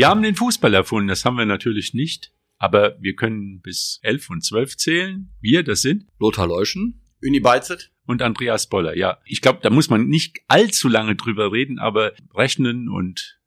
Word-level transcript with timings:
Wir 0.00 0.08
haben 0.08 0.22
den 0.22 0.34
Fußball 0.34 0.72
erfunden, 0.72 1.08
das 1.08 1.26
haben 1.26 1.36
wir 1.36 1.44
natürlich 1.44 1.92
nicht. 1.92 2.32
Aber 2.56 2.96
wir 3.02 3.14
können 3.16 3.60
bis 3.60 4.00
elf 4.00 4.30
und 4.30 4.42
zwölf 4.42 4.78
zählen. 4.78 5.30
Wir, 5.42 5.62
das 5.62 5.82
sind 5.82 6.06
Lothar 6.18 6.46
Leuschen, 6.46 7.02
Uni 7.22 7.38
Beizet. 7.38 7.90
und 8.06 8.22
Andreas 8.22 8.66
Boller. 8.66 8.96
Ja, 8.96 9.18
ich 9.26 9.42
glaube, 9.42 9.58
da 9.62 9.68
muss 9.68 9.90
man 9.90 10.08
nicht 10.08 10.40
allzu 10.48 10.88
lange 10.88 11.16
drüber 11.16 11.52
reden, 11.52 11.78
aber 11.78 12.12
rechnen 12.34 12.88
und 12.88 13.42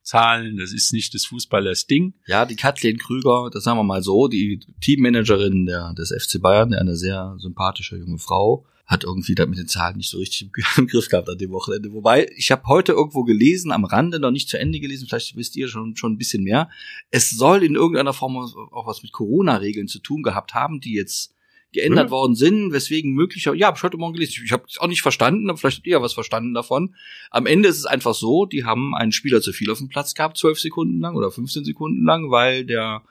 Zahlen, 0.00 0.56
das 0.56 0.72
ist 0.72 0.94
nicht 0.94 1.12
des 1.12 1.26
Fußballers 1.26 1.86
Ding. 1.86 2.14
Ja, 2.26 2.46
die 2.46 2.56
Kathleen 2.56 2.96
Krüger, 2.96 3.50
das 3.52 3.64
sagen 3.64 3.78
wir 3.78 3.84
mal 3.84 4.02
so, 4.02 4.26
die 4.26 4.60
Teammanagerin 4.80 5.66
der, 5.66 5.92
des 5.92 6.14
FC 6.18 6.40
Bayern, 6.40 6.72
eine 6.72 6.96
sehr 6.96 7.36
sympathische 7.40 7.98
junge 7.98 8.18
Frau, 8.18 8.66
hat 8.90 9.04
irgendwie 9.04 9.36
da 9.36 9.46
mit 9.46 9.56
den 9.56 9.68
Zahlen 9.68 9.96
nicht 9.98 10.10
so 10.10 10.18
richtig 10.18 10.42
im, 10.42 10.50
im 10.76 10.86
Griff 10.88 11.08
gehabt 11.08 11.28
an 11.28 11.38
dem 11.38 11.52
Wochenende. 11.52 11.92
Wobei, 11.92 12.28
ich 12.36 12.50
habe 12.50 12.66
heute 12.66 12.92
irgendwo 12.92 13.22
gelesen, 13.22 13.70
am 13.70 13.84
Rande 13.84 14.18
noch 14.18 14.32
nicht 14.32 14.48
zu 14.48 14.58
Ende 14.58 14.80
gelesen, 14.80 15.06
vielleicht 15.08 15.36
wisst 15.36 15.54
ihr 15.56 15.68
schon, 15.68 15.96
schon 15.96 16.12
ein 16.14 16.18
bisschen 16.18 16.42
mehr. 16.42 16.68
Es 17.10 17.30
soll 17.30 17.62
in 17.62 17.76
irgendeiner 17.76 18.12
Form 18.12 18.36
auch 18.36 18.86
was 18.86 19.02
mit 19.04 19.12
Corona-Regeln 19.12 19.86
zu 19.86 20.00
tun 20.00 20.22
gehabt 20.22 20.54
haben, 20.54 20.80
die 20.80 20.94
jetzt 20.94 21.34
geändert 21.72 22.06
Ja. 22.06 22.10
worden 22.10 22.34
sind, 22.34 22.72
weswegen 22.72 23.12
möglicher, 23.12 23.54
ja, 23.54 23.68
hab 23.68 23.76
ich 23.76 23.82
heute 23.84 23.96
Morgen 23.96 24.14
gelesen. 24.14 24.42
Ich 24.44 24.50
habe 24.50 24.64
es 24.68 24.78
auch 24.78 24.88
nicht 24.88 25.02
verstanden, 25.02 25.48
aber 25.48 25.56
vielleicht 25.56 25.78
habt 25.78 25.86
ihr 25.86 25.92
ja 25.92 26.02
was 26.02 26.14
verstanden 26.14 26.52
davon. 26.52 26.96
Am 27.30 27.46
Ende 27.46 27.68
ist 27.68 27.78
es 27.78 27.86
einfach 27.86 28.14
so, 28.14 28.44
die 28.44 28.64
haben 28.64 28.92
einen 28.96 29.12
Spieler 29.12 29.40
zu 29.40 29.52
viel 29.52 29.70
auf 29.70 29.78
dem 29.78 29.88
Platz 29.88 30.14
gehabt, 30.14 30.36
zwölf 30.36 30.58
Sekunden 30.58 30.98
lang 30.98 31.14
oder 31.14 31.30
15 31.30 31.64
Sekunden 31.64 32.04
lang, 32.04 32.32
weil 32.32 32.64
der 32.64 33.02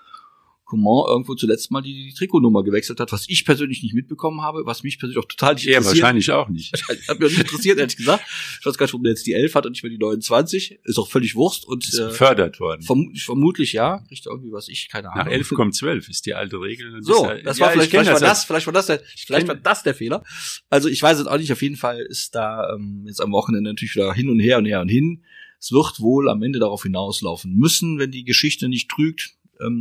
Coman 0.69 1.09
irgendwo 1.09 1.35
zuletzt 1.35 1.71
mal 1.71 1.81
die, 1.81 1.93
die 2.09 2.13
Trikotnummer 2.13 2.63
gewechselt 2.63 2.99
hat, 2.99 3.11
was 3.11 3.25
ich 3.27 3.43
persönlich 3.43 3.81
nicht 3.83 3.93
mitbekommen 3.95 4.41
habe, 4.41 4.65
was 4.65 4.83
mich 4.83 4.99
persönlich 4.99 5.17
auch 5.21 5.27
total 5.27 5.55
nicht 5.55 5.65
Er 5.67 5.77
interessiert. 5.79 6.03
wahrscheinlich 6.03 6.31
auch 6.31 6.47
nicht. 6.49 6.71
Hat 7.07 7.19
mich 7.19 7.25
auch 7.27 7.29
nicht 7.31 7.39
interessiert, 7.41 7.79
ehrlich 7.79 7.97
gesagt. 7.97 8.23
Ich 8.59 8.65
weiß 8.65 8.77
gar 8.77 8.85
nicht, 8.85 8.93
warum 8.93 9.03
der 9.03 9.11
jetzt 9.13 9.25
die 9.25 9.33
11 9.33 9.55
hat 9.55 9.65
und 9.65 9.71
nicht 9.71 9.83
mehr 9.83 9.89
die 9.89 9.97
29. 9.97 10.79
Ist 10.83 10.97
auch 10.99 11.09
völlig 11.09 11.35
Wurst 11.35 11.65
und 11.67 11.85
Ist 11.87 11.97
äh, 11.99 12.03
befördert 12.05 12.59
worden. 12.59 12.83
vermutlich, 12.83 13.23
vermutlich 13.25 13.73
ja. 13.73 13.99
Kriegt 14.07 14.25
irgendwie 14.27 14.51
was 14.51 14.69
ich, 14.69 14.87
keine 14.89 15.11
Ahnung. 15.11 15.25
Nach 15.25 15.31
elf 15.31 15.49
kommt 15.49 15.75
zwölf, 15.75 16.07
ist 16.07 16.25
die 16.27 16.35
alte 16.35 16.61
Regel. 16.61 17.01
So, 17.01 17.25
er- 17.25 17.41
das 17.41 17.57
Ja, 17.57 17.65
war 17.65 17.69
ich 17.69 17.73
vielleicht, 17.73 17.89
vielleicht 17.91 18.07
war 18.11 18.19
das. 18.19 18.29
das, 18.29 18.45
vielleicht 18.45 18.65
war 18.67 18.73
das 18.73 18.85
der, 18.85 19.01
vielleicht 19.17 19.47
war 19.47 19.55
das 19.55 19.83
der 19.83 19.95
Fehler. 19.95 20.23
Also 20.69 20.87
ich 20.87 21.01
weiß 21.01 21.19
es 21.19 21.25
auch 21.27 21.37
nicht. 21.37 21.51
Auf 21.51 21.61
jeden 21.61 21.75
Fall 21.77 21.99
ist 21.99 22.35
da 22.35 22.73
ähm, 22.75 23.03
jetzt 23.07 23.21
am 23.21 23.31
Wochenende 23.31 23.71
natürlich 23.71 23.95
wieder 23.95 24.13
hin 24.13 24.29
und 24.29 24.39
her 24.39 24.59
und 24.59 24.65
her 24.65 24.81
und 24.81 24.89
hin. 24.89 25.23
Es 25.61 25.73
wird 25.73 25.99
wohl 25.99 26.29
am 26.29 26.41
Ende 26.41 26.59
darauf 26.59 26.83
hinauslaufen 26.83 27.53
müssen, 27.53 27.99
wenn 27.99 28.11
die 28.11 28.23
Geschichte 28.23 28.69
nicht 28.69 28.89
trügt, 28.89 29.31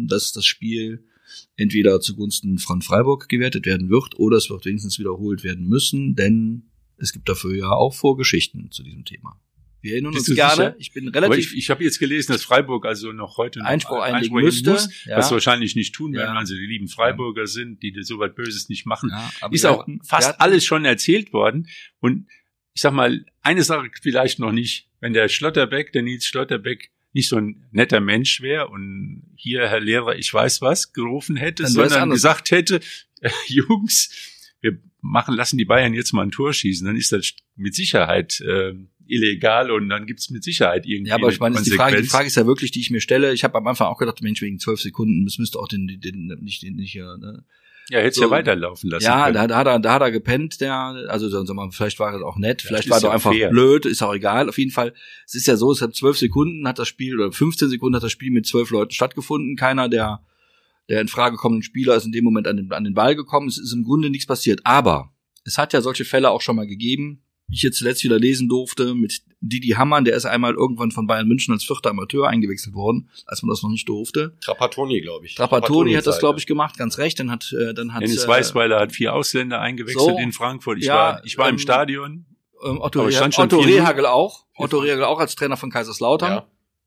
dass 0.06 0.32
das 0.32 0.44
Spiel 0.46 1.04
entweder 1.56 2.00
zugunsten 2.00 2.58
von 2.58 2.82
Freiburg 2.82 3.28
gewertet 3.28 3.66
werden 3.66 3.90
wird 3.90 4.18
oder 4.18 4.36
es 4.38 4.48
wird 4.50 4.64
wenigstens 4.64 4.98
wiederholt 4.98 5.44
werden 5.44 5.66
müssen, 5.68 6.14
denn 6.14 6.64
es 6.96 7.12
gibt 7.12 7.28
dafür 7.28 7.54
ja 7.54 7.70
auch 7.70 7.94
Vorgeschichten 7.94 8.70
zu 8.70 8.82
diesem 8.82 9.04
Thema. 9.04 9.40
Wir 9.80 9.92
erinnern 9.92 10.12
Bist 10.12 10.28
uns 10.28 10.36
gerne. 10.36 10.54
sicher? 10.54 10.74
Ich 10.78 10.92
bin 10.92 11.08
Aber 11.08 11.22
relativ 11.22 11.52
ich, 11.52 11.58
ich 11.58 11.70
habe 11.70 11.84
jetzt 11.84 12.00
gelesen, 12.00 12.32
dass 12.32 12.42
Freiburg 12.42 12.84
also 12.84 13.12
noch 13.12 13.36
heute 13.36 13.60
noch 13.60 13.66
Einspruch 13.66 14.00
einlegen 14.00 14.34
müsste, 14.34 14.72
muss, 14.72 15.04
ja. 15.04 15.16
was 15.18 15.30
wahrscheinlich 15.30 15.76
nicht 15.76 15.94
tun 15.94 16.12
werden, 16.14 16.34
Ja. 16.34 16.38
also 16.38 16.54
die 16.54 16.66
lieben 16.66 16.88
Freiburger 16.88 17.46
sind, 17.46 17.80
die 17.84 17.94
so 18.02 18.18
was 18.18 18.34
Böses 18.34 18.68
nicht 18.68 18.86
machen. 18.86 19.10
ja, 19.12 19.30
aber 19.40 19.54
ist 19.54 19.64
auch 19.66 19.80
hatten- 19.82 20.00
fast 20.02 20.40
alles 20.40 20.64
schon 20.64 20.84
erzählt 20.84 21.32
worden. 21.32 21.68
Und 22.00 22.26
ich 22.74 22.80
sag 22.82 22.92
mal, 22.92 23.24
eine 23.42 23.62
Sache 23.62 23.88
vielleicht 24.02 24.40
noch 24.40 24.50
nicht, 24.50 24.88
wenn 25.00 25.12
der 25.12 25.28
Schlotterbeck, 25.28 25.92
der 25.92 26.02
Nils 26.02 26.24
Schlotterbeck, 26.24 26.90
nicht 27.19 27.28
so 27.28 27.36
ein 27.36 27.64
netter 27.72 27.98
Mensch 27.98 28.41
wäre 28.41 28.69
und 28.69 29.24
hier, 29.34 29.69
Herr 29.69 29.80
Lehrer, 29.80 30.16
ich 30.16 30.32
weiß 30.32 30.62
was, 30.62 30.92
gerufen 30.92 31.37
hätte, 31.37 31.65
Dann 31.65 31.72
sondern 31.72 32.10
gesagt 32.10 32.53
hätte, 32.53 32.81
äh, 33.20 33.31
Jungs, 33.48 34.10
wir 34.60 34.78
machen, 35.00 35.34
lassen 35.34 35.59
die 35.59 35.65
Bayern 35.65 35.94
jetzt 35.94 36.12
mal 36.12 36.22
ein 36.22 36.31
Tor 36.31 36.53
schießen, 36.53 36.87
dann 36.87 36.94
ist 36.94 37.10
das 37.10 37.32
mit 37.56 37.75
Sicherheit 37.75 38.41
äh, 38.41 38.75
illegal 39.09 39.72
und 39.72 39.88
dann 39.88 40.06
gibt's 40.06 40.31
mit 40.31 40.44
Sicherheit 40.44 40.87
irgendwie 40.87 41.09
Ja, 41.09 41.16
aber 41.16 41.31
ich 41.31 41.41
meine, 41.41 41.60
die 41.60 41.72
Frage, 41.72 42.00
die. 42.00 42.09
Frage 42.09 42.28
ist 42.28 42.37
ja 42.37 42.47
wirklich, 42.47 42.70
die 42.70 42.81
ich 42.81 42.91
mir 42.91 43.00
stelle. 43.00 43.32
Ich 43.32 43.42
habe 43.42 43.59
am 43.59 43.66
Anfang 43.66 43.88
auch 43.88 43.98
gedacht, 43.98 44.22
Mensch, 44.22 44.41
wegen 44.41 44.60
zwölf 44.60 44.81
Sekunden, 44.81 45.25
das 45.25 45.38
müsste 45.38 45.59
auch 45.59 45.66
den, 45.66 45.88
den, 45.88 46.00
den 46.00 46.26
nicht, 46.41 46.62
den, 46.62 46.76
nicht, 46.76 46.94
ja, 46.94 47.16
ne? 47.16 47.44
Ja, 47.91 48.00
hätte 48.00 48.16
so- 48.16 48.22
ja 48.22 48.31
weiterlaufen 48.31 48.91
lassen 48.91 49.04
Ja, 49.04 49.31
da, 49.32 49.47
da, 49.47 49.56
hat 49.56 49.66
er, 49.66 49.78
da 49.78 49.93
hat 49.94 50.03
er 50.03 50.10
gepennt, 50.10 50.60
der, 50.60 50.75
also 51.09 51.28
sagen 51.28 51.47
wir 51.49 51.54
mal, 51.54 51.71
vielleicht 51.71 51.99
war 51.99 52.12
er 52.12 52.25
auch 52.26 52.37
nett, 52.37 52.62
vielleicht 52.62 52.84
ist 52.87 52.91
war 52.91 52.99
er 52.99 53.04
ja 53.04 53.10
einfach 53.10 53.32
fair. 53.32 53.49
blöd, 53.50 53.87
ist 53.87 54.03
auch 54.03 54.15
egal. 54.15 54.49
Auf 54.49 54.59
jeden 54.59 54.71
Fall, 54.71 54.93
es 55.26 55.34
ist 55.34 55.47
ja 55.47 55.56
so, 55.56 55.72
es 55.72 55.81
hat 55.81 55.94
zwölf 55.94 56.19
Sekunden 56.19 56.66
hat 56.69 56.78
das 56.78 56.88
Spiel, 56.88 57.19
oder 57.19 57.32
15 57.32 57.69
Sekunden 57.69 57.97
hat 57.97 58.03
das 58.03 58.12
Spiel 58.12 58.31
mit 58.31 58.47
zwölf 58.47 58.71
Leuten 58.71 58.93
stattgefunden. 58.93 59.56
Keiner 59.56 59.88
der, 59.88 60.21
der 60.88 61.00
in 61.00 61.09
Frage 61.09 61.37
kommenden 61.37 61.62
Spieler 61.62 61.97
ist 61.97 62.04
in 62.06 62.12
dem 62.12 62.25
Moment 62.25 62.47
an 62.47 62.56
den, 62.56 62.72
an 62.72 62.84
den 62.84 62.94
Ball 62.94 63.15
gekommen. 63.16 63.48
Es 63.48 63.59
ist 63.59 63.72
im 63.72 63.84
Grunde 63.84 64.10
nichts 64.10 64.27
passiert. 64.27 64.60
Aber 64.65 65.12
es 65.44 65.56
hat 65.59 65.72
ja 65.72 65.81
solche 65.81 66.04
Fälle 66.04 66.31
auch 66.31 66.41
schon 66.43 66.56
mal 66.56 66.66
gegeben. 66.66 67.22
wie 67.47 67.54
Ich 67.56 67.62
jetzt 67.62 67.78
zuletzt 67.78 68.04
wieder 68.04 68.19
lesen 68.19 68.48
durfte 68.48 68.94
mit 68.94 69.22
Didi 69.41 69.69
Hammann, 69.71 70.04
der 70.04 70.16
ist 70.16 70.25
einmal 70.26 70.54
irgendwann 70.54 70.91
von 70.91 71.06
Bayern 71.06 71.28
München 71.28 71.54
als 71.54 71.65
vierter 71.65 71.91
Amateur 71.91 72.28
eingewechselt 72.28 72.75
worden, 72.75 73.09
als 73.26 73.43
man 73.43 73.50
das 73.50 73.62
noch 73.62 73.71
nicht 73.71 73.88
durfte. 73.88 74.37
Trapattoni, 74.41 75.00
glaube 75.00 75.26
ich. 75.26 75.37
Trapattoni 75.37 75.94
hat 75.94 76.06
das, 76.06 76.19
glaube 76.19 76.38
ich, 76.41 76.47
gemacht, 76.47 76.76
ganz 76.76 76.99
recht. 76.99 77.21
Dann 77.21 77.31
hat, 77.31 77.53
äh, 77.53 77.72
dann 77.72 77.94
hat 77.94 78.03
Dennis 78.03 78.25
äh, 78.25 78.28
Weißweiler 78.28 78.81
hat 78.81 78.93
vier 78.93 79.15
Ausländer 79.15 79.60
eingewechselt 79.60 80.00
so, 80.00 80.19
in 80.19 80.32
Frankfurt. 80.32 80.78
Ich 80.78 80.87
ja, 80.87 80.94
war, 80.94 81.25
ich 81.25 81.38
war 81.38 81.48
im 81.48 81.54
ähm, 81.54 81.59
Stadion 81.60 82.27
ähm, 82.65 82.81
Otto, 82.81 83.00
Aber 83.00 83.09
es 83.09 83.15
Reh- 83.15 83.19
stand 83.19 83.34
schon 83.34 83.44
Otto 83.44 83.60
4-0. 83.60 83.66
Rehagel 83.66 84.06
auch. 84.06 84.44
Otto 84.56 84.78
Rehagel 84.78 85.04
auch 85.04 85.21
als 85.21 85.37
Trainer 85.37 85.56
von 85.56 85.71
Kaiserslautern. 85.71 86.32
Ja. 86.32 86.47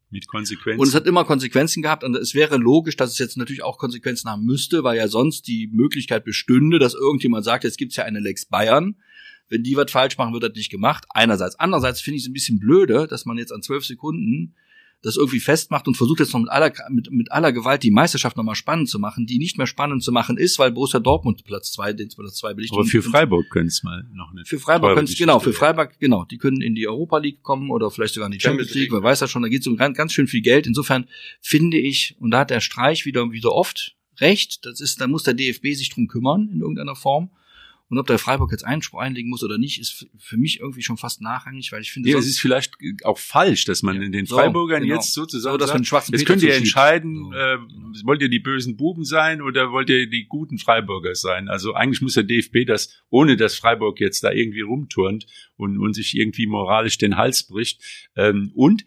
mit 0.09 0.27
Konsequenz. 0.27 0.79
Und 0.81 0.87
es 0.89 0.93
hat 0.93 1.05
immer 1.05 1.23
Konsequenzen 1.23 1.81
gehabt 1.81 2.03
und 2.03 2.15
es 2.17 2.35
wäre 2.35 2.57
logisch, 2.57 2.97
dass 2.97 3.11
es 3.11 3.17
jetzt 3.17 3.37
natürlich 3.37 3.63
auch 3.63 3.77
Konsequenzen 3.77 4.29
haben 4.29 4.43
müsste, 4.43 4.83
weil 4.83 4.97
ja 4.97 5.07
sonst 5.07 5.47
die 5.47 5.69
Möglichkeit 5.71 6.25
bestünde, 6.25 6.79
dass 6.79 6.93
irgendjemand 6.95 7.45
sagt, 7.45 7.63
jetzt 7.63 7.77
gibt's 7.77 7.95
ja 7.95 8.03
eine 8.03 8.19
Lex 8.19 8.45
Bayern. 8.45 8.97
Wenn 9.51 9.63
die 9.63 9.75
was 9.75 9.91
falsch 9.91 10.17
machen, 10.17 10.33
wird 10.33 10.43
das 10.43 10.53
nicht 10.55 10.71
gemacht. 10.71 11.05
Einerseits. 11.09 11.59
Andererseits 11.59 12.01
finde 12.01 12.17
ich 12.17 12.23
es 12.23 12.29
ein 12.29 12.33
bisschen 12.33 12.57
blöde, 12.57 13.05
dass 13.07 13.25
man 13.25 13.37
jetzt 13.37 13.51
an 13.51 13.61
zwölf 13.61 13.85
Sekunden 13.85 14.55
das 15.03 15.17
irgendwie 15.17 15.39
festmacht 15.39 15.87
und 15.87 15.97
versucht 15.97 16.19
jetzt 16.19 16.31
noch 16.33 16.41
mit 16.41 16.49
aller, 16.51 16.71
mit, 16.89 17.11
mit 17.11 17.31
aller 17.31 17.51
Gewalt 17.51 17.81
die 17.81 17.89
Meisterschaft 17.89 18.37
nochmal 18.37 18.53
spannend 18.55 18.87
zu 18.87 18.99
machen, 18.99 19.25
die 19.25 19.39
nicht 19.39 19.57
mehr 19.57 19.65
spannend 19.65 20.03
zu 20.03 20.11
machen 20.11 20.37
ist, 20.37 20.59
weil 20.59 20.71
Borussia 20.71 20.99
Dortmund 20.99 21.43
Platz 21.43 21.71
zwei, 21.71 21.91
den 21.91 22.09
Platz 22.09 22.35
zwei 22.37 22.53
belegt. 22.53 22.71
aber 22.71 22.81
Und- 22.81 22.87
für 22.87 23.01
Freiburg 23.01 23.49
könnte 23.49 23.69
es 23.69 23.81
mal 23.83 24.05
noch 24.13 24.31
eine 24.31 24.45
für 24.45 24.59
Freiburg 24.59 24.93
können 24.93 25.05
Geschichte 25.07 25.23
genau, 25.23 25.39
für. 25.39 25.53
Freiburg, 25.53 25.99
genau, 25.99 26.25
die 26.25 26.37
können 26.37 26.61
in 26.61 26.75
die 26.75 26.87
Europa 26.87 27.17
League 27.17 27.41
kommen 27.41 27.71
oder 27.71 27.89
vielleicht 27.89 28.13
sogar 28.13 28.27
in 28.27 28.33
die 28.33 28.39
Champions, 28.39 28.69
Champions 28.69 28.75
League, 28.75 28.91
League. 28.91 29.03
wer 29.03 29.09
weiß 29.09 29.19
das 29.19 29.31
schon, 29.31 29.41
da 29.41 29.49
geht 29.49 29.61
es 29.61 29.67
um 29.67 29.75
ganz, 29.75 29.97
ganz 29.97 30.13
schön 30.13 30.27
viel 30.27 30.41
Geld. 30.41 30.67
Insofern 30.67 31.07
finde 31.41 31.77
ich, 31.79 32.15
und 32.19 32.29
da 32.31 32.41
hat 32.41 32.51
der 32.51 32.61
Streich 32.61 33.05
wieder, 33.05 33.31
wie 33.31 33.41
so 33.41 33.51
oft 33.51 33.95
recht, 34.19 34.65
das 34.67 34.79
ist, 34.81 35.01
da 35.01 35.07
muss 35.07 35.23
der 35.23 35.33
DFB 35.33 35.73
sich 35.73 35.89
drum 35.89 36.07
kümmern 36.07 36.47
in 36.53 36.61
irgendeiner 36.61 36.95
Form. 36.95 37.31
Und 37.91 37.97
ob 37.97 38.07
der 38.07 38.19
Freiburg 38.19 38.53
jetzt 38.53 38.63
Einspruch 38.63 39.01
einlegen 39.01 39.29
muss 39.29 39.43
oder 39.43 39.57
nicht, 39.57 39.77
ist 39.77 40.07
für 40.17 40.37
mich 40.37 40.61
irgendwie 40.61 40.81
schon 40.81 40.95
fast 40.95 41.21
nachrangig, 41.21 41.73
weil 41.73 41.81
ich 41.81 41.91
finde, 41.91 42.09
Ja, 42.09 42.17
es 42.17 42.25
ist 42.25 42.39
vielleicht 42.39 42.73
auch 43.03 43.17
falsch, 43.17 43.65
dass 43.65 43.83
man 43.83 44.01
in 44.01 44.13
den 44.13 44.25
So, 44.25 44.37
Freiburgern 44.37 44.83
genau. 44.83 44.95
jetzt 44.95 45.13
sozusagen 45.13 45.55
So, 45.55 45.57
dass 45.57 45.71
sagt, 45.71 45.85
schwarzen 45.85 46.13
jetzt 46.13 46.21
Peter 46.21 46.33
könnt 46.33 46.43
ihr 46.43 46.55
entscheiden, 46.55 47.15
So, 47.17 47.33
äh, 47.33 47.57
genau. 47.57 47.91
wollt 48.05 48.21
ihr 48.21 48.29
die 48.29 48.39
bösen 48.39 48.77
Buben 48.77 49.03
sein 49.03 49.41
oder 49.41 49.73
wollt 49.73 49.89
ihr 49.89 50.09
die 50.09 50.25
guten 50.25 50.57
Freiburger 50.57 51.15
sein? 51.15 51.49
Also 51.49 51.73
eigentlich 51.73 52.01
muss 52.01 52.13
der 52.13 52.23
DFB 52.23 52.65
das, 52.65 53.03
ohne 53.09 53.35
dass 53.35 53.55
Freiburg 53.55 53.99
jetzt 53.99 54.23
da 54.23 54.31
irgendwie 54.31 54.61
rumturnt 54.61 55.25
und, 55.57 55.77
und 55.77 55.93
sich 55.93 56.15
irgendwie 56.15 56.47
moralisch 56.47 56.97
den 56.97 57.17
Hals 57.17 57.45
bricht. 57.45 57.81
Ähm, 58.15 58.53
und 58.55 58.85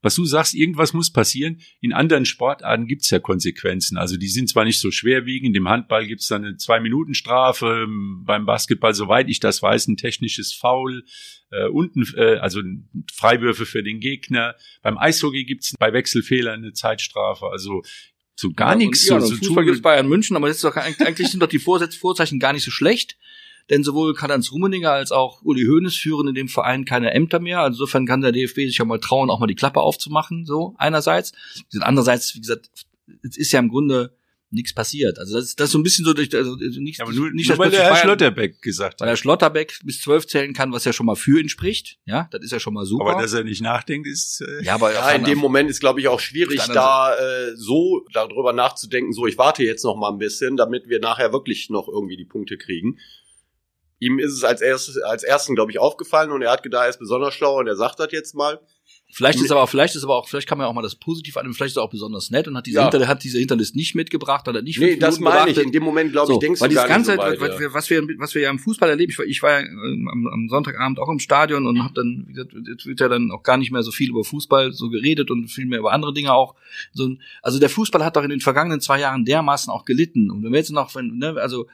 was 0.00 0.14
du 0.14 0.24
sagst, 0.24 0.54
irgendwas 0.54 0.92
muss 0.92 1.12
passieren. 1.12 1.60
In 1.80 1.92
anderen 1.92 2.24
Sportarten 2.24 2.86
gibt's 2.86 3.10
ja 3.10 3.18
Konsequenzen. 3.18 3.98
Also 3.98 4.16
die 4.16 4.28
sind 4.28 4.48
zwar 4.48 4.64
nicht 4.64 4.80
so 4.80 4.90
schwerwiegend. 4.90 5.56
Im 5.56 5.68
Handball 5.68 6.06
gibt's 6.06 6.28
dann 6.28 6.44
eine 6.44 6.56
Zwei-Minuten-Strafe. 6.56 7.86
Beim 8.24 8.46
Basketball, 8.46 8.94
soweit 8.94 9.28
ich 9.28 9.40
das 9.40 9.62
weiß, 9.62 9.88
ein 9.88 9.96
technisches 9.96 10.52
Foul. 10.52 11.04
Äh, 11.50 11.68
unten, 11.68 12.06
äh, 12.16 12.36
also 12.36 12.60
Freiwürfe 13.12 13.66
für 13.66 13.82
den 13.82 14.00
Gegner. 14.00 14.54
Beim 14.82 14.98
Eishockey 14.98 15.44
gibt's 15.44 15.74
bei 15.78 15.92
Wechselfehlern 15.92 16.62
eine 16.62 16.72
Zeitstrafe. 16.72 17.46
Also 17.46 17.82
so 18.36 18.52
gar 18.52 18.72
Ja, 18.72 18.76
nichts. 18.76 19.08
Ja, 19.08 19.20
so, 19.20 19.26
so 19.26 19.36
Fußball 19.36 19.64
gibt's 19.64 19.82
Bayern 19.82 20.08
München, 20.08 20.36
aber 20.36 20.46
das 20.46 20.58
ist 20.58 20.64
doch 20.64 20.76
eigentlich 20.76 21.28
sind 21.28 21.42
doch 21.42 21.48
die 21.48 21.58
Vorzeichen 21.58 22.38
gar 22.38 22.52
nicht 22.52 22.64
so 22.64 22.70
schlecht. 22.70 23.16
Denn 23.70 23.84
sowohl 23.84 24.14
Karl-Heinz 24.14 24.50
Rummenigge 24.52 24.90
als 24.90 25.12
auch 25.12 25.42
Uli 25.42 25.64
Hoeneß 25.66 25.94
führen 25.94 26.28
in 26.28 26.34
dem 26.34 26.48
Verein 26.48 26.84
keine 26.84 27.12
Ämter 27.12 27.38
mehr. 27.38 27.60
Also 27.60 27.74
insofern 27.76 28.06
kann 28.06 28.20
der 28.22 28.32
DFB 28.32 28.56
sich 28.60 28.78
ja 28.78 28.84
mal 28.84 28.98
trauen, 28.98 29.28
auch 29.30 29.40
mal 29.40 29.46
die 29.46 29.54
Klappe 29.54 29.80
aufzumachen, 29.80 30.46
so 30.46 30.74
einerseits. 30.78 31.32
Andererseits, 31.80 32.34
wie 32.34 32.40
gesagt, 32.40 32.70
es 33.22 33.36
ist 33.36 33.52
ja 33.52 33.58
im 33.58 33.68
Grunde 33.68 34.14
nichts 34.50 34.72
passiert. 34.72 35.18
Also 35.18 35.34
das 35.36 35.44
ist, 35.44 35.60
das 35.60 35.66
ist 35.66 35.72
so 35.72 35.78
ein 35.78 35.82
bisschen 35.82 36.06
so 36.06 36.14
durch, 36.14 36.34
also 36.34 36.56
nicht, 36.56 37.00
Ja, 37.00 37.04
aber 37.04 37.12
nur, 37.12 37.30
nicht 37.32 37.50
nur 37.50 37.58
weil 37.58 37.68
der 37.70 37.82
Herr 37.82 37.90
Bayern- 37.90 38.02
Schlotterbeck 38.04 38.62
gesagt 38.62 38.98
weil 39.02 39.08
hat. 39.08 39.12
der 39.12 39.16
Schlotterbeck 39.18 39.78
bis 39.84 40.00
zwölf 40.00 40.26
zählen 40.26 40.54
kann, 40.54 40.72
was 40.72 40.86
ja 40.86 40.94
schon 40.94 41.04
mal 41.04 41.16
für 41.16 41.38
ihn 41.38 41.50
spricht. 41.50 41.98
Ja, 42.06 42.28
das 42.30 42.42
ist 42.42 42.52
ja 42.52 42.58
schon 42.58 42.72
mal 42.72 42.86
super. 42.86 43.10
Aber 43.10 43.20
dass 43.20 43.34
er 43.34 43.44
nicht 43.44 43.60
nachdenkt, 43.60 44.08
ist 44.08 44.40
äh, 44.40 44.64
ja, 44.64 44.76
aber 44.76 44.94
Ja, 44.94 45.10
in 45.10 45.24
dem 45.24 45.36
Moment 45.36 45.68
ist, 45.68 45.80
glaube 45.80 46.00
ich, 46.00 46.08
auch 46.08 46.20
schwierig, 46.20 46.62
da 46.72 47.14
äh, 47.14 47.56
so 47.56 48.06
darüber 48.14 48.54
nachzudenken, 48.54 49.12
so 49.12 49.26
ich 49.26 49.36
warte 49.36 49.62
jetzt 49.64 49.84
noch 49.84 49.96
mal 49.96 50.10
ein 50.10 50.16
bisschen, 50.18 50.56
damit 50.56 50.88
wir 50.88 50.98
nachher 51.00 51.30
wirklich 51.34 51.68
noch 51.68 51.86
irgendwie 51.86 52.16
die 52.16 52.24
Punkte 52.24 52.56
kriegen. 52.56 52.98
Ihm 54.00 54.18
ist 54.18 54.32
es 54.32 54.44
als 54.44 54.60
erstes, 54.60 54.98
als 54.98 55.22
ersten, 55.24 55.54
glaube 55.54 55.70
ich, 55.72 55.78
aufgefallen 55.78 56.30
und 56.30 56.42
er 56.42 56.52
hat 56.52 56.62
gedacht, 56.62 56.84
er 56.84 56.88
ist 56.90 56.98
besonders 57.00 57.34
schlau 57.34 57.58
und 57.58 57.66
er 57.66 57.76
sagt 57.76 57.98
das 57.98 58.12
jetzt 58.12 58.34
mal. 58.34 58.60
Vielleicht 59.10 59.40
ist 59.40 59.50
aber 59.50 59.62
auch, 59.62 59.68
vielleicht 59.70 59.96
ist 59.96 60.04
aber 60.04 60.16
auch, 60.16 60.28
vielleicht 60.28 60.46
kann 60.46 60.58
man 60.58 60.66
ja 60.66 60.68
auch 60.70 60.74
mal 60.74 60.82
das 60.82 60.94
positiv 60.94 61.36
annehmen, 61.38 61.54
vielleicht 61.54 61.70
ist 61.72 61.76
er 61.78 61.82
auch 61.82 61.88
besonders 61.90 62.30
nett 62.30 62.46
und 62.46 62.56
hat 62.58 62.66
diese, 62.66 62.76
Ja. 62.76 62.90
Hinter, 62.90 63.08
hat 63.08 63.24
diese 63.24 63.38
Hinterlist 63.38 63.74
nicht 63.74 63.94
mitgebracht, 63.94 64.46
hat 64.46 64.54
er 64.54 64.60
nicht 64.60 64.78
Nee, 64.78 64.96
das 64.96 65.18
meine 65.18 65.36
ich. 65.50 65.54
gewartet. 65.54 65.64
In 65.64 65.72
dem 65.72 65.82
Moment, 65.82 66.12
glaube 66.12 66.30
ich, 66.30 66.34
So, 66.34 66.40
denkst 66.40 66.60
weil 66.60 66.68
du 66.68 66.74
gar 66.74 66.82
nicht 66.84 66.90
ganze, 66.94 67.12
so 67.12 67.18
weit, 67.18 67.40
was, 67.40 67.48
ja. 67.54 67.58
wir- 67.60 67.72
was 67.74 67.90
wir, 67.90 68.02
was 68.18 68.34
wir 68.34 68.42
ja 68.42 68.50
im 68.50 68.58
Fußball 68.58 68.90
erleben, 68.90 69.10
ich 69.10 69.18
war, 69.18 69.24
ich 69.24 69.42
war 69.42 69.50
ja 69.62 69.66
am, 69.66 70.28
am 70.30 70.48
Sonntagabend 70.50 70.98
auch 70.98 71.08
im 71.08 71.20
Stadion 71.20 71.66
und 71.66 71.82
habe 71.82 71.94
dann, 71.94 72.24
wie 72.28 72.34
gesagt, 72.34 72.52
jetzt 72.68 72.84
wird 72.84 73.00
ja 73.00 73.08
dann 73.08 73.30
auch 73.30 73.42
gar 73.42 73.56
nicht 73.56 73.72
mehr 73.72 73.82
so 73.82 73.90
viel 73.92 74.10
über 74.10 74.24
Fußball 74.24 74.72
so 74.72 74.90
geredet 74.90 75.30
und 75.30 75.48
viel 75.48 75.64
mehr 75.66 75.78
über 75.78 75.92
andere 75.92 76.12
Dinge 76.12 76.34
auch. 76.34 76.54
So, 76.92 77.08
also 77.42 77.58
der 77.58 77.70
Fußball 77.70 78.04
hat 78.04 78.14
doch 78.16 78.22
in 78.24 78.30
den 78.30 78.40
vergangenen 78.40 78.80
zwei 78.82 79.00
Jahren 79.00 79.24
dermaßen 79.24 79.72
auch 79.72 79.86
gelitten. 79.86 80.30
Und 80.30 80.44
wenn 80.44 80.52
wir 80.52 80.58
jetzt 80.58 80.70
noch, 80.70 80.94
wenn, 80.94 81.16
ne, 81.16 81.34
also 81.40 81.66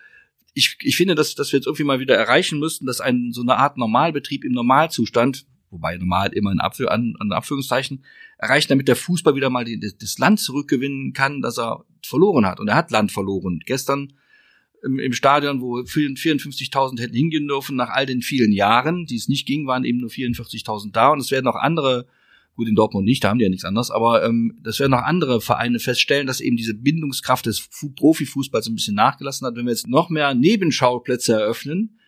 ich, 0.54 0.76
ich 0.80 0.96
finde, 0.96 1.14
dass, 1.14 1.34
dass 1.34 1.52
wir 1.52 1.58
jetzt 1.58 1.66
irgendwie 1.66 1.84
mal 1.84 2.00
wieder 2.00 2.16
erreichen 2.16 2.58
müssten, 2.58 2.86
dass 2.86 3.00
ein 3.00 3.32
so 3.32 3.42
eine 3.42 3.56
Art 3.56 3.76
Normalbetrieb 3.76 4.44
im 4.44 4.52
Normalzustand, 4.52 5.46
wobei 5.70 5.96
normal 5.96 6.32
immer 6.32 6.52
in, 6.52 6.60
Abführ, 6.60 6.92
an, 6.92 7.14
an 7.18 7.32
Anführungszeichen, 7.32 8.04
erreichen, 8.38 8.68
damit 8.68 8.86
der 8.86 8.96
Fußball 8.96 9.34
wieder 9.34 9.50
mal 9.50 9.64
die, 9.64 9.80
das, 9.80 9.98
das 9.98 10.18
Land 10.18 10.38
zurückgewinnen 10.40 11.12
kann, 11.12 11.42
das 11.42 11.58
er 11.58 11.84
verloren 12.02 12.46
hat. 12.46 12.60
Und 12.60 12.68
er 12.68 12.76
hat 12.76 12.92
Land 12.92 13.10
verloren. 13.10 13.60
Gestern 13.66 14.12
im, 14.84 15.00
im 15.00 15.12
Stadion, 15.12 15.60
wo 15.60 15.78
54.000 15.78 17.00
hätten 17.00 17.14
hingehen 17.14 17.48
dürfen, 17.48 17.74
nach 17.74 17.90
all 17.90 18.06
den 18.06 18.22
vielen 18.22 18.52
Jahren, 18.52 19.06
die 19.06 19.16
es 19.16 19.28
nicht 19.28 19.46
ging, 19.46 19.66
waren 19.66 19.84
eben 19.84 19.98
nur 19.98 20.10
44.000 20.10 20.92
da. 20.92 21.08
Und 21.08 21.18
es 21.20 21.32
werden 21.32 21.48
auch 21.48 21.56
andere, 21.56 22.06
gut 22.56 22.68
in 22.68 22.74
Dortmund 22.74 23.04
nicht, 23.04 23.24
da 23.24 23.30
haben 23.30 23.38
die 23.38 23.44
ja 23.44 23.50
nichts 23.50 23.64
anderes, 23.64 23.90
aber 23.90 24.24
ähm, 24.24 24.56
das 24.62 24.78
werden 24.78 24.94
auch 24.94 25.02
andere 25.02 25.40
Vereine 25.40 25.78
feststellen, 25.80 26.26
dass 26.26 26.40
eben 26.40 26.56
diese 26.56 26.74
Bindungskraft 26.74 27.46
des 27.46 27.58
Fu 27.58 27.90
Profifußballs 27.90 28.68
ein 28.68 28.74
bisschen 28.74 28.94
nachgelassen 28.94 29.46
hat. 29.46 29.56
Wenn 29.56 29.66
wir 29.66 29.72
jetzt 29.72 29.88
noch 29.88 30.08
mehr 30.10 30.34
Nebenschauplätze 30.34 31.32
eröffnen, 31.32 31.98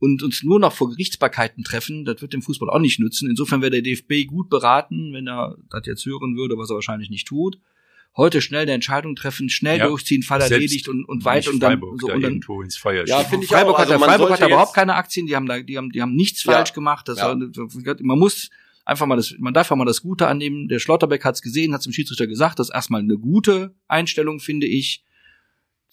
und 0.00 0.22
uns 0.22 0.42
nur 0.44 0.60
noch 0.60 0.72
vor 0.72 0.90
Gerichtsbarkeiten 0.90 1.64
treffen, 1.64 2.04
das 2.04 2.22
wird 2.22 2.32
dem 2.32 2.40
Fußball 2.42 2.70
auch 2.70 2.78
nicht 2.78 3.00
nützen. 3.00 3.28
Insofern 3.28 3.62
wäre 3.62 3.72
der 3.72 3.82
DFB 3.82 4.28
gut 4.28 4.48
beraten, 4.48 5.12
wenn 5.12 5.26
er 5.26 5.56
das 5.70 5.86
jetzt 5.86 6.06
hören 6.06 6.36
würde, 6.36 6.56
was 6.56 6.70
er 6.70 6.74
wahrscheinlich 6.74 7.10
nicht 7.10 7.26
tut. 7.26 7.58
Heute 8.16 8.40
schnell 8.40 8.62
eine 8.62 8.72
Entscheidung 8.72 9.16
treffen, 9.16 9.48
schnell 9.48 9.78
Ja, 9.78 9.88
durchziehen, 9.88 10.22
Fall 10.22 10.40
erledigt 10.40 10.88
und, 10.88 11.04
und 11.04 11.24
weit 11.24 11.46
und 11.48 11.60
dann 11.60 11.72
Freiburg 11.72 12.00
so 12.00 12.06
da 12.08 12.14
und 12.14 12.22
dann 12.22 12.32
irgendwo 12.34 12.62
ins 12.62 12.76
Feuer 12.76 13.06
Ja, 13.06 13.24
finde 13.24 13.44
ich 13.44 13.50
Freiburg 13.50 13.74
auch. 13.74 13.78
hat, 13.80 13.88
Also 13.88 13.98
man 13.98 14.08
Freiburg 14.08 14.30
hat 14.30 14.40
überhaupt 14.46 14.74
keine 14.74 14.94
Aktien, 14.94 15.26
die 15.26 15.34
haben 15.36 15.46
da, 15.46 15.60
die 15.60 15.76
haben, 15.76 15.90
die 15.90 16.00
haben 16.00 16.14
nichts 16.14 16.44
Ja. 16.44 16.52
falsch 16.52 16.72
gemacht. 16.72 17.08
Das 17.08 17.18
Ja. 17.18 17.28
war, 17.28 17.36
man 17.36 18.18
muss 18.18 18.50
einfach 18.88 19.06
mal 19.06 19.16
das, 19.16 19.34
man 19.38 19.52
darf 19.52 19.70
auch 19.70 19.76
mal 19.76 19.84
das 19.84 20.02
Gute 20.02 20.26
annehmen. 20.26 20.66
Der 20.68 20.78
Schlotterbeck 20.78 21.24
hat 21.24 21.34
es 21.34 21.42
gesehen, 21.42 21.74
hat 21.74 21.82
zum 21.82 21.92
Schiedsrichter 21.92 22.26
gesagt, 22.26 22.58
das 22.58 22.68
ist 22.68 22.74
erstmal 22.74 23.02
eine 23.02 23.18
gute 23.18 23.74
Einstellung, 23.86 24.40
finde 24.40 24.66
ich. 24.66 25.04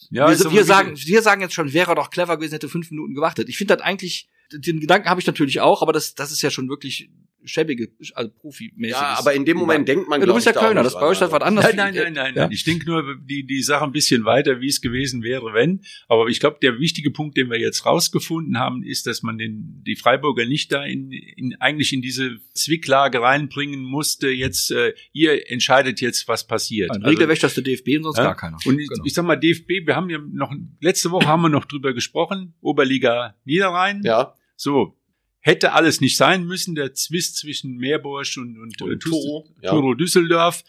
Ja, 0.09 0.29
wir, 0.29 0.51
wir 0.51 0.63
sagen, 0.63 0.95
wir 0.97 1.21
sagen 1.21 1.41
jetzt 1.41 1.53
schon, 1.53 1.73
wäre 1.73 1.91
er 1.91 1.95
doch 1.95 2.09
clever 2.09 2.37
gewesen, 2.37 2.53
hätte 2.53 2.69
fünf 2.69 2.89
Minuten 2.91 3.13
gewartet. 3.13 3.49
Ich 3.49 3.57
finde 3.57 3.75
das 3.75 3.85
eigentlich, 3.85 4.29
den 4.51 4.79
Gedanken 4.79 5.09
habe 5.09 5.19
ich 5.19 5.27
natürlich 5.27 5.59
auch, 5.59 5.81
aber 5.81 5.93
das, 5.93 6.15
das 6.15 6.31
ist 6.31 6.41
ja 6.41 6.49
schon 6.49 6.69
wirklich 6.69 7.09
schäbige, 7.45 7.89
also 8.13 8.31
profimäßig. 8.31 8.91
Ja, 8.95 9.15
aber 9.17 9.33
in 9.33 9.45
dem 9.45 9.57
Moment 9.57 9.87
denkt 9.87 10.07
man, 10.09 10.19
ja, 10.19 10.25
du 10.27 10.33
bist 10.33 10.45
ja 10.45 10.53
Kölner, 10.53 10.83
das 10.83 10.93
bei 10.93 11.01
euch 11.05 11.19
das 11.19 11.31
was 11.31 11.41
anderes. 11.41 11.67
Nein, 11.73 11.93
nein, 11.93 11.93
nein, 12.03 12.13
nein, 12.13 12.35
Ja? 12.35 12.41
nein. 12.43 12.51
Ich 12.51 12.63
denke 12.63 12.85
nur 12.85 13.15
die, 13.23 13.45
die 13.45 13.61
Sache 13.61 13.83
ein 13.85 13.91
bisschen 13.91 14.25
weiter, 14.25 14.61
wie 14.61 14.67
es 14.67 14.81
gewesen 14.81 15.23
wäre, 15.23 15.53
wenn. 15.53 15.81
Aber 16.07 16.27
ich 16.27 16.39
glaube, 16.39 16.57
der 16.61 16.79
wichtige 16.79 17.11
Punkt, 17.11 17.37
den 17.37 17.49
wir 17.49 17.59
jetzt 17.59 17.85
rausgefunden 17.85 18.57
haben, 18.59 18.83
ist, 18.83 19.07
dass 19.07 19.23
man 19.23 19.37
den, 19.37 19.81
die 19.85 19.95
Freiburger 19.95 20.45
nicht 20.45 20.71
da 20.71 20.83
in, 20.83 21.11
in, 21.11 21.55
eigentlich 21.59 21.93
in 21.93 22.01
diese 22.01 22.37
Zwicklage 22.53 23.21
reinbringen 23.21 23.81
musste. 23.83 24.29
Jetzt, 24.29 24.71
äh, 24.71 24.93
ihr 25.13 25.49
entscheidet 25.51 26.01
jetzt, 26.01 26.27
was 26.27 26.47
passiert. 26.47 26.91
Ein 26.91 26.97
Also- 27.03 27.09
Regelwächter 27.09 27.47
ist 27.47 27.57
der 27.57 27.63
DFB 27.63 27.97
und 27.97 28.03
sonst 28.03 28.17
Ja? 28.17 28.23
gar 28.25 28.35
keiner. 28.35 28.57
Und 28.65 28.77
Genau. 28.77 29.03
ich 29.05 29.13
sag 29.13 29.25
mal, 29.25 29.35
DFB, 29.35 29.85
wir 29.85 29.95
haben 29.95 30.09
ja 30.09 30.19
noch, 30.19 30.53
letzte 30.81 31.11
Woche 31.11 31.27
haben 31.27 31.41
wir 31.41 31.49
noch 31.49 31.65
drüber 31.65 31.93
gesprochen, 31.93 32.53
Oberliga 32.61 33.35
Niederrhein. 33.45 34.01
Ja, 34.03 34.33
So, 34.57 34.97
hätte 35.45 35.73
alles 35.73 36.01
nicht 36.01 36.17
sein 36.17 36.43
müssen, 36.43 36.73
der 36.73 36.95
Zwist 36.95 37.37
zwischen 37.37 37.77
Meerbusch 37.77 38.39
und, 38.39 38.57
und, 38.57 38.81
Und 38.81 38.93
äh, 38.93 38.97
Turo, 38.97 39.47
ja. 39.61 39.93
Düsseldorf, 39.93 40.63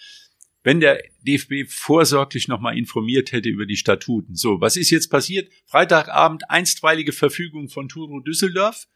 wenn 0.64 0.80
der 0.80 1.02
DFB 1.26 1.66
vorsorglich 1.66 2.46
nochmal 2.46 2.76
informiert 2.76 3.32
hätte 3.32 3.48
über 3.48 3.64
die 3.64 3.78
Statuten. 3.78 4.34
So, 4.34 4.60
was 4.60 4.76
ist 4.76 4.90
jetzt 4.90 5.08
passiert? 5.08 5.50
Freitagabend 5.64 6.50
einstweilige 6.50 7.12
Verfügung 7.12 7.70
von 7.70 7.88
Turo 7.88 8.20
Düsseldorf. 8.20 8.86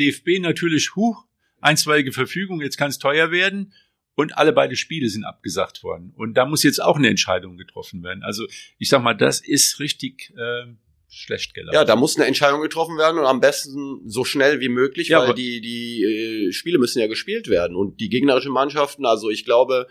DFB 0.00 0.40
natürlich, 0.40 0.96
huch, 0.96 1.24
einstweilige 1.60 2.10
Verfügung, 2.10 2.60
jetzt 2.60 2.76
kann 2.76 2.90
es 2.90 2.98
teuer 2.98 3.30
werden. 3.30 3.72
Und 4.16 4.36
alle 4.36 4.52
beide 4.52 4.74
Spiele 4.74 5.08
sind 5.08 5.22
abgesagt 5.22 5.84
worden. 5.84 6.12
Und 6.16 6.34
da 6.34 6.46
muss 6.46 6.64
jetzt 6.64 6.82
auch 6.82 6.96
eine 6.96 7.10
Entscheidung 7.10 7.56
getroffen 7.56 8.02
werden. 8.02 8.24
Also 8.24 8.44
ich 8.78 8.88
sag 8.88 9.04
mal, 9.04 9.14
das 9.14 9.40
ist 9.40 9.78
richtig 9.78 10.34
äh, 10.36 10.66
schlecht 11.10 11.54
gelaufen. 11.54 11.74
ja, 11.74 11.84
da 11.84 11.96
muss 11.96 12.16
eine 12.16 12.26
Entscheidung 12.26 12.60
getroffen 12.60 12.98
werden 12.98 13.18
und 13.18 13.24
am 13.26 13.40
besten 13.40 14.02
so 14.08 14.24
schnell 14.24 14.60
wie 14.60 14.68
möglich, 14.68 15.08
Ja, 15.08 15.26
weil 15.26 15.34
die, 15.34 15.60
die 15.60 16.48
äh, 16.48 16.52
Spiele 16.52 16.78
müssen 16.78 16.98
ja 17.00 17.06
gespielt 17.06 17.48
werden. 17.48 17.76
Und 17.76 18.00
die 18.00 18.08
gegnerischen 18.08 18.52
Mannschaften, 18.52 19.06
also 19.06 19.30
ich 19.30 19.44
glaube, 19.44 19.86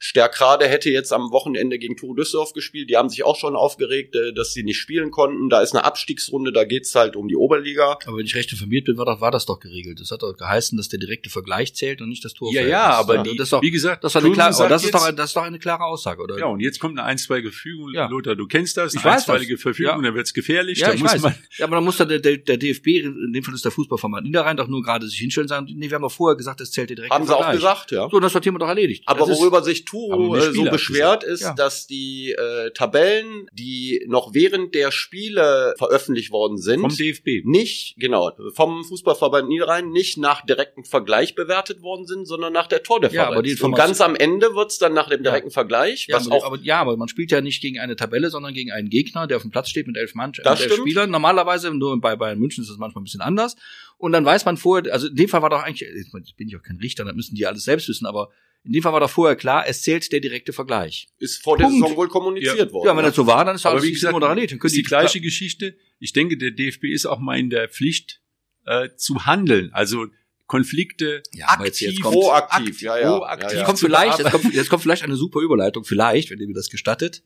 Stärkrade 0.00 0.68
hätte 0.68 0.90
jetzt 0.90 1.12
am 1.12 1.30
Wochenende 1.32 1.78
gegen 1.78 1.96
Turo 1.96 2.14
Düsseldorf 2.14 2.52
gespielt. 2.52 2.88
Die 2.88 2.96
haben 2.96 3.08
sich 3.08 3.24
auch 3.24 3.36
schon 3.36 3.56
aufgeregt, 3.56 4.14
äh, 4.14 4.32
dass 4.32 4.52
sie 4.52 4.62
nicht 4.62 4.78
spielen 4.78 5.10
konnten. 5.10 5.48
Da 5.48 5.60
ist 5.60 5.74
eine 5.74 5.84
Abstiegsrunde, 5.84 6.52
da 6.52 6.64
geht's 6.64 6.94
halt 6.94 7.16
um 7.16 7.26
die 7.28 7.36
Oberliga. 7.36 7.98
Aber 8.06 8.18
wenn 8.18 8.24
ich 8.26 8.34
recht 8.36 8.52
informiert 8.52 8.84
bin, 8.84 8.96
war, 8.96 9.06
doch, 9.06 9.20
war 9.20 9.30
das 9.30 9.46
doch 9.46 9.58
geregelt. 9.58 10.00
Das 10.00 10.10
hat 10.10 10.22
doch 10.22 10.36
geheißen, 10.36 10.76
dass 10.78 10.88
der 10.88 11.00
direkte 11.00 11.30
Vergleich 11.30 11.74
zählt 11.74 12.00
und 12.00 12.08
nicht 12.08 12.24
das 12.24 12.34
Tor. 12.34 12.52
ja, 12.52 12.62
ja, 12.62 12.84
aber 12.92 13.16
ja. 13.16 13.22
die, 13.24 13.36
das 13.36 13.46
ist 13.48 13.52
doch, 13.52 13.62
wie 13.62 13.70
gesagt, 13.70 14.04
das, 14.04 14.14
war 14.14 14.22
eine 14.24 14.32
klare, 14.32 14.68
das 14.68 14.84
ist 14.84 14.94
doch, 14.94 15.10
das 15.10 15.30
ist 15.30 15.36
doch 15.36 15.42
eine 15.42 15.58
klare 15.58 15.84
Aussage, 15.84 16.22
oder? 16.22 16.38
Ja, 16.38 16.46
und 16.46 16.60
jetzt 16.60 16.78
kommt 16.78 16.98
eine 16.98 17.06
einstweilige 17.06 17.50
Verfügung. 17.50 17.92
Ja. 17.92 18.06
Lothar, 18.08 18.36
du 18.36 18.46
kennst 18.46 18.76
das. 18.76 18.94
Ich 18.94 19.00
Eine 19.00 19.06
weiß 19.06 19.26
das. 19.26 19.28
einstweilige 19.30 19.58
Verfügung, 19.58 19.96
Ja. 19.96 20.02
dann 20.02 20.14
wird's 20.14 20.32
gefährlich. 20.32 20.78
Ja, 20.78 20.88
da 20.88 20.94
ich 20.94 21.02
muss 21.02 21.14
weiß. 21.14 21.22
man, 21.22 21.34
Ja, 21.58 21.66
aber 21.66 21.76
dann 21.76 21.84
muss 21.84 21.96
der, 21.96 22.06
der, 22.06 22.36
der 22.36 22.56
DFB, 22.56 22.86
in 22.86 23.32
dem 23.32 23.42
Fall 23.42 23.54
ist 23.54 23.64
der 23.64 23.72
Fußballverband 23.72 24.26
Niederrhein, 24.26 24.56
doch 24.56 24.68
nur 24.68 24.82
gerade 24.82 25.06
sich 25.08 25.18
hinstellen 25.18 25.44
und 25.44 25.48
sagen, 25.48 25.66
nee, 25.74 25.88
wir 25.90 25.96
haben 25.96 26.02
doch 26.02 26.12
vorher 26.12 26.36
gesagt, 26.36 26.60
das 26.60 26.70
zählt 26.70 26.90
der 26.90 26.96
direkte 26.96 27.14
Haben 27.14 27.26
sie 27.26 27.34
auch 27.34 27.38
Vergleich. 27.42 27.56
gesagt, 27.60 27.90
ja. 27.90 28.08
So, 28.08 28.16
und 28.16 28.22
das 28.22 28.32
war 28.34 28.40
Thema 28.40 28.58
doch 28.60 28.68
erledigt. 28.68 29.02
Aber 29.06 29.26
das 29.26 29.38
worüber 29.38 29.62
sich 29.62 29.84
Die 29.92 30.38
äh, 30.38 30.52
so 30.52 30.64
beschwert, 30.64 31.24
ist, 31.24 31.42
Ja. 31.42 31.54
dass 31.54 31.86
die 31.86 32.32
äh, 32.32 32.70
Tabellen, 32.72 33.46
die 33.52 34.04
noch 34.08 34.34
während 34.34 34.74
der 34.74 34.90
Spiele 34.90 35.74
veröffentlicht 35.78 36.30
worden 36.30 36.58
sind, 36.58 36.80
vom 36.80 36.90
DFB. 36.94 37.44
nicht, 37.44 37.94
genau, 37.98 38.30
vom 38.54 38.84
Fußballverband 38.84 39.48
Niederrhein 39.48 39.90
nicht 39.90 40.18
nach 40.18 40.44
direktem 40.44 40.84
Vergleich 40.84 41.34
bewertet 41.34 41.82
worden 41.82 42.06
sind, 42.06 42.26
sondern 42.26 42.52
nach 42.52 42.66
der 42.66 42.82
Tordifferenz. 42.82 43.14
Ja, 43.14 43.26
aber 43.32 43.42
die 43.42 43.50
Und 43.50 43.56
Information- 43.56 43.86
ganz 43.86 44.00
am 44.00 44.14
Ende 44.16 44.54
wird's 44.54 44.78
dann 44.78 44.94
nach 44.94 45.08
dem 45.08 45.22
direkten 45.22 45.50
Vergleich, 45.50 46.06
Ja, 46.08 46.16
was 46.16 46.26
aber, 46.26 46.36
auch 46.36 46.44
aber, 46.44 46.58
ja, 46.62 46.80
aber 46.80 46.96
man 46.96 47.08
spielt 47.08 47.30
ja 47.30 47.40
nicht 47.40 47.60
gegen 47.62 47.78
eine 47.78 47.96
Tabelle, 47.96 48.30
sondern 48.30 48.54
gegen 48.54 48.72
einen 48.72 48.90
Gegner, 48.90 49.26
der 49.26 49.36
auf 49.38 49.42
dem 49.42 49.50
Platz 49.50 49.68
steht 49.68 49.86
mit 49.86 49.96
elf, 49.96 50.14
Mann, 50.14 50.32
Das 50.32 50.38
mit 50.38 50.46
elf 50.62 50.72
stimmt. 50.72 50.88
Spielern. 50.88 51.10
Normalerweise, 51.10 51.72
nur 51.74 52.00
bei 52.00 52.16
Bayern 52.16 52.38
München 52.38 52.62
ist 52.62 52.70
das 52.70 52.78
manchmal 52.78 53.02
ein 53.02 53.04
bisschen 53.04 53.20
anders. 53.20 53.56
Und 53.96 54.12
dann 54.12 54.24
weiß 54.24 54.44
man 54.44 54.56
vorher, 54.56 54.92
also 54.92 55.08
in 55.08 55.16
dem 55.16 55.28
Fall 55.28 55.42
war 55.42 55.50
doch 55.50 55.62
eigentlich, 55.62 55.80
jetzt 55.80 56.36
bin 56.36 56.48
ich 56.48 56.56
auch 56.56 56.62
kein 56.62 56.76
Richter, 56.76 57.04
da 57.04 57.12
müssen 57.12 57.34
die 57.34 57.46
alles 57.46 57.64
selbst 57.64 57.88
wissen, 57.88 58.06
aber 58.06 58.28
in 58.64 58.72
dem 58.72 58.82
Fall 58.82 58.92
war 58.92 59.00
doch 59.00 59.10
vorher 59.10 59.36
klar, 59.36 59.64
es 59.66 59.82
zählt 59.82 60.10
der 60.12 60.20
direkte 60.20 60.52
Vergleich. 60.52 61.08
ist 61.18 61.42
vor 61.42 61.56
der 61.56 61.64
Punkt. 61.66 61.80
Saison 61.80 61.96
wohl 61.96 62.08
kommuniziert 62.08 62.72
worden. 62.72 62.86
Ja, 62.86 62.96
wenn 62.96 63.04
das 63.04 63.14
so 63.14 63.26
war, 63.26 63.44
dann 63.44 63.56
ist 63.56 63.64
alles 63.66 63.82
wie 63.82 63.92
gesagt, 63.92 64.14
oder 64.14 64.28
erledigt. 64.28 64.52
Dann 64.52 64.58
können 64.58 64.68
ist 64.70 64.76
die 64.76 64.82
gleiche 64.82 65.20
Geschichte. 65.20 65.76
Ich 65.98 66.12
denke, 66.12 66.36
der 66.36 66.50
DFB 66.50 66.84
ist 66.84 67.06
auch 67.06 67.18
mal 67.18 67.38
in 67.38 67.50
der 67.50 67.68
Pflicht 67.68 68.20
äh, 68.66 68.90
zu 68.96 69.24
handeln. 69.26 69.72
Also 69.72 70.06
Konflikte 70.46 71.22
Ja, 71.32 71.46
aber 71.48 71.66
jetzt- 71.66 71.80
jetzt 71.80 71.90
aktiv, 71.90 72.02
kommt- 72.02 72.14
Proaktiv, 72.16 72.68
akt- 72.76 72.80
ja, 72.80 72.98
ja. 72.98 73.16
proaktiv 73.16 73.42
Ja, 73.44 73.48
Jetzt 73.50 73.58
ja. 73.60 73.64
kommt 73.66 73.78
vielleicht, 73.80 74.18
jetzt 74.18 74.30
kommt, 74.30 74.54
jetzt 74.54 74.68
kommt 74.70 74.82
vielleicht 74.82 75.02
eine 75.02 75.16
super 75.16 75.40
Überleitung, 75.40 75.84
vielleicht, 75.84 76.30
wenn 76.30 76.38
ihr 76.40 76.46
mir 76.46 76.54
das 76.54 76.68
gestattet. 76.70 77.22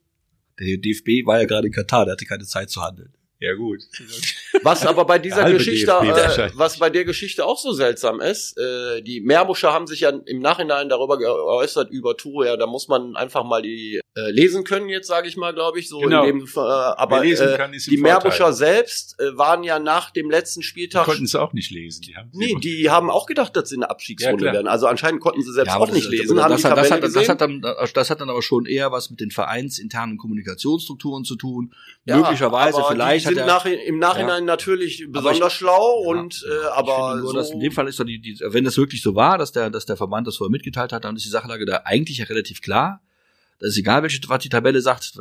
Der 0.60 0.76
DFB 0.76 1.24
war 1.24 1.40
ja 1.40 1.46
gerade 1.46 1.66
in 1.66 1.72
Katar, 1.72 2.04
der 2.04 2.12
hatte 2.12 2.24
keine 2.26 2.44
Zeit 2.44 2.68
zu 2.70 2.82
handeln. 2.82 3.12
Ja 3.42 3.54
gut. 3.54 3.88
Was 4.62 4.86
aber 4.86 5.04
bei 5.04 5.18
dieser 5.18 5.50
Geschichte, 5.50 5.90
äh, 5.90 6.50
was 6.54 6.78
bei 6.78 6.90
der 6.90 7.04
Geschichte 7.04 7.44
auch 7.44 7.58
so 7.58 7.72
seltsam 7.72 8.20
ist, 8.20 8.56
äh, 8.56 9.02
die 9.02 9.20
Meerbuscher 9.20 9.72
haben 9.72 9.88
sich 9.88 9.98
ja 10.00 10.10
im 10.10 10.38
Nachhinein 10.38 10.88
darüber 10.88 11.18
geäußert 11.18 11.90
über 11.90 12.16
Tour, 12.16 12.46
ja, 12.46 12.56
da 12.56 12.68
muss 12.68 12.86
man 12.86 13.16
einfach 13.16 13.42
mal 13.42 13.60
die 13.60 14.00
äh, 14.14 14.30
lesen 14.30 14.62
können 14.64 14.90
jetzt, 14.90 15.06
sage 15.08 15.26
ich 15.26 15.38
mal, 15.38 15.54
glaube 15.54 15.78
ich, 15.78 15.88
so 15.88 15.98
Genau. 16.00 16.24
in 16.24 16.40
dem, 16.40 16.46
äh, 16.46 16.60
aber 16.60 17.24
äh, 17.24 17.56
kann, 17.56 17.72
die. 17.72 17.96
Meerbuscher 17.96 18.52
selbst 18.52 19.18
äh, 19.18 19.38
waren 19.38 19.64
ja 19.64 19.78
nach 19.78 20.10
dem 20.10 20.30
letzten 20.30 20.60
Die 20.60 20.66
Spieltag 20.66 21.06
konnten 21.06 21.24
es 21.24 21.34
auch 21.34 21.54
nicht 21.54 21.70
lesen. 21.70 22.02
Die 22.02 22.14
haben 22.16 22.28
Nee, 22.34 22.54
die 22.56 22.90
haben 22.90 23.08
auch 23.10 23.24
gedacht, 23.24 23.56
dass 23.56 23.70
sie 23.70 23.76
eine 23.76 23.88
Abstiegsrunde 23.88 24.44
Ja, 24.44 24.52
werden. 24.52 24.68
Also 24.68 24.86
anscheinend 24.86 25.20
konnten 25.22 25.42
sie 25.42 25.50
selbst 25.52 25.72
aber 25.74 25.84
auch 25.84 25.90
nicht 25.92 26.04
das- 26.04 26.10
lesen, 26.12 26.36
das, 26.36 26.44
haben 26.44 26.50
das, 26.52 26.60
die 26.60 26.66
hat, 26.68 26.76
das, 26.76 26.90
hat, 26.90 27.02
das, 27.02 27.12
gesehen. 27.14 27.28
hat 27.30 27.40
dann, 27.40 27.60
das 27.94 28.10
hat 28.10 28.20
dann 28.20 28.28
aber 28.28 28.42
schon 28.42 28.66
eher 28.66 28.92
was 28.92 29.08
mit 29.08 29.20
den 29.20 29.30
vereinsinternen 29.30 30.18
Kommunikationsstrukturen 30.18 31.24
zu 31.24 31.36
tun. 31.36 31.72
Ja, 32.04 32.18
Möglicherweise, 32.18 32.78
aber 32.78 32.90
vielleicht 32.90 33.24
die 33.30 33.34
sind 33.34 33.40
hat 33.42 33.48
er, 33.48 33.54
nach, 33.54 33.64
im 33.86 33.98
Nachhinein 33.98 34.44
natürlich 34.44 35.06
besonders 35.08 35.52
ich- 35.52 35.58
schlau 35.58 36.02
Ja, 36.04 36.10
und 36.10 36.44
äh, 36.46 36.66
aber 36.74 37.16
nur, 37.16 37.30
so, 37.30 37.32
dass 37.36 37.50
in 37.50 37.60
dem 37.60 37.72
Fall 37.72 37.88
ist 37.88 37.98
doch 37.98 38.04
die, 38.04 38.20
die, 38.20 38.38
wenn 38.42 38.64
das 38.64 38.76
wirklich 38.76 39.02
so 39.02 39.14
war, 39.14 39.38
dass 39.38 39.52
der, 39.52 39.70
dass 39.70 39.86
der 39.86 39.96
Verband 39.96 40.26
das 40.26 40.36
vorher 40.36 40.50
mitgeteilt 40.50 40.92
hat, 40.92 41.04
dann 41.04 41.16
ist 41.16 41.24
die 41.24 41.30
Sachlage 41.30 41.64
da 41.64 41.82
eigentlich 41.84 42.18
ja 42.18 42.26
relativ 42.26 42.60
klar. 42.60 43.00
Das 43.62 43.70
ist 43.70 43.78
egal, 43.78 44.02
welche, 44.02 44.18
was 44.28 44.42
die 44.42 44.48
Tabelle 44.48 44.80
sagt. 44.80 45.12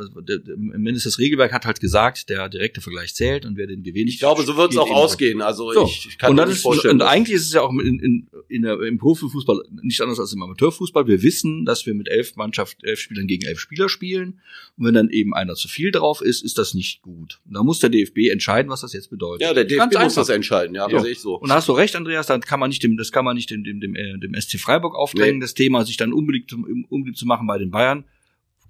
Mindestens 0.56 1.14
das 1.14 1.18
Regelwerk 1.20 1.52
hat 1.52 1.64
halt 1.64 1.78
gesagt, 1.80 2.28
der 2.28 2.48
direkte 2.48 2.80
Vergleich 2.80 3.14
zählt 3.14 3.46
und 3.46 3.56
wer 3.56 3.66
den 3.68 3.82
gewinnt. 3.84 4.08
ich 4.08 4.18
glaube, 4.18 4.42
so 4.42 4.56
wird 4.56 4.72
es 4.72 4.76
auch 4.78 4.90
ausgehen. 4.90 5.40
Also 5.40 5.72
So. 5.72 5.84
ich, 5.84 6.08
ich 6.08 6.18
kann 6.18 6.30
und 6.30 6.36
mir 6.36 6.42
das 6.42 6.48
nicht 6.50 6.56
ist, 6.58 6.62
vorstellen. 6.62 6.96
und 6.96 7.02
eigentlich 7.02 7.36
ist 7.36 7.46
es 7.46 7.52
ja 7.52 7.62
auch 7.62 7.70
in, 7.70 8.00
in, 8.00 8.28
in 8.48 8.62
der, 8.62 8.80
im 8.80 8.98
Profifußball 8.98 9.62
nicht 9.82 10.00
anders 10.00 10.18
als 10.18 10.32
im 10.32 10.42
Amateurfußball. 10.42 11.06
Wir 11.06 11.22
wissen, 11.22 11.64
dass 11.64 11.86
wir 11.86 11.94
mit 11.94 12.08
elf 12.08 12.34
Mannschaft, 12.36 12.78
elf 12.82 12.98
Spielern 12.98 13.26
gegen 13.28 13.46
elf 13.46 13.60
Spieler 13.60 13.88
spielen. 13.88 14.40
Und 14.76 14.86
wenn 14.86 14.94
dann 14.94 15.08
eben 15.10 15.34
einer 15.34 15.54
zu 15.54 15.68
viel 15.68 15.92
drauf 15.92 16.20
ist, 16.20 16.42
ist 16.42 16.58
das 16.58 16.74
nicht 16.74 17.00
gut. 17.02 17.38
Und 17.46 17.54
da 17.54 17.62
muss 17.62 17.78
der 17.78 17.90
DFB 17.90 18.28
entscheiden, 18.30 18.70
was 18.70 18.80
das 18.80 18.92
jetzt 18.92 19.10
bedeutet. 19.10 19.42
Ja, 19.42 19.54
der 19.54 19.64
DFB 19.64 19.78
Ganz 19.78 19.92
muss 19.94 20.02
einfach. 20.02 20.14
das 20.16 20.28
entscheiden, 20.30 20.74
ja, 20.74 20.86
Ja. 20.88 20.92
das 20.92 21.02
sehe 21.04 21.12
ich 21.12 21.20
so. 21.20 21.36
Und 21.36 21.48
da 21.48 21.54
hast 21.54 21.68
du 21.68 21.72
recht, 21.72 21.94
Andreas, 21.94 22.26
dann 22.26 22.40
kann 22.40 22.58
man 22.58 22.70
nicht 22.70 22.82
dem, 22.82 22.96
das 22.96 23.12
kann 23.12 23.24
man 23.24 23.36
nicht 23.36 23.50
dem, 23.50 23.62
dem, 23.62 23.78
dem, 23.80 23.94
äh, 23.94 24.18
dem 24.18 24.34
SC 24.34 24.58
Freiburg 24.58 24.96
aufdrängen, 24.96 25.36
Nee. 25.36 25.42
das 25.44 25.54
Thema, 25.54 25.84
sich 25.84 25.96
dann 25.96 26.12
unbeliebt, 26.12 26.50
zu- 26.50 26.64
unbeliebt 26.88 27.18
zu 27.18 27.26
machen 27.26 27.46
bei 27.46 27.58
den 27.58 27.70
Bayern. 27.70 28.04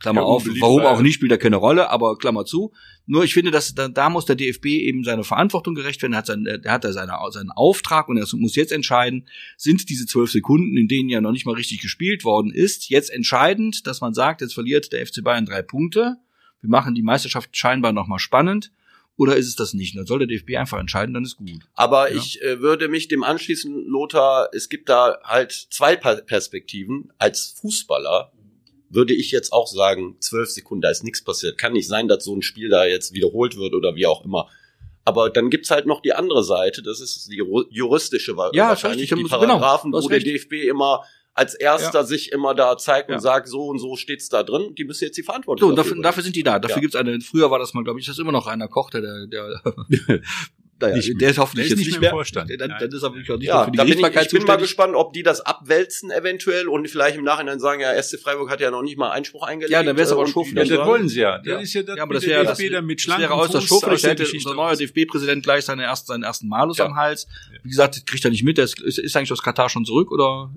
Klammer 0.02 0.20
Ja, 0.22 0.26
auf, 0.26 0.44
warum 0.60 0.82
auch 0.82 1.00
nicht, 1.00 1.14
spielt 1.14 1.32
da 1.32 1.36
keine 1.36 1.56
Rolle, 1.56 1.88
aber 1.90 2.18
Klammer 2.18 2.44
zu. 2.44 2.72
Nur 3.06 3.24
ich 3.24 3.34
finde, 3.34 3.50
dass 3.50 3.74
da, 3.74 3.88
da 3.88 4.10
muss 4.10 4.26
der 4.26 4.36
DFB 4.36 4.66
eben 4.66 5.04
seine 5.04 5.24
Verantwortung 5.24 5.74
gerecht 5.74 6.02
werden. 6.02 6.12
Er 6.12 6.18
hat, 6.18 6.26
sein, 6.26 6.44
er 6.44 6.72
hat 6.72 6.84
da 6.84 6.92
seine, 6.92 7.12
seinen 7.30 7.50
Auftrag 7.50 8.08
und 8.08 8.16
er 8.16 8.26
muss 8.36 8.56
jetzt 8.56 8.72
entscheiden, 8.72 9.28
sind 9.56 9.88
diese 9.88 10.06
zwölf 10.06 10.30
Sekunden, 10.30 10.76
in 10.76 10.88
denen 10.88 11.08
ja 11.08 11.20
noch 11.20 11.32
nicht 11.32 11.46
mal 11.46 11.54
richtig 11.54 11.80
gespielt 11.80 12.24
worden 12.24 12.52
ist, 12.52 12.90
jetzt 12.90 13.10
entscheidend, 13.10 13.86
dass 13.86 14.00
man 14.00 14.12
sagt, 14.12 14.40
jetzt 14.40 14.54
verliert 14.54 14.92
der 14.92 15.06
FC 15.06 15.22
Bayern 15.22 15.46
drei 15.46 15.62
Punkte. 15.62 16.16
Wir 16.60 16.70
machen 16.70 16.94
die 16.94 17.02
Meisterschaft 17.02 17.56
scheinbar 17.56 17.92
nochmal 17.92 18.18
spannend. 18.18 18.72
Oder 19.16 19.36
ist 19.36 19.46
es 19.46 19.56
das 19.56 19.74
nicht? 19.74 19.96
Dann 19.96 20.06
soll 20.06 20.20
der 20.20 20.26
DFB 20.28 20.56
einfach 20.56 20.80
entscheiden, 20.80 21.12
dann 21.12 21.22
ist 21.24 21.36
gut. 21.36 21.50
Aber 21.74 22.10
Ja. 22.10 22.16
ich 22.18 22.40
äh, 22.42 22.60
würde 22.60 22.88
mich 22.88 23.08
dem 23.08 23.22
anschließen, 23.22 23.84
Lothar, 23.86 24.48
es 24.52 24.68
gibt 24.68 24.88
da 24.88 25.18
halt 25.22 25.52
zwei 25.70 25.96
Perspektiven. 25.96 27.12
Als 27.18 27.58
Fußballer 27.60 28.32
würde 28.92 29.14
ich 29.14 29.30
jetzt 29.30 29.52
auch 29.52 29.66
sagen, 29.66 30.16
zwölf 30.20 30.50
Sekunden, 30.50 30.82
da 30.82 30.90
ist 30.90 31.02
nichts 31.02 31.24
passiert. 31.24 31.58
Kann 31.58 31.72
nicht 31.72 31.88
sein, 31.88 32.08
dass 32.08 32.24
so 32.24 32.34
ein 32.36 32.42
Spiel 32.42 32.68
da 32.68 32.84
jetzt 32.84 33.12
wiederholt 33.14 33.56
wird 33.56 33.74
oder 33.74 33.94
wie 33.96 34.06
auch 34.06 34.24
immer. 34.24 34.48
Aber 35.04 35.30
dann 35.30 35.50
gibt's 35.50 35.70
halt 35.70 35.86
noch 35.86 36.00
die 36.00 36.12
andere 36.12 36.44
Seite, 36.44 36.82
das 36.82 37.00
ist 37.00 37.28
die 37.28 37.40
ju- 37.42 37.66
juristische 37.70 38.32
Ja, 38.52 38.68
wahrscheinlich, 38.68 39.10
richtig, 39.10 39.18
die 39.18 39.24
genau, 39.24 39.58
Paragraphen, 39.58 39.92
hast 39.94 40.04
wo 40.04 40.08
der 40.08 40.18
recht. 40.18 40.26
DFB 40.26 40.68
immer 40.68 41.02
als 41.34 41.54
erster 41.54 42.04
sich 42.04 42.30
immer 42.30 42.54
da 42.54 42.76
zeigt 42.76 43.08
und 43.08 43.14
Ja. 43.14 43.20
sagt, 43.20 43.48
so 43.48 43.64
und 43.66 43.78
so 43.78 43.96
steht's 43.96 44.28
da 44.28 44.42
drin, 44.42 44.74
die 44.76 44.84
müssen 44.84 45.04
jetzt 45.04 45.16
die 45.16 45.22
So, 45.22 45.26
Verantwortung 45.26 45.70
und 45.70 45.76
dafür, 45.76 45.92
übernehmen. 45.92 46.02
dafür 46.04 46.22
sind 46.22 46.36
die 46.36 46.42
da. 46.42 46.58
Dafür 46.58 46.76
Ja. 46.76 46.80
gibt's 46.82 46.94
eine, 46.94 47.18
früher 47.22 47.50
war 47.50 47.58
das 47.58 47.72
mal, 47.72 47.82
glaube 47.82 47.98
ich, 47.98 48.06
das 48.06 48.16
ist 48.16 48.20
immer 48.20 48.32
noch 48.32 48.46
Rainer 48.46 48.68
Koch, 48.68 48.90
der, 48.90 49.00
der, 49.00 49.26
der 49.26 49.62
naja, 50.82 50.96
Nicht 50.96 51.20
der 51.20 51.30
ist 51.30 51.38
hoffentlich 51.38 51.68
Der 51.68 51.74
ist 51.76 51.80
jetzt 51.80 51.88
nicht 51.92 52.00
mehr 52.00 52.10
im 52.10 52.14
Vorstand. 52.16 52.50
Dann, 52.50 52.68
Nein. 52.70 52.76
dann 52.80 52.90
ist 52.90 53.02
er 53.02 53.10
wirklich 53.14 53.30
auch 53.30 53.38
nicht 53.38 53.46
mehr 53.48 53.54
Ja, 53.54 53.64
für 53.64 53.70
die 53.70 53.76
da 53.78 53.84
bin 53.84 53.92
ich, 53.92 54.30
bin 54.30 54.44
mal 54.44 54.56
gespannt, 54.56 54.94
ob 54.94 55.12
die 55.12 55.22
das 55.22 55.40
abwälzen 55.40 56.10
eventuell 56.10 56.68
und 56.68 56.88
vielleicht 56.88 57.16
im 57.16 57.24
Nachhinein 57.24 57.60
sagen, 57.60 57.80
ja, 57.80 58.00
SC 58.02 58.18
Freiburg 58.20 58.50
hat 58.50 58.60
ja 58.60 58.70
noch 58.70 58.82
nicht 58.82 58.98
mal 58.98 59.10
Einspruch 59.10 59.44
eingelegt. 59.46 59.72
Ja, 59.72 59.82
dann 59.82 59.96
wär's 59.96 60.10
äh, 60.10 60.14
aber 60.14 60.26
schon 60.26 60.46
wieder 60.46 60.62
Ja, 60.64 60.76
das 60.76 60.86
wollen 60.86 61.08
sie 61.08 61.20
ja. 61.20 61.38
Das 61.38 61.46
Ja. 61.46 61.58
ist 61.60 61.72
ja 61.74 61.82
das, 61.82 61.96
Ja, 61.96 62.02
aber 62.02 62.14
das 62.14 62.26
wäre 62.26 62.44
das, 62.44 62.58
DFB 62.58 62.72
dann 62.72 62.86
mit 62.86 63.06
das 63.08 63.18
wäre 63.18 63.34
äußerst 63.34 63.82
der 64.02 64.10
hätte 64.10 64.26
unser 64.32 64.54
neuer. 64.54 64.76
DFB-Präsident 64.76 65.42
gleich 65.42 65.64
seine 65.64 65.84
ersten, 65.84 66.06
seinen 66.08 66.22
ersten 66.24 66.48
Malus 66.48 66.78
Ja. 66.78 66.86
am 66.86 66.96
Hals. 66.96 67.26
Wie 67.62 67.68
gesagt, 67.68 68.04
kriegt 68.06 68.24
er 68.24 68.30
nicht 68.30 68.44
mit, 68.44 68.58
der 68.58 68.64
ist, 68.64 68.80
ist, 68.80 68.98
ist 68.98 69.16
eigentlich 69.16 69.32
aus 69.32 69.42
Katar 69.42 69.68
schon 69.68 69.84
zurück 69.84 70.10
oder 70.10 70.50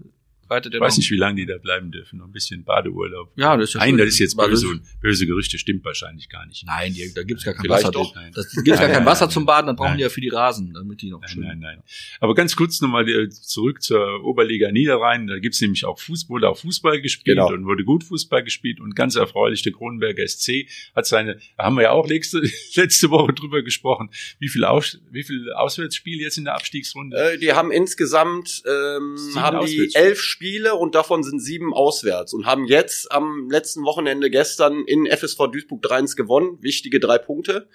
reitet 0.50 0.74
er 0.74 0.78
Ich 0.78 0.82
weiß 0.82 0.98
nicht, 0.98 1.12
wie 1.12 1.18
lange 1.18 1.36
die 1.38 1.46
da 1.46 1.58
bleiben 1.58 1.92
dürfen. 1.92 2.20
Noch 2.20 2.26
ein 2.26 2.32
bisschen 2.32 2.64
Badeurlaub. 2.64 3.32
Ja, 3.36 3.58
das 3.58 3.70
ist 3.70 3.74
ja 3.76 3.80
Nein, 3.82 3.98
das 3.98 4.08
ist 4.10 4.20
jetzt 4.20 4.38
böse 4.38 4.80
böse 5.02 5.26
Gerüchte 5.26 5.58
stimmt 5.58 5.84
wahrscheinlich 5.86 6.30
gar 6.30 6.46
nicht. 6.46 6.66
Nein, 6.66 6.94
die, 6.94 7.12
da 7.14 7.24
gibt's 7.24 7.44
gar 7.44 7.54
kein 7.54 7.62
Vielleicht 7.64 7.84
Wasser. 7.84 7.92
doch. 7.92 8.16
Nein. 8.16 8.32
Das, 8.34 8.46
das 8.52 8.64
gibt's 8.64 8.80
gar 8.80 8.88
kein 8.90 8.98
nein, 8.98 9.06
Wasser 9.06 9.26
nein, 9.26 9.32
zum 9.34 9.46
Baden, 9.46 9.68
dann 9.68 9.76
brauchen 9.76 9.90
nein. 9.90 9.98
die 9.98 10.04
ja 10.04 10.10
für 10.10 10.22
die 10.22 10.30
Rasen, 10.30 10.74
damit 10.74 11.02
die 11.02 11.10
noch 11.10 11.22
Nein, 11.22 11.30
schön. 11.30 11.44
nein, 11.44 11.60
nein. 11.60 11.84
Aber 12.20 12.36
ganz 12.36 12.56
kurz 12.56 12.82
nochmal 12.82 13.08
äh, 13.10 13.30
zurück 13.30 13.82
zur 13.82 14.24
Oberliga 14.24 14.72
Niederrhein. 14.72 15.28
Da 15.28 15.40
gibt's 15.40 15.62
nämlich 15.62 15.86
auch 15.86 16.00
Fußball, 16.00 16.36
wurde 16.36 16.50
auch 16.50 16.58
Fußball 16.58 17.02
gespielt 17.02 17.38
Genau. 17.38 17.52
und 17.52 17.66
wurde 17.66 17.84
gut 17.84 18.04
Fußball 18.04 18.44
gespielt 18.44 18.80
und 18.80 18.96
ganz 18.96 19.16
erfreulich, 19.16 19.62
der 19.64 19.74
Kronenberger 19.74 20.28
SC 20.28 20.68
hat 20.96 21.06
seine, 21.08 21.38
da 21.58 21.64
haben 21.66 21.76
wir 21.76 21.84
ja 21.84 21.92
auch 21.92 22.08
letzte, 22.08 22.42
letzte 22.76 23.10
Woche 23.10 23.34
drüber 23.34 23.62
gesprochen, 23.64 24.10
wie 24.40 24.50
viel, 24.50 24.64
Aus, 24.66 25.00
wie 25.12 25.24
viel 25.24 25.52
Auswärtsspiele 25.54 26.22
jetzt 26.22 26.38
in 26.38 26.46
der 26.46 26.56
Abstiegsrunde? 26.56 27.16
Äh, 27.34 27.38
die 27.38 27.54
haben 27.54 27.72
insgesamt 27.72 28.64
ähm, 28.68 29.18
Sieben 29.18 29.40
haben 29.42 29.66
die 29.66 29.90
elf 29.94 30.20
Spiele 30.20 30.35
und 30.76 30.96
davon 30.96 31.24
sind 31.24 31.40
sieben 31.40 31.74
auswärts 31.74 32.34
und 32.34 32.46
haben 32.46 32.66
jetzt 32.66 33.12
am 33.12 33.50
letzten 33.50 33.84
Wochenende 33.84 34.30
gestern 34.30 34.84
in 34.86 35.06
FSV 35.06 35.48
Duisburg 35.52 35.84
3-1 35.84 36.16
gewonnen. 36.16 36.58
Wichtige 36.62 37.00
drei 37.00 37.18
Punkte. 37.18 37.68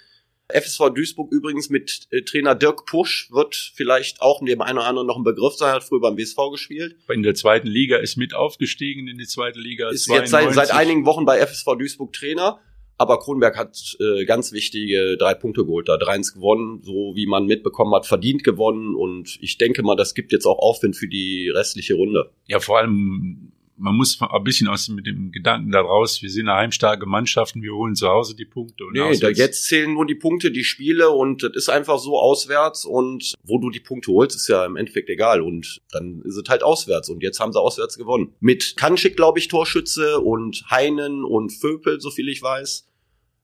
FSV 0.53 0.91
Duisburg 0.95 1.33
übrigens 1.33 1.71
mit 1.71 2.09
äh, 2.11 2.23
Trainer 2.23 2.55
Dirk 2.55 2.85
Pusch 2.87 3.31
wird 3.31 3.55
vielleicht 3.75 4.21
auch 4.21 4.45
dem 4.45 4.61
einen 4.61 4.79
oder 4.79 4.87
anderen 4.87 5.07
noch 5.07 5.17
ein 5.17 5.23
Begriff 5.23 5.55
sein, 5.55 5.73
hat 5.73 5.85
früher 5.85 6.01
beim 6.01 6.17
WSV 6.17 6.37
gespielt. 6.51 6.97
in 7.09 7.23
der 7.23 7.35
zweiten 7.35 7.69
Liga 7.69 7.99
ist 7.99 8.17
mit 8.17 8.35
aufgestiegen 8.35 9.09
in 9.09 9.19
die 9.19 9.27
zweite 9.27 9.59
Liga. 9.59 9.91
Ist 9.91 10.09
jetzt 10.09 10.31
seit, 10.31 10.43
92. 10.43 10.55
seit 10.55 10.77
einigen 10.77 11.07
Wochen 11.07 11.25
bei 11.25 11.45
FSV 11.45 11.77
Duisburg 11.79 12.13
Trainer. 12.13 12.61
Aber 13.01 13.19
Kronberg 13.19 13.57
hat 13.57 13.97
äh, 13.99 14.27
ganz 14.27 14.53
wichtige 14.53 15.17
drei 15.17 15.33
Punkte 15.33 15.65
geholt, 15.65 15.89
da 15.89 15.95
3-1 15.95 16.35
gewonnen, 16.35 16.83
so 16.83 17.13
wie 17.15 17.25
man 17.25 17.47
mitbekommen 17.47 17.95
hat, 17.95 18.05
verdient 18.05 18.45
gewonnen. 18.45 18.95
Und 18.95 19.39
ich 19.41 19.57
denke 19.57 19.83
mal, 19.83 19.97
das 19.97 20.15
gibt 20.15 20.33
jetzt 20.33 20.45
auch 20.45 20.59
Aufwind 20.59 20.97
für 20.97 21.09
die 21.09 21.49
restliche 21.49 21.95
Runde. 21.95 22.31
Ja, 22.47 22.61
vor 22.61 22.77
allem, 22.77 23.53
man 23.79 23.95
muss 23.97 24.21
ein 24.21 24.45
bisschen 24.45 24.69
aus 24.69 24.87
mit 24.91 25.07
dem 25.07 25.33
Gedanken 25.33 25.71
da 25.71 25.81
raus, 25.81 26.21
wir 26.21 26.29
sind 26.29 26.47
eine 26.51 26.59
heimstarke 26.59 27.07
Mannschaft 27.07 27.55
und 27.57 27.63
wir 27.63 27.73
holen 27.73 27.95
zu 27.95 28.07
Hause 28.07 28.37
die 28.37 28.45
Punkte. 28.45 28.85
Und 28.85 28.93
Nee, 28.93 29.17
da 29.17 29.31
jetzt 29.31 29.65
zählen 29.65 29.95
nur 29.95 30.05
die 30.05 30.15
Punkte, 30.15 30.51
die 30.51 30.65
Spiele 30.65 31.09
und 31.09 31.43
das 31.43 31.53
ist 31.55 31.71
einfach 31.71 31.99
so 31.99 32.19
auswärts 32.19 32.85
und 32.85 33.33
wo 33.43 33.59
du 33.59 33.71
die 33.71 33.81
Punkte 33.81 34.13
holst, 34.13 34.37
ist 34.37 34.49
ja 34.49 34.67
im 34.67 34.77
Endeffekt 34.77 35.09
egal 35.09 35.41
und 35.41 35.81
dann 35.91 36.21
ist 36.27 36.37
es 36.37 36.45
halt 36.51 36.63
auswärts 36.63 37.09
und 37.09 37.23
jetzt 37.23 37.41
haben 37.41 37.55
sie 37.55 37.61
auswärts 37.63 37.97
gewonnen. 37.97 38.35
Mit 38.41 38.77
Kanschik, 38.77 39.17
glaube 39.17 39.39
ich, 39.39 39.49
Torschütze 39.49 40.21
und 40.21 40.65
Heinen 40.71 41.25
und 41.25 41.51
Vöpel, 41.51 41.99
so 41.99 42.11
viel 42.11 42.29
ich 42.29 42.43
weiß. 42.43 42.89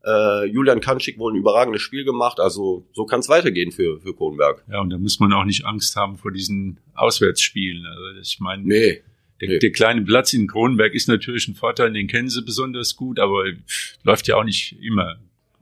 Äh, 0.06 0.44
Julian 0.46 0.80
Kanschik 0.80 1.18
wohl 1.18 1.32
ein 1.32 1.36
überragendes 1.36 1.82
Spiel 1.82 2.04
gemacht, 2.04 2.38
also 2.38 2.86
so 2.92 3.06
kann 3.06 3.20
es 3.20 3.28
weitergehen 3.28 3.72
für, 3.72 4.00
für 4.00 4.14
Kronberg. 4.14 4.64
Ja, 4.70 4.80
und 4.80 4.90
da 4.90 4.98
muss 4.98 5.18
man 5.18 5.32
auch 5.32 5.44
nicht 5.44 5.64
Angst 5.66 5.96
haben 5.96 6.16
vor 6.16 6.30
diesen 6.30 6.78
Auswärtsspielen. 6.94 7.84
Also 7.84 8.20
ich 8.20 8.38
meine, 8.38 8.62
Nee, 8.62 9.02
der, 9.40 9.48
nee. 9.48 9.58
der 9.58 9.72
kleine 9.72 10.02
Platz 10.02 10.32
in 10.32 10.46
Kronenberg 10.46 10.94
ist 10.94 11.08
natürlich 11.08 11.48
ein 11.48 11.54
Vorteil, 11.54 11.92
den 11.92 12.06
kennen 12.06 12.28
sie 12.28 12.42
besonders 12.42 12.96
gut, 12.96 13.18
aber 13.18 13.44
läuft 14.04 14.28
ja 14.28 14.36
auch 14.36 14.44
nicht 14.44 14.76
immer 14.80 15.16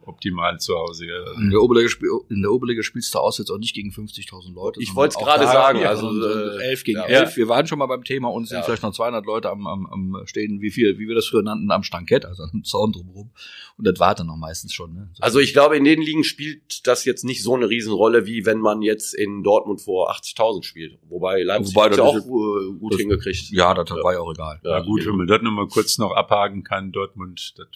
optimal 0.07 0.59
zu 0.61 0.75
Hause. 0.77 1.07
Ja. 1.07 1.33
In 1.41 1.51
der 1.51 1.61
Oberliga, 1.61 1.89
in 2.29 2.43
der 2.43 2.51
Oberliga 2.53 2.83
spielst 2.83 3.15
du 3.15 3.19
aus 3.19 3.39
jetzt 3.39 3.51
auch 3.51 3.59
nicht 3.59 3.75
gegen 3.75 3.91
50.000 3.91 4.55
Leute. 4.55 4.81
Ich 4.83 4.95
wollt's 4.95 5.17
auch 5.17 5.23
gerade 5.25 5.45
sagen, 5.45 5.81
ja, 5.81 5.89
also, 5.91 6.09
äh, 6.25 6.63
11 6.71 6.85
gegen 6.85 6.99
ja. 6.99 7.05
11. 7.07 7.37
Wir 7.37 7.49
waren 7.49 7.67
schon 7.67 7.79
mal 7.79 7.87
beim 7.87 8.05
Thema 8.05 8.29
und 8.31 8.45
es 8.45 8.49
sind 8.51 8.59
Ja. 8.59 8.65
vielleicht 8.65 8.83
noch 8.83 8.93
200 8.93 9.25
Leute 9.27 9.51
am, 9.51 9.67
am, 9.67 9.87
am 9.87 10.27
stehen, 10.27 10.61
wie 10.61 10.71
viel, 10.71 10.99
wie 10.99 11.09
wir 11.09 11.15
das 11.15 11.27
früher 11.27 11.43
nannten, 11.43 11.71
am 11.71 11.83
Stankett, 11.83 12.25
also 12.25 12.43
am 12.45 12.65
Zaun 12.65 12.93
drumherum. 12.93 13.31
Und 13.77 13.87
das 13.87 13.99
war 13.99 14.15
dann 14.15 14.27
noch 14.29 14.37
meistens 14.37 14.73
schon. 14.73 14.95
Ne? 14.95 15.11
So. 15.15 15.23
Also 15.23 15.39
ich 15.41 15.53
glaube, 15.53 15.77
in 15.77 15.85
den 15.85 16.01
Ligen 16.01 16.25
spielt 16.25 16.87
das 16.87 17.05
jetzt 17.05 17.25
nicht 17.25 17.43
so 17.43 17.55
eine 17.55 17.69
Riesenrolle, 17.69 18.27
wie 18.27 18.47
wenn 18.47 18.59
man 18.61 18.83
jetzt 18.83 19.15
in 19.15 19.43
Dortmund 19.43 19.81
vor 19.81 20.11
80.000 20.13 20.63
spielt. 20.65 20.99
Wobei 21.09 21.43
Leipzig 21.43 21.75
Wobei, 21.75 21.85
hat 21.87 21.91
das 21.93 21.99
ja 21.99 22.05
auch 22.05 22.15
ist- 22.17 22.25
äh, 22.27 22.79
gut 22.79 22.93
das- 22.93 23.01
hingekriegt. 23.01 23.51
ja, 23.51 23.75
das 23.75 23.91
war 23.91 24.13
ja 24.13 24.21
auch 24.21 24.33
egal. 24.33 24.61
Ja, 24.65 24.81
gut, 24.81 25.05
wenn 25.07 25.17
man 25.17 25.27
das 25.27 25.43
nochmal 25.43 25.67
kurz 25.69 25.99
noch 25.99 26.13
abhaken 26.15 26.63
kann, 26.63 26.93
Dortmund, 26.93 27.55
das, 27.57 27.67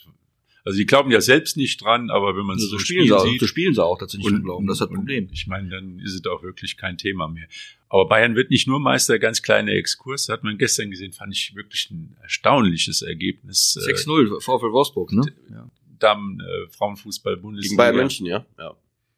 also 0.64 0.78
die 0.78 0.86
glauben 0.86 1.10
ja 1.10 1.20
selbst 1.20 1.56
nicht 1.56 1.82
dran, 1.82 2.10
aber 2.10 2.36
wenn 2.36 2.44
man 2.44 2.58
So, 2.58 2.66
so 2.66 2.76
ein 2.76 2.80
spielen 2.80 3.06
Spiel 3.06 3.08
sie 3.08 3.16
auch, 3.16 3.24
sieht, 3.24 3.40
so 3.40 3.46
spielen 3.46 3.74
sie 3.74 3.84
auch, 3.84 3.98
dass 3.98 4.12
sie 4.12 4.18
nicht 4.18 4.30
dran 4.30 4.42
glauben. 4.42 4.66
Das 4.66 4.76
ist 4.76 4.80
das 4.80 4.88
und 4.88 4.96
Problem. 4.96 5.28
Ich 5.32 5.46
meine, 5.46 5.68
dann 5.68 5.98
ist 5.98 6.14
es 6.14 6.26
auch 6.26 6.42
wirklich 6.42 6.76
kein 6.76 6.98
Thema 6.98 7.28
mehr. 7.28 7.48
Aber 7.88 8.06
Bayern 8.06 8.34
wird 8.34 8.50
nicht 8.50 8.66
nur 8.66 8.80
Meister, 8.80 9.18
ganz 9.18 9.42
kleiner 9.42 9.72
Exkurs. 9.72 10.28
Hat 10.28 10.44
man 10.44 10.58
gestern 10.58 10.90
gesehen, 10.90 11.12
fand 11.12 11.34
ich 11.34 11.54
wirklich 11.54 11.90
ein 11.90 12.16
erstaunliches 12.22 13.02
Ergebnis. 13.02 13.78
Äh, 13.88 13.92
6-0, 13.92 14.40
VfL 14.40 14.72
Wolfsburg, 14.72 15.12
ne? 15.12 15.22
Ja. 15.50 15.70
Damen 15.98 16.40
äh, 16.40 16.68
Frauenfußball-Bundesliga. 16.68 17.70
Gegen 17.70 17.76
Bayern 17.76 17.96
München, 17.96 18.26
ja. 18.26 18.46
ja. 18.58 18.76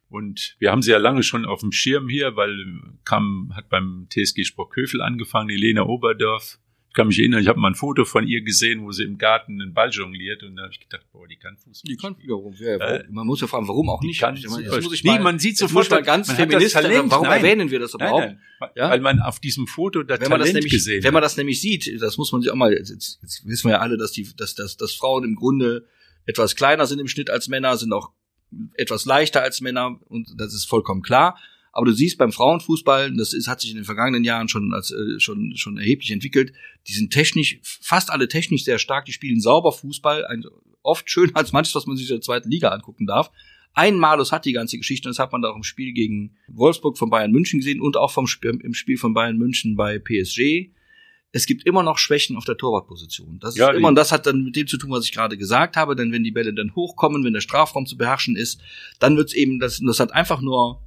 Und 0.09 0.57
wir 0.59 0.73
haben 0.73 0.83
sie 0.83 0.91
ja 0.91 0.99
lange 0.99 1.23
schon 1.23 1.45
auf 1.45 1.61
dem 1.61 1.73
Schirm 1.73 2.09
hier, 2.09 2.37
weil 2.37 2.67
kam, 3.05 3.53
hat 3.55 3.69
beim 3.69 4.09
TSG 4.11 4.45
Sprockhövel 4.45 5.01
angefangen, 5.01 5.49
die 5.49 5.57
Lena 5.57 5.85
Oberdorf. 5.85 6.59
Ich 6.91 6.95
kann 6.95 7.07
mich 7.07 7.21
erinnern, 7.21 7.41
ich 7.41 7.47
habe 7.47 7.61
mal 7.61 7.69
ein 7.69 7.77
Foto 7.77 8.05
von 8.05 8.27
ihr 8.27 8.41
gesehen, 8.41 8.83
wo 8.83 8.91
sie 8.91 9.05
im 9.05 9.17
Garten 9.17 9.63
einen 9.63 9.73
Ball 9.73 9.91
jongliert 9.91 10.43
und 10.43 10.57
da 10.57 10.65
habe 10.65 10.73
ich 10.73 10.81
gedacht, 10.81 11.07
boah, 11.13 11.27
die 11.29 11.37
kann 11.37 11.57
Fußball. 11.57 11.89
Die 11.89 11.97
kann, 11.97 12.17
warum, 12.27 12.53
ja, 12.55 12.77
Äh, 12.79 13.05
man 13.11 13.29
muss 13.29 13.41
ja 13.41 13.47
fragen, 13.47 13.69
warum 13.69 13.89
auch 13.89 14.03
nicht. 14.03 14.19
kann 14.19 14.35
jetzt 14.35 14.49
muss 14.51 14.93
ich 14.93 15.05
nee, 15.05 15.11
mal, 15.13 15.21
man 15.21 15.39
sieht 15.39 15.57
sofort, 15.57 15.89
mal 15.89 16.03
ganz 16.03 16.27
man 16.27 16.37
hat 16.37 16.47
das 16.49 16.51
feminist 16.53 16.73
sein. 16.75 16.83
Talent. 16.83 17.11
Warum 17.13 17.29
Nein. 17.29 17.37
erwähnen 17.45 17.71
wir 17.71 17.79
das 17.79 17.95
Nein, 17.95 18.09
überhaupt? 18.09 18.27
nein, 18.27 18.71
Ja? 18.75 18.91
weil 18.91 19.01
man 19.01 19.21
auf 19.21 19.39
diesem 19.39 19.69
Foto 19.69 20.03
das 20.03 20.21
wenn 20.21 20.31
man 20.31 20.41
das 20.41 20.49
Talent 20.49 20.55
nämlich, 20.65 20.73
gesehen 20.73 21.05
wenn 21.05 21.15
man 21.15 21.23
das 21.23 21.37
nämlich 21.37 21.61
sieht, 21.61 22.03
das 22.03 22.17
muss 22.19 22.33
man 22.33 22.43
sich 22.43 22.51
auch 22.51 22.57
mal, 22.57 22.73
jetzt, 22.73 22.91
jetzt, 22.91 23.21
jetzt 23.23 23.47
wissen 23.47 23.69
wir 23.69 23.75
ja 23.77 23.79
alle, 23.79 23.97
dass 23.97 24.11
die, 24.11 24.29
dass, 24.37 24.57
dass, 24.57 24.77
dass 24.77 24.93
Frauen 24.93 25.23
im 25.23 25.37
Grunde 25.37 25.87
etwas 26.27 26.57
kleiner 26.57 26.87
sind 26.87 26.99
im 26.99 27.07
Schnitt 27.07 27.31
als 27.31 27.47
Männer, 27.47 27.77
sind 27.77 27.93
auch 27.93 28.11
etwas 28.75 29.05
leichter 29.05 29.43
als 29.43 29.61
Männer 29.61 30.01
und 30.09 30.29
das 30.39 30.55
ist 30.55 30.65
vollkommen 30.65 31.03
klar. 31.03 31.39
Aber 31.73 31.87
du 31.87 31.93
siehst 31.93 32.19
beim 32.19 32.33
Frauenfußball, 32.33 33.15
das 33.17 33.33
ist, 33.33 33.47
hat 33.47 33.61
sich 33.61 33.71
in 33.71 33.77
den 33.77 33.85
vergangenen 33.85 34.25
Jahren 34.25 34.49
schon 34.49 34.75
als 34.75 34.91
äh, 34.91 35.21
schon 35.21 35.57
schon 35.57 35.79
erheblich 35.79 36.11
entwickelt. 36.11 36.53
Die 36.89 36.93
sind 36.93 37.13
technisch 37.13 37.61
fast 37.63 38.11
alle 38.11 38.29
technisch 38.29 38.65
sehr 38.65 38.79
stark. 38.79 39.05
Die 39.05 39.13
spielen 39.13 39.41
sauber 39.41 39.73
Fußball, 39.73 40.27
ein, 40.27 40.45
oft 40.83 41.09
schöner 41.11 41.37
als 41.37 41.53
manches, 41.53 41.75
was 41.75 41.87
man 41.87 41.97
sich 41.97 42.09
in 42.09 42.17
der 42.17 42.23
zweiten 42.23 42.51
Liga 42.51 42.71
angucken 42.71 43.07
darf. 43.07 43.31
Ein 43.73 43.99
Malus 43.99 44.33
hat 44.33 44.45
die 44.45 44.53
ganze 44.53 44.79
Geschichte 44.79 45.09
und 45.09 45.13
das 45.13 45.21
hat 45.21 45.33
man 45.33 45.43
da 45.43 45.51
auch 45.51 45.57
im 45.57 45.63
Spiel 45.63 45.93
gegen 45.93 46.37
Wolfsburg 46.49 46.99
von 46.99 47.09
Bayern 47.09 47.31
München 47.31 47.61
gesehen 47.61 47.81
und 47.81 47.97
auch 47.97 48.11
vom 48.11 48.27
Spiel, 48.27 48.59
im 48.63 48.75
Spiel 48.75 48.99
von 48.99 49.15
Bayern 49.15 49.39
München 49.39 49.77
bei 49.77 49.99
PSG. 50.01 50.71
Es 51.33 51.47
gibt 51.47 51.65
immer 51.65 51.85
noch 51.85 51.97
Schwächen 51.97 52.37
auf 52.37 52.45
der 52.45 52.57
Torwartposition. 52.57 53.39
Das 53.39 53.57
Ja, 53.57 53.71
ist 53.71 53.77
immer, 53.77 53.89
und 53.89 53.95
das 53.95 54.11
hat 54.11 54.27
dann 54.27 54.43
mit 54.43 54.57
dem 54.57 54.67
zu 54.67 54.77
tun, 54.77 54.91
was 54.91 55.05
ich 55.05 55.13
gerade 55.13 55.39
gesagt 55.39 55.77
habe, 55.77 55.95
denn 55.95 56.11
wenn 56.11 56.25
die 56.25 56.33
Bälle 56.33 56.53
dann 56.53 56.75
hochkommen, 56.75 57.23
wenn 57.23 57.33
der 57.33 57.41
Strafraum 57.41 57.87
zu 57.87 57.97
beherrschen 57.97 58.35
ist, 58.35 58.61
dann 58.99 59.17
wird's 59.17 59.35
eben, 59.35 59.61
das, 59.61 59.81
das 59.87 60.01
hat 60.01 60.13
einfach 60.13 60.41
nur 60.41 60.83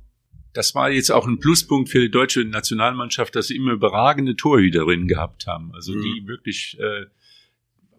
das 0.53 0.75
war 0.75 0.89
jetzt 0.91 1.11
auch 1.11 1.27
ein 1.27 1.39
Pluspunkt 1.39 1.89
für 1.89 1.99
die 1.99 2.11
deutsche 2.11 2.45
Nationalmannschaft, 2.45 3.35
dass 3.35 3.47
sie 3.47 3.55
immer 3.55 3.71
überragende 3.73 4.35
Torhüterinnen 4.35 5.07
gehabt 5.07 5.47
haben. 5.47 5.71
Also 5.73 5.93
die 5.93 6.21
Mhm. 6.21 6.27
wirklich 6.27 6.77
äh, 6.79 7.05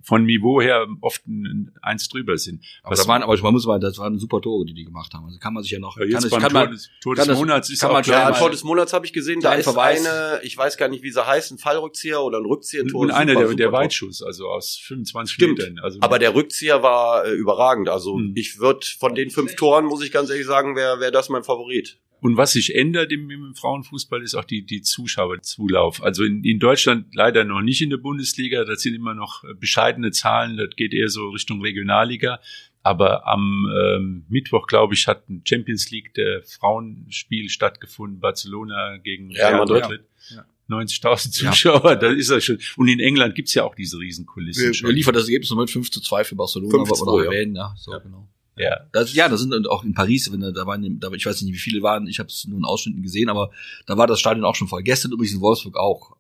von 0.06 0.26
Niveau 0.26 0.61
her 0.61 0.87
oft 1.00 1.26
ein, 1.26 1.73
eins 1.80 2.11
drüber 2.11 2.37
sind. 2.37 2.62
Aber 2.82 2.92
Was- 2.92 3.02
da 3.02 3.08
waren, 3.08 3.23
aber 3.23 3.34
man 3.40 3.54
muss 3.54 3.64
mal, 3.66 3.80
das 3.80 3.96
waren 3.96 4.18
super 4.18 4.42
Tore, 4.42 4.66
die 4.66 4.75
die 4.75 4.84
gemacht 4.84 5.14
haben. 5.14 5.25
Also 5.25 5.38
kann 5.38 5.54
man 5.54 5.62
sich 5.62 5.73
ja 5.73 5.78
noch, 5.78 5.96
Ja, 5.96 6.02
kann, 6.02 6.11
jetzt 6.11 6.30
beim 6.30 6.40
kann 6.42 6.50
Tor, 6.52 6.61
man, 6.64 6.70
des, 6.73 6.90
Tor 7.00 7.14
kann 7.14 7.23
des 7.23 7.28
das- 7.28 7.38
Monats 7.38 7.70
ist 7.70 7.80
kann 7.80 7.88
auch 7.88 7.94
man 7.94 8.02
klar. 8.02 8.30
Ja, 8.30 8.38
Tor 8.38 8.50
des 8.50 8.64
Monats 8.64 8.92
habe 8.92 9.06
ich 9.06 9.14
gesehen, 9.14 9.40
da 9.40 9.54
ist 9.54 9.64
Verweis. 9.64 10.04
eine, 10.06 10.40
ich 10.42 10.58
weiß 10.58 10.76
gar 10.76 10.88
nicht, 10.90 11.02
wie 11.02 11.11
sie 11.11 11.26
heißt, 11.26 11.52
ein 11.52 11.58
Fallrückzieher 11.58 12.20
oder 12.20 12.37
ein 12.37 12.44
Rückzieher-Tor. 12.44 13.00
und 13.00 13.12
einer 13.12 13.32
Super, 13.32 13.46
der, 13.46 13.56
der 13.56 13.66
super 13.66 13.70
Tor. 13.70 13.80
Weitschuss, 13.80 14.23
also 14.23 14.49
aus 14.49 14.76
25 14.84 15.34
Stimmt. 15.37 15.58
Metern. 15.58 15.78
Also 15.82 15.99
Aber 16.02 16.18
der 16.18 16.34
Rückzieher 16.34 16.82
war 16.82 17.25
äh, 17.25 17.32
überragend. 17.32 17.88
Also 17.88 18.18
Hm. 18.18 18.32
ich 18.37 18.58
würde 18.58 18.87
von 19.00 19.14
den 19.14 19.30
fünf 19.30 19.56
Toren, 19.56 19.87
muss 19.87 20.04
ich 20.04 20.12
ganz 20.12 20.28
ehrlich 20.28 20.44
sagen, 20.46 20.76
wäre 20.76 21.00
wär 21.00 21.12
das 21.12 21.30
mein 21.30 21.44
Favorit. 21.44 21.99
Und 22.21 22.37
was 22.37 22.52
sich 22.52 22.75
ändert 22.75 23.12
im, 23.12 23.30
im 23.30 23.54
Frauenfußball 23.54 24.23
ist 24.23 24.35
auch 24.35 24.44
die, 24.44 24.64
die 24.64 24.80
Zuschauerzulauf. 24.80 26.02
Also 26.02 26.25
in, 26.25 26.42
in 26.42 26.59
Deutschland 26.59 27.14
leider 27.14 27.44
noch 27.44 27.61
nicht 27.61 27.83
in 27.83 27.90
der 27.90 27.99
Bundesliga. 27.99 28.64
Das 28.64 28.80
sind 28.80 28.94
immer 28.94 29.14
noch 29.14 29.44
äh, 29.44 29.54
bescheidene 29.54 30.11
Zahlen. 30.11 30.56
Das 30.56 30.71
geht 30.75 30.94
eher 30.94 31.09
so 31.09 31.28
Richtung 31.28 31.61
Regionalliga. 31.61 32.40
Aber 32.83 33.26
am 33.26 33.66
ähm, 33.78 34.26
Mittwoch, 34.28 34.66
glaube 34.66 34.94
ich, 34.94 35.06
hat 35.06 35.28
ein 35.28 35.42
Champions 35.47 35.90
League 35.90 36.14
der 36.14 36.42
Frauenspiel 36.42 37.49
stattgefunden. 37.49 38.21
Barcelona 38.21 38.99
gegen 38.99 39.33
Real 39.33 39.59
Madrid. 39.59 40.04
Ja. 40.30 40.44
90.000 40.68 41.30
Zuschauer, 41.30 41.97
da 42.00 42.11
ist 42.11 42.30
er 42.30 42.40
schon. 42.40 42.59
Und 42.76 42.88
in 42.88 43.00
England 43.00 43.35
gibt's 43.35 43.54
ja 43.54 43.64
auch 43.64 43.75
diese 43.75 43.99
Riesenkulissen 43.99 44.64
wir, 44.64 44.75
schon. 44.75 44.88
wir 44.88 44.94
liefern 44.94 45.14
das 45.14 45.25
Ergebnis 45.25 45.50
mit 45.50 45.71
5 45.71 45.90
zu 45.90 46.00
2 46.00 46.25
für 46.25 46.37
Barcelona, 46.37 46.71
5 46.71 46.88
aber 46.88 46.97
zu 46.97 47.02
oder 47.02 47.12
2, 47.12 47.25
ja. 47.25 47.33
erwähnen, 47.33 47.56
ja, 47.56 47.75
so, 47.76 47.92
Ja. 47.92 47.99
genau. 47.99 48.28
Ja, 48.56 48.80
Das, 48.92 49.12
ja, 49.14 49.28
da 49.28 49.37
sind 49.37 49.52
und 49.52 49.68
auch 49.68 49.82
in 49.84 49.94
Paris, 49.94 50.30
wenn 50.32 50.40
da, 50.40 50.50
da 50.52 50.66
waren, 50.66 51.00
da, 51.00 51.11
ich 51.12 51.26
weiß 51.26 51.42
nicht, 51.42 51.54
wie 51.54 51.58
viele 51.58 51.82
waren, 51.82 52.06
ich 52.06 52.18
habe 52.20 52.28
es 52.28 52.46
nur 52.46 52.58
in 52.58 52.64
Ausschnitten 52.64 53.02
gesehen, 53.02 53.28
aber 53.28 53.50
da 53.87 53.96
war 53.99 54.06
das 54.06 54.20
Stadion 54.20 54.44
auch 54.44 54.54
schon 54.54 54.68
voll. 54.68 54.82
Gestern 54.82 55.11
übrigens 55.12 55.34
in 55.34 55.40
Wolfsburg 55.40 55.76
auch. 55.76 56.16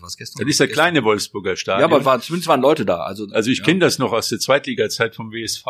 Was 0.00 0.16
gestern? 0.16 0.42
das 0.44 0.50
ist 0.50 0.58
der 0.60 0.66
Gestern. 0.66 0.82
kleine 0.82 1.04
Wolfsburger 1.04 1.50
Ja, 1.50 1.56
Stadion. 1.56 1.92
aber 1.92 2.04
war, 2.04 2.20
zumindest 2.20 2.48
waren 2.48 2.60
Leute 2.60 2.84
da. 2.84 3.02
Also, 3.02 3.26
Also 3.30 3.50
ich 3.50 3.58
ja. 3.58 3.64
kenne 3.64 3.80
das 3.80 3.98
noch 3.98 4.12
aus 4.12 4.28
der 4.30 4.40
Zweitliga-Zeit 4.40 5.14
vom 5.14 5.30
WSV. 5.30 5.64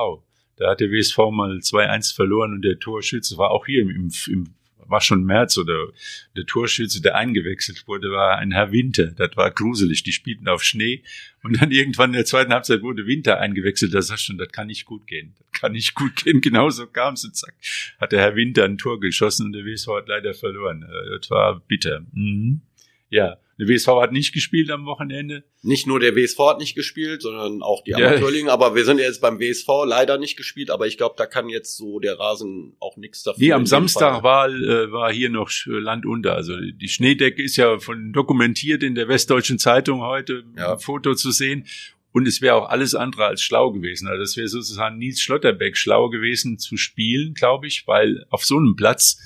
Da 0.56 0.70
hat 0.70 0.80
der 0.80 0.90
WSV 0.90 1.18
mal 1.32 1.58
2-1 1.58 2.14
verloren 2.14 2.54
und 2.54 2.62
der 2.62 2.78
Torschütze 2.78 3.36
war 3.36 3.50
auch 3.50 3.66
hier 3.66 3.82
im, 3.82 3.90
im, 3.90 4.10
im 4.28 4.54
war 4.88 5.00
schon 5.00 5.24
März 5.24 5.58
oder 5.58 5.88
der 6.36 6.46
Torschütze, 6.46 7.02
der 7.02 7.16
eingewechselt 7.16 7.86
wurde, 7.86 8.10
war 8.10 8.38
ein 8.38 8.52
Herr 8.52 8.72
Winter. 8.72 9.06
Das 9.06 9.36
war 9.36 9.50
gruselig. 9.50 10.02
Die 10.02 10.12
spielten 10.12 10.48
auf 10.48 10.62
Schnee 10.62 11.02
und 11.42 11.60
dann 11.60 11.70
irgendwann 11.70 12.10
in 12.10 12.16
der 12.16 12.24
zweiten 12.24 12.52
Halbzeit 12.52 12.82
wurde 12.82 13.06
Winter 13.06 13.38
eingewechselt. 13.38 13.94
Da 13.94 14.02
sagst 14.02 14.24
du 14.24 14.32
schon, 14.32 14.38
das 14.38 14.50
kann 14.52 14.66
nicht 14.66 14.84
gut 14.84 15.06
gehen. 15.06 15.34
Das 15.38 15.60
kann 15.60 15.72
nicht 15.72 15.94
gut 15.94 16.16
gehen. 16.16 16.40
Genauso 16.42 16.86
kam 16.86 17.14
es 17.14 17.24
und 17.24 17.36
zack, 17.36 17.54
hat 18.00 18.12
der 18.12 18.20
Herr 18.20 18.36
Winter 18.36 18.64
ein 18.64 18.78
Tor 18.78 19.00
geschossen 19.00 19.46
und 19.46 19.52
der 19.52 19.64
WSV 19.64 19.88
hat 19.88 20.08
leider 20.08 20.34
verloren. 20.34 20.82
Äh, 20.82 21.18
Das 21.18 21.30
war 21.30 21.60
bitter. 21.60 22.04
Mhm. 22.12 22.62
Ja, 23.10 23.36
der 23.58 23.68
WSV 23.68 23.86
hat 24.02 24.12
nicht 24.12 24.34
gespielt 24.34 24.70
am 24.70 24.84
Wochenende. 24.84 25.44
Nicht 25.62 25.86
nur 25.86 25.98
der 25.98 26.14
WSV 26.14 26.38
hat 26.40 26.58
nicht 26.58 26.74
gespielt, 26.74 27.22
sondern 27.22 27.62
auch 27.62 27.82
die 27.84 27.92
Ja. 27.92 27.96
Amateurligen. 27.98 28.50
Aber 28.50 28.74
wir 28.74 28.84
sind 28.84 28.98
ja 28.98 29.04
jetzt 29.04 29.22
beim 29.22 29.40
WSV 29.40 29.66
leider 29.86 30.18
nicht 30.18 30.36
gespielt. 30.36 30.70
Aber 30.70 30.86
ich 30.86 30.98
glaube, 30.98 31.14
da 31.16 31.24
kann 31.24 31.48
jetzt 31.48 31.76
so 31.76 31.98
der 31.98 32.18
Rasen 32.18 32.76
auch 32.80 32.96
nichts 32.98 33.22
dafür. 33.22 33.40
Nee, 33.42 33.52
am 33.52 33.64
Samstag 33.64 34.20
Fall. 34.20 34.22
war, 34.22 34.48
äh, 34.50 34.92
war 34.92 35.10
hier 35.12 35.30
noch 35.30 35.50
Land 35.66 36.04
unter. 36.04 36.34
Also 36.34 36.54
die 36.60 36.88
Schneedecke 36.88 37.42
ist 37.42 37.56
ja 37.56 37.78
von 37.78 38.12
dokumentiert 38.12 38.82
in 38.82 38.94
der 38.94 39.08
Westdeutschen 39.08 39.58
Zeitung 39.58 40.02
heute 40.02 40.44
Ja. 40.58 40.74
ein 40.74 40.78
Foto 40.78 41.14
zu 41.14 41.30
sehen. 41.30 41.66
Und 42.12 42.26
es 42.26 42.40
wäre 42.42 42.54
auch 42.56 42.68
alles 42.68 42.94
andere 42.94 43.24
als 43.26 43.42
schlau 43.42 43.72
gewesen. 43.72 44.08
Also 44.08 44.22
es 44.22 44.36
wäre 44.36 44.48
sozusagen 44.48 44.98
Nils 44.98 45.20
Schlotterbeck 45.20 45.76
schlau 45.76 46.08
gewesen 46.10 46.58
zu 46.58 46.76
spielen, 46.76 47.34
glaube 47.34 47.66
ich, 47.66 47.86
weil 47.86 48.26
auf 48.30 48.44
so 48.44 48.56
einem 48.56 48.74
Platz 48.76 49.18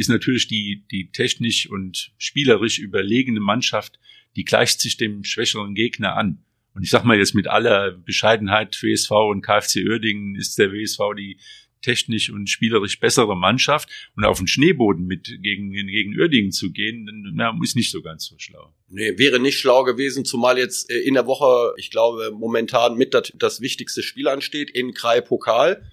ist 0.00 0.08
natürlich 0.08 0.48
die, 0.48 0.84
die 0.90 1.10
technisch 1.12 1.68
und 1.68 2.12
spielerisch 2.16 2.78
überlegene 2.78 3.40
Mannschaft, 3.40 3.98
die 4.34 4.44
gleicht 4.44 4.80
sich 4.80 4.96
dem 4.96 5.24
schwächeren 5.24 5.74
Gegner 5.74 6.16
an. 6.16 6.42
Und 6.74 6.84
ich 6.84 6.90
sag 6.90 7.04
mal 7.04 7.18
jetzt 7.18 7.34
mit 7.34 7.48
aller 7.48 7.92
Bescheidenheit, 7.92 8.82
WSV 8.82 9.10
und 9.10 9.42
KfC 9.42 9.84
Uerdingen 9.86 10.36
ist 10.36 10.58
der 10.58 10.72
WSV 10.72 10.98
die 11.18 11.38
technisch 11.82 12.30
und 12.30 12.48
spielerisch 12.48 12.98
bessere 13.00 13.36
Mannschaft. 13.36 13.88
Und 14.16 14.24
auf 14.24 14.38
den 14.38 14.46
Schneeboden 14.46 15.06
mit 15.06 15.26
gegen, 15.42 15.72
gegen 15.72 16.18
Uerdingen 16.18 16.52
zu 16.52 16.72
gehen, 16.72 17.32
na, 17.34 17.54
ist 17.62 17.76
nicht 17.76 17.90
so 17.90 18.00
ganz 18.00 18.26
so 18.26 18.36
schlau. 18.38 18.72
Nee, 18.88 19.18
wäre 19.18 19.38
nicht 19.38 19.58
schlau 19.58 19.84
gewesen, 19.84 20.24
zumal 20.24 20.58
jetzt 20.58 20.90
äh, 20.90 20.98
in 20.98 21.14
der 21.14 21.26
Woche, 21.26 21.74
ich 21.76 21.90
glaube, 21.90 22.30
momentan 22.32 22.96
mit 22.96 23.12
das, 23.12 23.32
das 23.34 23.60
wichtigste 23.60 24.02
Spiel 24.02 24.28
ansteht, 24.28 24.70
in 24.70 24.94
Krai 24.94 25.20
Pokal. 25.20 25.90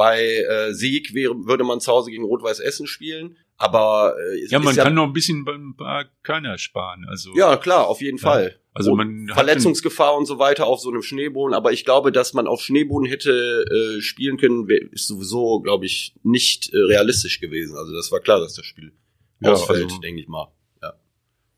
Bei 0.00 0.18
äh, 0.22 0.72
Sieg 0.72 1.12
wäre, 1.14 1.34
würde 1.46 1.62
man 1.64 1.78
zu 1.80 1.92
Hause 1.92 2.10
gegen 2.10 2.24
Rot-Weiß 2.24 2.60
Essen 2.60 2.86
spielen. 2.86 3.36
Aber 3.58 4.14
äh, 4.18 4.46
Ja, 4.48 4.58
man 4.58 4.74
ist 4.74 4.82
kann 4.82 4.94
noch 4.94 5.04
ein 5.04 5.12
bisschen 5.12 5.44
ein 5.46 5.76
paar 5.76 6.06
Körner 6.22 6.56
sparen. 6.56 7.04
Also, 7.06 7.34
Ja, 7.36 7.56
klar, 7.58 7.86
auf 7.86 8.00
jeden 8.00 8.16
Ja. 8.16 8.22
Fall. 8.22 8.56
also 8.72 8.94
man 8.94 9.28
Verletzungsgefahr 9.34 10.16
und 10.16 10.24
so 10.24 10.38
weiter 10.38 10.64
auf 10.66 10.80
so 10.80 10.88
einem 10.90 11.02
Schneeboden. 11.02 11.52
Aber 11.54 11.70
ich 11.72 11.84
glaube, 11.84 12.12
dass 12.12 12.32
man 12.32 12.46
auf 12.46 12.62
Schneeboden 12.62 13.06
hätte 13.06 13.30
äh, 13.70 14.00
spielen 14.00 14.38
können, 14.38 14.66
ist 14.92 15.06
sowieso, 15.08 15.60
glaube 15.60 15.84
ich, 15.84 16.14
nicht 16.22 16.72
äh, 16.72 16.78
realistisch 16.78 17.38
gewesen. 17.40 17.76
Also 17.76 17.92
das 17.92 18.10
war 18.10 18.20
klar, 18.20 18.40
dass 18.40 18.54
das 18.54 18.64
Spiel 18.64 18.92
Ja, 19.40 19.52
ausfällt, 19.52 19.84
also- 19.84 19.98
denke 20.00 20.22
ich 20.22 20.28
mal. 20.28 20.48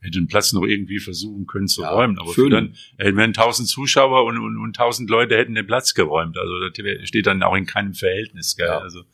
Hätte 0.02 0.18
den 0.18 0.26
Platz 0.26 0.52
noch 0.52 0.64
irgendwie 0.64 0.98
versuchen 0.98 1.46
können 1.46 1.68
zu 1.68 1.82
Ja, 1.82 1.90
räumen. 1.90 2.18
Aber 2.18 2.32
schön. 2.34 2.44
für 2.44 2.50
dann 2.50 2.76
hätten 2.98 3.16
wir 3.16 3.32
tausend 3.32 3.68
Zuschauer 3.68 4.24
und, 4.24 4.38
und, 4.38 4.58
und 4.58 4.76
tausend 4.76 5.08
Leute 5.08 5.36
hätten 5.36 5.54
den 5.54 5.66
Platz 5.66 5.94
geräumt. 5.94 6.36
Also 6.36 6.68
das 6.68 7.08
steht 7.08 7.26
dann 7.26 7.42
auch 7.42 7.54
in 7.54 7.66
keinem 7.66 7.94
Verhältnis, 7.94 8.56
gell? 8.56 8.66
Ja. 8.66 8.78
Also 8.78 9.04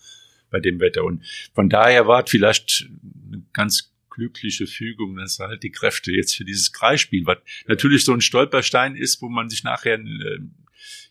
bei 0.51 0.61
dem 0.61 0.81
Wetter. 0.81 1.05
Und 1.05 1.23
von 1.55 1.69
daher 1.69 2.07
war 2.07 2.25
es 2.25 2.31
vielleicht 2.31 2.89
eine 3.31 3.43
ganz 3.53 3.93
glückliche 4.11 4.67
Fügung, 4.67 5.17
dass 5.17 5.39
halt 5.39 5.63
die 5.63 5.71
Kräfte 5.71 6.11
jetzt 6.11 6.35
für 6.35 6.45
dieses 6.45 6.73
Kreisspiel, 6.73 7.27
was 7.27 7.39
natürlich 7.67 8.05
so 8.05 8.13
ein 8.13 8.21
Stolperstein 8.21 8.97
ist, 8.97 9.23
wo 9.23 9.29
man 9.29 9.49
sich 9.49 9.63
nachher, 9.63 10.01
äh, 10.01 10.39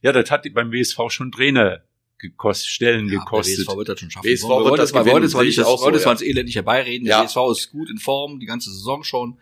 ja, 0.02 0.12
das 0.12 0.30
hat 0.32 0.46
beim 0.54 0.72
WSV 0.72 1.00
schon 1.10 1.32
Trainer 1.32 1.84
gekostet, 2.18 2.68
Stellen 2.70 3.08
Ja, 3.10 3.20
gekostet. 3.20 3.60
WSV 3.60 3.78
wird 3.78 3.90
das 3.90 4.00
schon 4.00 4.12
schaffen. 4.12 4.28
WSV 4.28 4.44
wir 4.44 4.50
wird 4.50 4.64
wollen 4.66 4.78
das 4.78 4.90
das 4.90 4.94
mal, 4.94 5.00
gewinnen, 5.02 5.34
wollen 5.34 5.46
das 5.48 5.56
das, 5.56 5.66
auch 5.66 5.78
so, 5.78 5.86
wollen 5.86 5.94
das 5.94 6.04
ja. 6.22 6.28
Elend 6.28 6.46
nicht 6.46 6.56
herbeireden. 6.56 7.06
Der 7.06 7.18
Ja. 7.18 7.24
WSV 7.24 7.38
ist 7.52 7.72
gut 7.72 7.90
in 7.90 7.98
Form, 8.00 8.40
die 8.40 8.46
ganze 8.46 8.72
Saison 8.72 9.04
schon. 9.04 9.38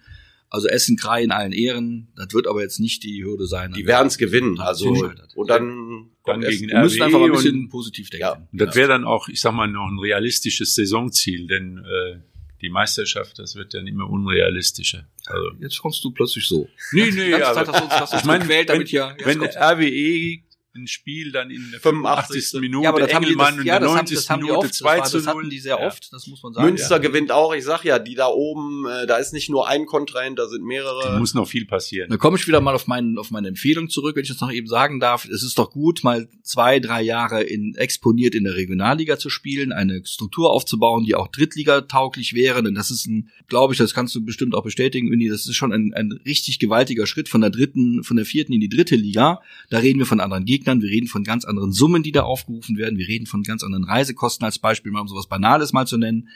Also 0.56 0.68
Essen, 0.68 0.98
Krei 0.98 1.22
in 1.24 1.32
allen 1.32 1.52
Ehren. 1.52 2.08
Das 2.16 2.34
wird 2.34 2.48
aber 2.48 2.62
jetzt 2.62 2.80
nicht 2.80 3.04
die 3.04 3.24
Hürde 3.24 3.46
sein. 3.46 3.74
Die 3.74 3.86
werden 3.86 4.08
es 4.08 4.18
gewinnen. 4.18 4.56
Dann 4.56 4.66
Also 4.68 4.96
scheitert. 4.96 5.32
und 5.36 5.50
dann, 5.50 6.10
Dann 6.26 6.42
gegen 6.42 6.70
Wir 6.70 6.80
müssen 6.80 7.02
einfach 7.04 7.20
mal 7.20 7.26
ein 7.26 7.32
und- 7.32 7.38
bisschen 7.38 7.70
positiv 7.70 8.10
denken. 8.10 8.22
Ja. 8.22 8.48
Und 8.52 8.60
das 8.62 8.76
wäre 8.76 8.88
dann 8.88 9.04
auch, 9.06 9.28
ich 9.30 9.40
sag 9.42 9.54
mal, 9.54 9.68
noch 9.68 9.88
ein 9.88 10.00
realistisches 10.00 10.74
Saisonziel, 10.76 11.46
denn 11.48 11.78
äh, 11.80 12.20
die 12.62 12.70
Meisterschaft, 12.70 13.38
das 13.38 13.56
wird 13.56 13.74
dann 13.76 13.86
immer 13.86 14.10
unrealistischer. 14.10 15.08
Also, 15.28 15.52
Jetzt 15.60 15.80
kommst 15.80 16.04
du 16.04 16.12
plötzlich 16.12 16.48
so. 16.48 16.68
nee, 16.94 17.12
nee, 17.12 17.34
aber 17.36 17.54
Zeit 17.54 17.68
hast 17.68 18.10
du 18.10 18.14
uns, 18.14 18.22
ich 18.22 18.26
meine, 18.26 18.44
gewählt, 18.46 18.70
wenn, 18.70 18.76
damit 18.76 18.88
hier, 18.90 19.16
jetzt 19.20 19.26
wenn. 19.28 19.42
RWE 19.42 20.40
ein 20.76 20.88
Spiel 20.88 21.32
dann 21.32 21.50
in 21.50 21.72
der 21.72 21.80
85. 21.80 22.50
85. 22.50 22.62
Minute, 22.62 22.84
ja, 22.84 22.90
aber 22.90 23.00
das 23.00 23.14
haben 23.14 23.24
die, 23.24 23.32
Engelmann 23.32 23.58
das, 23.58 23.66
ja, 23.66 23.74
der 23.74 23.80
das 23.80 23.90
haben, 23.90 23.96
90. 23.98 24.16
das 24.18 24.30
haben 24.30 24.40
die 24.40 24.44
Minute 24.44 24.60
oft, 24.60 24.70
das, 24.70 24.78
2 24.78 24.98
war, 24.98 25.06
zu 25.06 25.18
das 25.18 25.26
0. 25.26 25.36
hatten 25.36 25.50
die 25.50 25.60
sehr 25.60 25.80
Ja. 25.80 25.88
oft, 25.88 26.14
das 26.14 26.28
muss 26.28 26.44
man 26.44 26.54
sagen. 26.54 26.68
Münster 26.68 26.96
ja. 26.96 26.98
gewinnt 26.98 27.32
auch. 27.32 27.54
Ich 27.54 27.64
sag 27.64 27.84
ja, 27.84 28.00
die 28.00 28.16
da 28.16 28.28
oben, 28.28 28.86
äh, 28.86 29.08
da 29.08 29.18
ist 29.18 29.34
nicht 29.34 29.50
nur 29.50 29.68
ein 29.68 29.86
Kontrahent, 29.86 30.38
da 30.40 30.48
sind 30.48 30.66
mehrere. 30.66 31.04
Da 31.04 31.20
muss 31.20 31.34
noch 31.34 31.48
viel 31.48 31.66
passieren. 31.66 32.10
Dann 32.10 32.20
komme 32.20 32.38
ich 32.38 32.48
wieder 32.48 32.62
mal 32.62 32.76
auf, 32.76 32.88
meinen, 32.88 33.18
auf 33.18 33.32
meine 33.32 33.48
Empfehlung 33.48 33.90
zurück, 33.90 34.16
wenn 34.16 34.24
ich 34.24 34.30
das 34.30 34.42
noch 34.42 34.52
eben 34.52 34.68
sagen 34.68 35.00
darf. 35.00 35.26
Es 35.26 35.44
ist 35.44 35.58
doch 35.58 35.72
gut, 35.72 36.04
mal 36.04 36.28
zwei, 36.44 36.80
drei 36.80 37.02
Jahre 37.02 37.44
in, 37.44 37.76
exponiert 37.76 38.36
in 38.36 38.44
der 38.44 38.56
Regionalliga 38.56 39.18
zu 39.18 39.30
spielen, 39.30 39.72
eine 39.72 40.02
Struktur 40.06 40.52
aufzubauen, 40.52 41.06
die 41.06 41.16
auch 41.16 41.28
Drittliga-tauglich 41.28 42.34
wäre. 42.34 42.64
Denn 42.64 42.76
das 42.76 42.92
ist 42.92 43.08
ein, 43.08 43.30
glaube 43.48 43.74
ich, 43.74 43.78
das 43.78 43.94
kannst 43.94 44.16
du 44.16 44.24
bestimmt 44.24 44.56
auch 44.56 44.64
bestätigen, 44.64 45.12
Uni, 45.12 45.30
das 45.30 45.48
ist 45.48 45.56
schon 45.56 45.72
ein, 45.72 45.94
ein 45.94 46.12
richtig 46.26 46.60
gewaltiger 46.60 47.08
Schritt 47.08 47.30
von 47.30 47.42
der 47.42 47.50
dritten, 47.50 48.04
von 48.04 48.18
der 48.18 48.26
vierten 48.26 48.54
in 48.54 48.60
die 48.60 48.70
dritte 48.70 48.96
Liga. 48.96 49.42
Da 49.70 49.80
reden 49.80 50.00
wir 50.00 50.06
von 50.06 50.20
anderen 50.20 50.46
Gegnern, 50.46 50.65
wir 50.66 50.90
reden 50.90 51.08
von 51.08 51.24
ganz 51.24 51.46
anderen 51.46 51.72
Summen, 51.72 52.04
die 52.04 52.12
da 52.12 52.24
aufgerufen 52.24 52.78
werden, 52.78 52.98
wir 52.98 53.08
reden 53.08 53.26
von 53.26 53.44
ganz 53.44 53.64
anderen 53.64 53.86
Reisekosten 53.86 54.46
als 54.46 54.60
Beispiel, 54.60 54.92
mal 54.92 55.02
um 55.02 55.08
sowas 55.08 55.28
Banales 55.28 55.74
mal 55.74 55.88
zu 55.88 55.98
nennen. 55.98 56.30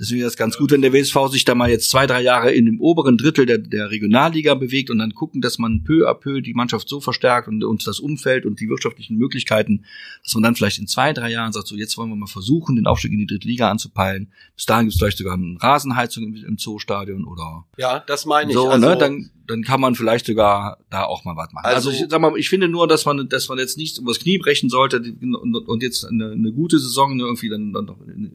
Deswegen 0.00 0.22
ist 0.22 0.28
das 0.28 0.36
ganz 0.38 0.56
gut, 0.56 0.70
wenn 0.70 0.80
der 0.80 0.94
WSV 0.94 1.28
sich 1.30 1.44
da 1.44 1.54
mal 1.54 1.68
jetzt 1.68 1.90
zwei, 1.90 2.06
drei 2.06 2.22
Jahre 2.22 2.52
in 2.52 2.64
dem 2.64 2.80
oberen 2.80 3.18
Drittel 3.18 3.44
der, 3.44 3.58
der 3.58 3.90
Regionalliga 3.90 4.54
bewegt 4.54 4.88
und 4.88 4.98
dann 4.98 5.14
gucken, 5.14 5.42
dass 5.42 5.58
man 5.58 5.84
peu 5.84 6.08
à 6.08 6.14
peu 6.14 6.40
die 6.40 6.54
Mannschaft 6.54 6.88
so 6.88 7.02
verstärkt 7.02 7.48
und, 7.48 7.62
und 7.62 7.86
das 7.86 8.00
Umfeld 8.00 8.46
und 8.46 8.60
die 8.60 8.70
wirtschaftlichen 8.70 9.18
Möglichkeiten, 9.18 9.84
dass 10.22 10.32
man 10.32 10.42
dann 10.42 10.54
vielleicht 10.54 10.78
in 10.78 10.86
zwei, 10.86 11.12
drei 11.12 11.30
Jahren 11.30 11.52
sagt, 11.52 11.66
so 11.66 11.76
jetzt 11.76 11.98
wollen 11.98 12.08
wir 12.08 12.16
mal 12.16 12.26
versuchen, 12.26 12.76
den 12.76 12.86
Aufstieg 12.86 13.12
in 13.12 13.18
die 13.18 13.26
dritte 13.26 13.46
Liga 13.46 13.70
anzupeilen. 13.70 14.32
Bis 14.56 14.64
dahin 14.64 14.86
gibt 14.86 14.94
es 14.94 14.98
vielleicht 14.98 15.18
sogar 15.18 15.34
eine 15.34 15.58
Rasenheizung 15.60 16.24
im, 16.24 16.34
im 16.34 16.56
Zoostadion 16.56 17.26
oder 17.26 17.66
ja, 17.76 18.02
das 18.06 18.24
meine 18.24 18.52
ich. 18.52 18.54
so, 18.54 18.70
also, 18.70 18.88
ne? 18.88 18.96
Dann, 18.96 19.30
dann 19.50 19.62
kann 19.62 19.80
man 19.80 19.94
vielleicht 19.94 20.26
sogar 20.26 20.78
da 20.90 21.04
auch 21.04 21.24
mal 21.24 21.36
was 21.36 21.52
machen. 21.52 21.66
Also, 21.66 21.90
Also- 21.90 22.04
ich 22.04 22.10
sag 22.10 22.20
mal, 22.20 22.36
ich 22.38 22.48
finde 22.48 22.68
nur, 22.68 22.86
dass 22.86 23.04
man, 23.04 23.28
dass 23.28 23.48
man 23.48 23.58
jetzt 23.58 23.76
nicht 23.76 23.98
übers 23.98 24.20
Knie 24.20 24.38
brechen 24.38 24.70
sollte 24.70 24.98
und, 24.98 25.54
und, 25.56 25.82
jetzt 25.82 26.04
eine, 26.04 26.30
eine 26.30 26.52
gute 26.52 26.78
Saison 26.78 27.18
irgendwie 27.18 27.48
dann, 27.48 27.72
dann 27.72 27.90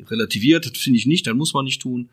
relativiert. 0.09 0.65
Das 0.65 0.77
finde 0.77 0.99
ich 0.99 1.05
nicht, 1.05 1.25
dann 1.27 1.37
muss 1.37 1.53
man 1.53 1.65
nicht 1.65 1.81
tun. 1.81 2.09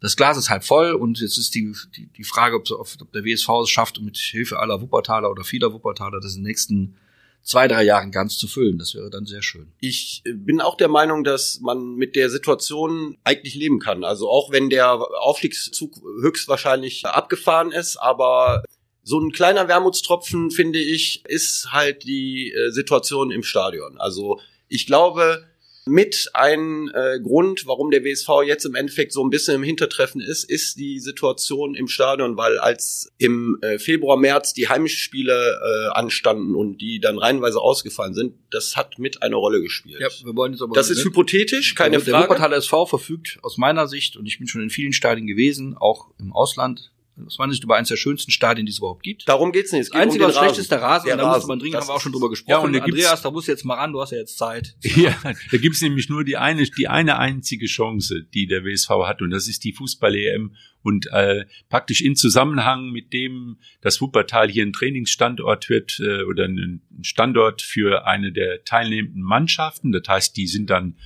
Das 0.00 0.16
Glas 0.16 0.36
ist 0.36 0.50
halb 0.50 0.64
voll 0.64 0.92
und 0.92 1.20
jetzt 1.20 1.38
ist 1.38 1.54
die, 1.54 1.72
die, 1.96 2.08
die 2.16 2.24
Frage, 2.24 2.56
ob, 2.56 2.68
ob 2.70 3.12
der 3.12 3.24
WSV 3.24 3.48
es 3.62 3.70
schafft, 3.70 4.00
mit 4.00 4.16
Hilfe 4.16 4.58
aller 4.58 4.80
Wuppertaler 4.80 5.30
oder 5.30 5.44
vieler 5.44 5.72
Wuppertaler 5.72 6.18
das 6.20 6.34
in 6.34 6.42
den 6.42 6.48
nächsten 6.48 6.94
zwei, 7.42 7.68
drei 7.68 7.82
Jahren 7.82 8.10
ganz 8.10 8.38
zu 8.38 8.46
füllen. 8.46 8.78
Das 8.78 8.94
wäre 8.94 9.10
dann 9.10 9.26
sehr 9.26 9.42
schön. 9.42 9.72
Ich 9.80 10.22
bin 10.24 10.60
auch 10.60 10.76
der 10.76 10.88
Meinung, 10.88 11.24
dass 11.24 11.60
man 11.60 11.94
mit 11.94 12.16
der 12.16 12.30
Situation 12.30 13.16
eigentlich 13.24 13.54
leben 13.54 13.80
kann. 13.80 14.04
Also 14.04 14.28
auch 14.28 14.50
wenn 14.52 14.70
der 14.70 14.92
Aufstiegszug 15.20 16.00
höchstwahrscheinlich 16.20 17.04
abgefahren 17.04 17.72
ist, 17.72 17.96
aber 17.96 18.62
so 19.02 19.18
ein 19.18 19.32
kleiner 19.32 19.66
Wermutstropfen, 19.68 20.50
finde 20.50 20.78
ich, 20.78 21.24
ist 21.26 21.72
halt 21.72 22.04
die 22.04 22.52
äh, 22.52 22.70
Situation 22.70 23.30
im 23.30 23.42
Stadion. 23.42 23.98
Also 23.98 24.40
ich 24.68 24.86
glaube, 24.86 25.44
mit 25.86 26.30
ein 26.34 26.90
äh, 26.94 27.18
Grund, 27.20 27.66
warum 27.66 27.90
der 27.90 28.04
WSV 28.04 28.28
jetzt 28.46 28.64
im 28.64 28.74
Endeffekt 28.74 29.12
so 29.12 29.24
ein 29.24 29.30
bisschen 29.30 29.56
im 29.56 29.62
Hintertreffen 29.62 30.20
ist, 30.20 30.44
ist 30.44 30.78
die 30.78 31.00
Situation 31.00 31.74
im 31.74 31.88
Stadion, 31.88 32.36
weil 32.36 32.58
als 32.58 33.10
im 33.18 33.58
äh, 33.62 33.78
Februar, 33.78 34.16
März 34.16 34.54
die 34.54 34.68
Heimspiele 34.68 35.32
äh, 35.32 35.98
anstanden 35.98 36.54
und 36.54 36.78
die 36.78 37.00
dann 37.00 37.18
reihenweise 37.18 37.60
ausgefallen 37.60 38.14
sind, 38.14 38.34
das 38.50 38.76
hat 38.76 38.98
mit 38.98 39.22
eine 39.22 39.36
Rolle 39.36 39.60
gespielt. 39.60 40.00
Ja, 40.00 40.08
wir 40.24 40.36
wollen 40.36 40.52
jetzt 40.52 40.62
aber 40.62 40.74
das 40.74 40.90
ist 40.90 41.04
hypothetisch, 41.04 41.74
keine 41.74 41.92
der 41.92 42.00
Frage. 42.00 42.12
Der 42.12 42.22
Wuppertaler 42.22 42.56
SV 42.58 42.86
verfügt 42.86 43.38
aus 43.42 43.58
meiner 43.58 43.88
Sicht, 43.88 44.16
und 44.16 44.26
ich 44.26 44.38
bin 44.38 44.46
schon 44.46 44.62
in 44.62 44.70
vielen 44.70 44.92
Stadien 44.92 45.26
gewesen, 45.26 45.76
auch 45.76 46.10
im 46.20 46.32
Ausland, 46.32 46.92
aus 47.26 47.38
meiner 47.38 47.52
Sicht 47.52 47.62
über 47.62 47.76
eines 47.76 47.88
der 47.88 47.96
schönsten 47.96 48.30
Stadien, 48.30 48.66
die 48.66 48.72
es 48.72 48.78
überhaupt 48.78 49.02
gibt. 49.02 49.28
Darum 49.28 49.52
geht's 49.52 49.70
nicht. 49.72 49.82
Es 49.82 49.90
Das 49.90 50.00
Einzige, 50.00 50.24
um 50.24 50.30
was 50.30 50.38
schlecht 50.38 50.58
ist, 50.58 50.70
der 50.70 50.80
Rasen. 50.80 51.06
Der 51.06 51.16
da 51.16 51.26
muss 51.26 51.36
Rasen. 51.36 51.48
man 51.48 51.58
dringend, 51.58 51.74
Das 51.74 51.82
haben 51.82 51.88
wir 51.90 51.94
auch 51.96 52.00
schon 52.00 52.12
drüber 52.12 52.30
gesprochen. 52.30 52.74
Ja, 52.74 52.80
und 52.80 52.80
Andreas, 52.80 53.22
da 53.22 53.30
musst 53.30 53.48
du 53.48 53.52
jetzt 53.52 53.64
mal 53.64 53.74
ran, 53.74 53.92
du 53.92 54.00
hast 54.00 54.12
ja 54.12 54.18
jetzt 54.18 54.38
Zeit. 54.38 54.76
Ja, 54.96 55.16
da 55.22 55.58
gibt's 55.58 55.80
nämlich 55.82 56.08
nur 56.08 56.22
die 56.22 56.36
eine, 56.36 56.64
die 56.64 56.86
eine 56.88 57.18
einzige 57.18 57.66
Chance, 57.66 58.24
die 58.34 58.46
der 58.46 58.64
WSV 58.64 58.88
hat, 59.06 59.20
und 59.22 59.30
das 59.30 59.48
ist 59.48 59.64
die 59.64 59.72
Fußball-EM. 59.72 60.54
Und 60.82 61.06
äh, 61.12 61.44
praktisch 61.68 62.00
in 62.00 62.16
Zusammenhang 62.16 62.90
mit 62.90 63.12
dem, 63.12 63.58
dass 63.80 64.00
Wuppertal 64.00 64.50
hier 64.50 64.64
ein 64.64 64.72
Trainingsstandort 64.72 65.68
wird 65.68 66.00
äh, 66.00 66.24
oder 66.24 66.44
ein 66.44 66.82
Standort 67.02 67.62
für 67.62 68.06
eine 68.06 68.32
der 68.32 68.64
teilnehmenden 68.64 69.22
Mannschaften. 69.22 69.92
Das 69.92 70.02
heißt, 70.08 70.36
die 70.36 70.48
sind 70.48 70.70
dann, 70.70 70.96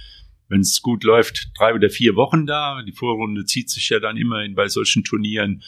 wenn 0.48 0.60
es 0.60 0.80
gut 0.80 1.04
läuft, 1.04 1.50
drei 1.58 1.74
oder 1.74 1.90
vier 1.90 2.16
Wochen 2.16 2.46
da. 2.46 2.82
Die 2.82 2.92
Vorrunde 2.92 3.44
zieht 3.44 3.68
sich 3.68 3.90
ja 3.90 4.00
dann 4.00 4.16
immerhin 4.16 4.54
bei 4.54 4.68
solchen 4.68 5.04
Turnieren. 5.04 5.62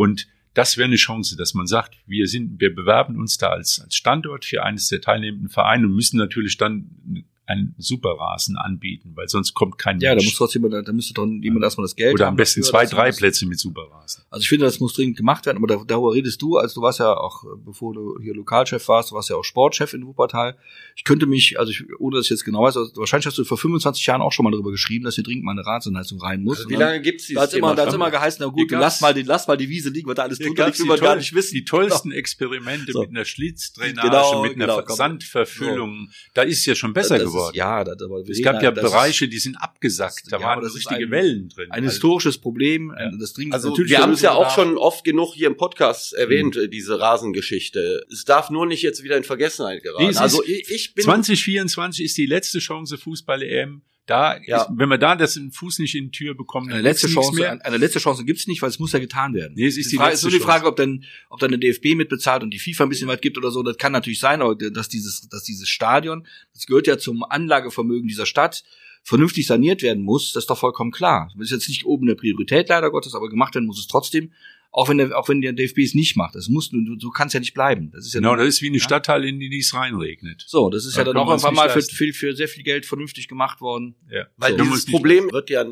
Und 0.00 0.28
das 0.54 0.78
wäre 0.78 0.86
eine 0.86 0.96
Chance, 0.96 1.36
dass 1.36 1.52
man 1.52 1.66
sagt, 1.66 1.94
wir 2.06 2.26
sind, 2.26 2.58
wir 2.58 2.74
bewerben 2.74 3.18
uns 3.18 3.36
da 3.36 3.48
als, 3.48 3.82
als 3.82 3.94
Standort 3.94 4.46
für 4.46 4.62
eines 4.64 4.88
der 4.88 5.02
teilnehmenden 5.02 5.50
Vereine 5.50 5.84
und 5.84 5.94
müssen 5.94 6.16
natürlich 6.16 6.56
dann 6.56 7.26
einen 7.50 7.74
Superrasen 7.78 8.56
anbieten, 8.56 9.12
weil 9.14 9.28
sonst 9.28 9.54
kommt 9.54 9.76
kein 9.78 10.00
Ja, 10.00 10.10
da 10.10 10.16
Mensch. 10.16 10.26
muss 10.26 10.36
trotzdem 10.36 10.62
jemand, 10.64 10.86
da 10.88 10.92
müsste 10.92 11.14
doch 11.14 11.26
jemand 11.26 11.64
erstmal 11.64 11.84
das 11.84 11.96
Geld 11.96 12.14
Oder 12.14 12.26
haben 12.26 12.32
am 12.32 12.36
besten 12.36 12.60
dafür, 12.60 12.70
zwei, 12.70 12.86
drei 12.86 13.12
Plätze 13.12 13.46
mit 13.46 13.58
Superrasen. 13.58 14.24
Also 14.30 14.42
ich 14.42 14.48
finde, 14.48 14.64
das 14.66 14.80
muss 14.80 14.94
dringend 14.94 15.16
gemacht 15.16 15.46
werden, 15.46 15.58
aber 15.58 15.66
da- 15.66 15.84
darüber 15.86 16.14
redest 16.14 16.40
du, 16.40 16.56
also 16.56 16.80
du 16.80 16.82
warst 16.82 16.98
ja 17.00 17.12
auch, 17.16 17.44
äh, 17.44 17.48
bevor 17.64 17.92
du 17.94 18.18
hier 18.22 18.34
Lokalchef 18.34 18.86
warst, 18.88 19.10
du 19.10 19.14
warst 19.16 19.28
ja 19.30 19.36
auch 19.36 19.44
Sportchef 19.44 19.92
in 19.94 20.06
Wuppertal. 20.06 20.56
Ich 20.96 21.04
könnte 21.04 21.26
mich, 21.26 21.58
also 21.58 21.70
ich, 21.72 21.84
ohne 21.98 22.16
dass 22.16 22.26
ich 22.26 22.30
jetzt 22.30 22.44
genau 22.44 22.62
weiß, 22.62 22.76
also 22.76 22.92
wahrscheinlich 22.96 23.26
hast 23.26 23.38
du 23.38 23.44
vor 23.44 23.58
25 23.58 24.04
Jahren 24.06 24.22
auch 24.22 24.32
schon 24.32 24.44
mal 24.44 24.50
darüber 24.52 24.70
geschrieben, 24.70 25.04
dass 25.04 25.16
hier 25.16 25.24
dringend 25.24 25.44
mal 25.44 25.52
eine 25.52 25.66
Rasenheizung 25.66 26.20
rein 26.20 26.42
muss. 26.42 26.58
Also 26.58 26.68
wie 26.68 26.74
dann- 26.74 26.82
lange 26.82 27.00
gibt's 27.02 27.28
da 27.28 27.40
hat's 27.42 27.50
dieses 27.50 27.58
immer, 27.58 27.74
da 27.74 27.82
hat's 27.82 27.92
schon? 27.92 28.00
immer 28.00 28.10
geheißen, 28.10 28.38
na 28.44 28.50
gut, 28.52 28.70
lass 28.70 29.00
mal 29.00 29.12
die, 29.14 29.22
lass 29.22 29.46
mal 29.48 29.56
die 29.56 29.68
Wiese 29.68 29.90
liegen, 29.90 30.08
was 30.08 30.14
da 30.16 30.22
alles 30.22 30.38
drunter 30.38 30.66
liegt, 30.66 30.78
will 30.78 30.84
die, 30.84 30.88
man 30.88 31.00
gar 31.00 31.16
nicht 31.16 31.34
wissen. 31.34 31.54
die 31.54 31.64
tollsten 31.64 32.12
Experimente 32.20 32.92
So. 32.92 33.00
mit 33.00 33.10
einer 33.10 33.24
Schlitzdrainage, 33.24 34.08
Genau, 34.08 34.42
mit 34.42 34.54
einer 34.54 34.66
genau. 34.82 34.94
Sandverfüllung. 34.94 36.08
Da 36.34 36.42
ist 36.42 36.58
es 36.58 36.66
ja 36.66 36.74
schon 36.74 36.92
besser 36.92 37.16
Das 37.18 37.24
ist- 37.48 37.52
geworden. 37.52 37.56
Ja, 37.56 37.84
das, 37.84 38.02
aber 38.02 38.28
es 38.28 38.42
gab 38.42 38.62
ja 38.62 38.70
das 38.70 38.84
ist 38.84 38.90
Bereiche, 38.90 39.28
die 39.28 39.38
sind 39.38 39.56
abgesackt. 39.56 40.24
Da 40.30 40.38
Ja, 40.38 40.46
aber 40.52 40.62
waren 40.62 40.70
richtige 40.72 41.04
ein- 41.06 41.10
Wellen 41.10 41.48
drin. 41.48 41.70
Ein 41.70 41.82
Also- 41.84 41.92
historisches 41.94 42.38
Problem, 42.38 42.90
ein- 42.90 43.18
das 43.18 43.32
dringend 43.32 43.54
Also 43.54 43.70
natürlich 43.70 43.90
wir 43.90 43.98
haben 43.98 44.12
es 44.12 44.22
ja 44.22 44.32
auch 44.32 44.50
schon 44.54 44.76
oft 44.78 45.04
genug 45.04 45.34
hier 45.34 45.46
im 45.48 45.56
Podcast 45.56 46.12
erwähnt, 46.14 46.56
äh, 46.56 46.68
diese 46.68 46.98
Rasengeschichte. 47.00 48.06
Es 48.10 48.24
darf 48.24 48.50
nur 48.50 48.66
nicht 48.66 48.82
jetzt 48.82 49.02
wieder 49.02 49.16
in 49.16 49.24
Vergessenheit 49.24 49.82
geraten. 49.82 50.08
Nee, 50.10 50.16
also 50.16 50.42
ich, 50.44 50.70
ich 50.70 50.94
bin 50.94 51.04
2024 51.04 52.04
ist 52.04 52.16
die 52.16 52.26
letzte 52.26 52.58
Chance 52.58 52.98
Fußball-EM. 52.98 53.82
Da, 54.06 54.38
Ja. 54.44 54.62
ist, 54.62 54.68
wenn 54.74 54.88
wir 54.88 54.98
da 54.98 55.14
das 55.14 55.34
den 55.34 55.52
Fuß 55.52 55.78
nicht 55.78 55.94
in 55.94 56.06
die 56.06 56.10
Tür 56.10 56.34
bekommen, 56.34 56.66
Eine 56.68 56.76
dann 56.76 56.82
letzte 56.84 57.06
gibt's 57.06 57.16
nichts 57.16 57.28
Chance, 57.28 57.40
mehr. 57.40 57.52
eine, 57.52 57.64
eine 57.64 57.76
letzte 57.76 57.98
Chance 58.00 58.24
gibt's 58.24 58.46
nicht, 58.48 58.60
weil 58.62 58.70
es 58.70 58.78
muss 58.78 58.92
ja 58.92 58.98
getan 58.98 59.34
werden. 59.34 59.52
Nee, 59.54 59.66
es 59.66 59.76
ist 59.76 59.92
die 59.92 59.96
Frage, 59.96 60.10
letzte 60.10 60.26
ist 60.26 60.32
nur 60.32 60.38
die. 60.40 60.44
Frage, 60.44 60.66
ob 60.66 60.76
dann, 60.76 61.04
ob 61.28 61.38
dann 61.38 61.50
der 61.50 61.60
DFB 61.60 61.94
mitbezahlt 61.94 62.42
und 62.42 62.50
die 62.52 62.58
FIFA 62.58 62.84
ein 62.84 62.88
bisschen 62.88 63.08
was 63.08 63.20
gibt 63.20 63.38
oder 63.38 63.50
so. 63.52 63.62
Das 63.62 63.76
kann 63.76 63.92
natürlich 63.92 64.18
sein, 64.18 64.42
aber 64.42 64.56
dass 64.56 64.88
dieses, 64.88 65.28
dass 65.28 65.44
dieses 65.44 65.68
Stadion, 65.68 66.26
das 66.54 66.66
gehört 66.66 66.86
ja 66.88 66.98
zum 66.98 67.22
Anlagevermögen 67.22 68.08
dieser 68.08 68.26
Stadt, 68.26 68.64
vernünftig 69.02 69.46
saniert 69.46 69.82
werden 69.82 70.02
muss, 70.02 70.32
das 70.32 70.42
ist 70.44 70.50
doch 70.50 70.58
vollkommen 70.58 70.90
klar. 70.90 71.30
Das 71.36 71.46
ist 71.46 71.52
jetzt 71.52 71.68
nicht 71.68 71.84
oben 71.86 72.06
eine 72.08 72.16
Priorität 72.16 72.68
leider 72.68 72.90
Gottes, 72.90 73.14
aber 73.14 73.28
gemacht 73.30 73.54
werden 73.54 73.66
muss 73.66 73.78
es 73.78 73.86
trotzdem. 73.86 74.32
Auch 74.72 74.88
wenn 74.88 74.98
der, 74.98 75.18
auch 75.18 75.28
wenn 75.28 75.40
der 75.40 75.52
DFB 75.52 75.78
es 75.80 75.94
nicht 75.94 76.16
macht. 76.16 76.36
Das 76.36 76.48
muss, 76.48 76.70
du, 76.70 76.78
so 76.98 77.10
kann 77.10 77.26
es 77.26 77.32
ja 77.32 77.40
nicht 77.40 77.54
bleiben. 77.54 77.90
Das 77.92 78.06
ist 78.06 78.14
ja 78.14 78.20
Genau, 78.20 78.36
das 78.36 78.46
ist 78.46 78.62
wie 78.62 78.68
eine 78.68 78.76
Ja. 78.78 78.82
Stadtteil, 78.84 79.24
in 79.24 79.40
die 79.40 79.58
es 79.58 79.74
reinregnet. 79.74 80.44
so, 80.46 80.70
das 80.70 80.86
ist 80.86 80.96
ja 80.96 81.02
Da 81.02 81.12
dann 81.12 81.14
können 81.16 81.28
auch 81.28 81.32
einfach 81.32 81.52
mal 81.52 81.68
für, 81.70 81.82
für, 81.82 82.12
für 82.12 82.36
sehr 82.36 82.46
viel 82.48 82.62
Geld 82.62 82.86
vernünftig 82.86 83.26
gemacht 83.26 83.60
worden. 83.60 83.96
Ja. 84.10 84.26
Weil 84.36 84.56
So. 84.56 84.62
Dieses 84.64 84.86
Problem 84.86 85.28
wird 85.32 85.50
ja 85.50 85.62
äh, 85.62 85.66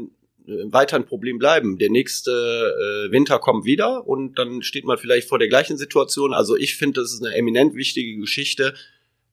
weiter 0.47 0.97
ein 0.97 1.05
Problem 1.07 1.39
bleiben. 1.39 1.79
Der 1.79 1.91
nächste 1.91 2.31
äh, 2.33 3.13
Winter 3.13 3.39
kommt 3.39 3.65
wieder 3.65 4.07
und 4.07 4.37
dann 4.39 4.63
steht 4.63 4.85
man 4.85 4.99
vielleicht 4.99 5.29
vor 5.29 5.39
der 5.39 5.49
gleichen 5.49 5.77
Situation. 5.79 6.33
Also 6.35 6.57
ich 6.57 6.75
finde, 6.75 7.01
das 7.01 7.13
ist 7.13 7.25
eine 7.25 7.37
eminent 7.37 7.75
wichtige 7.77 8.19
Geschichte. 8.19 8.75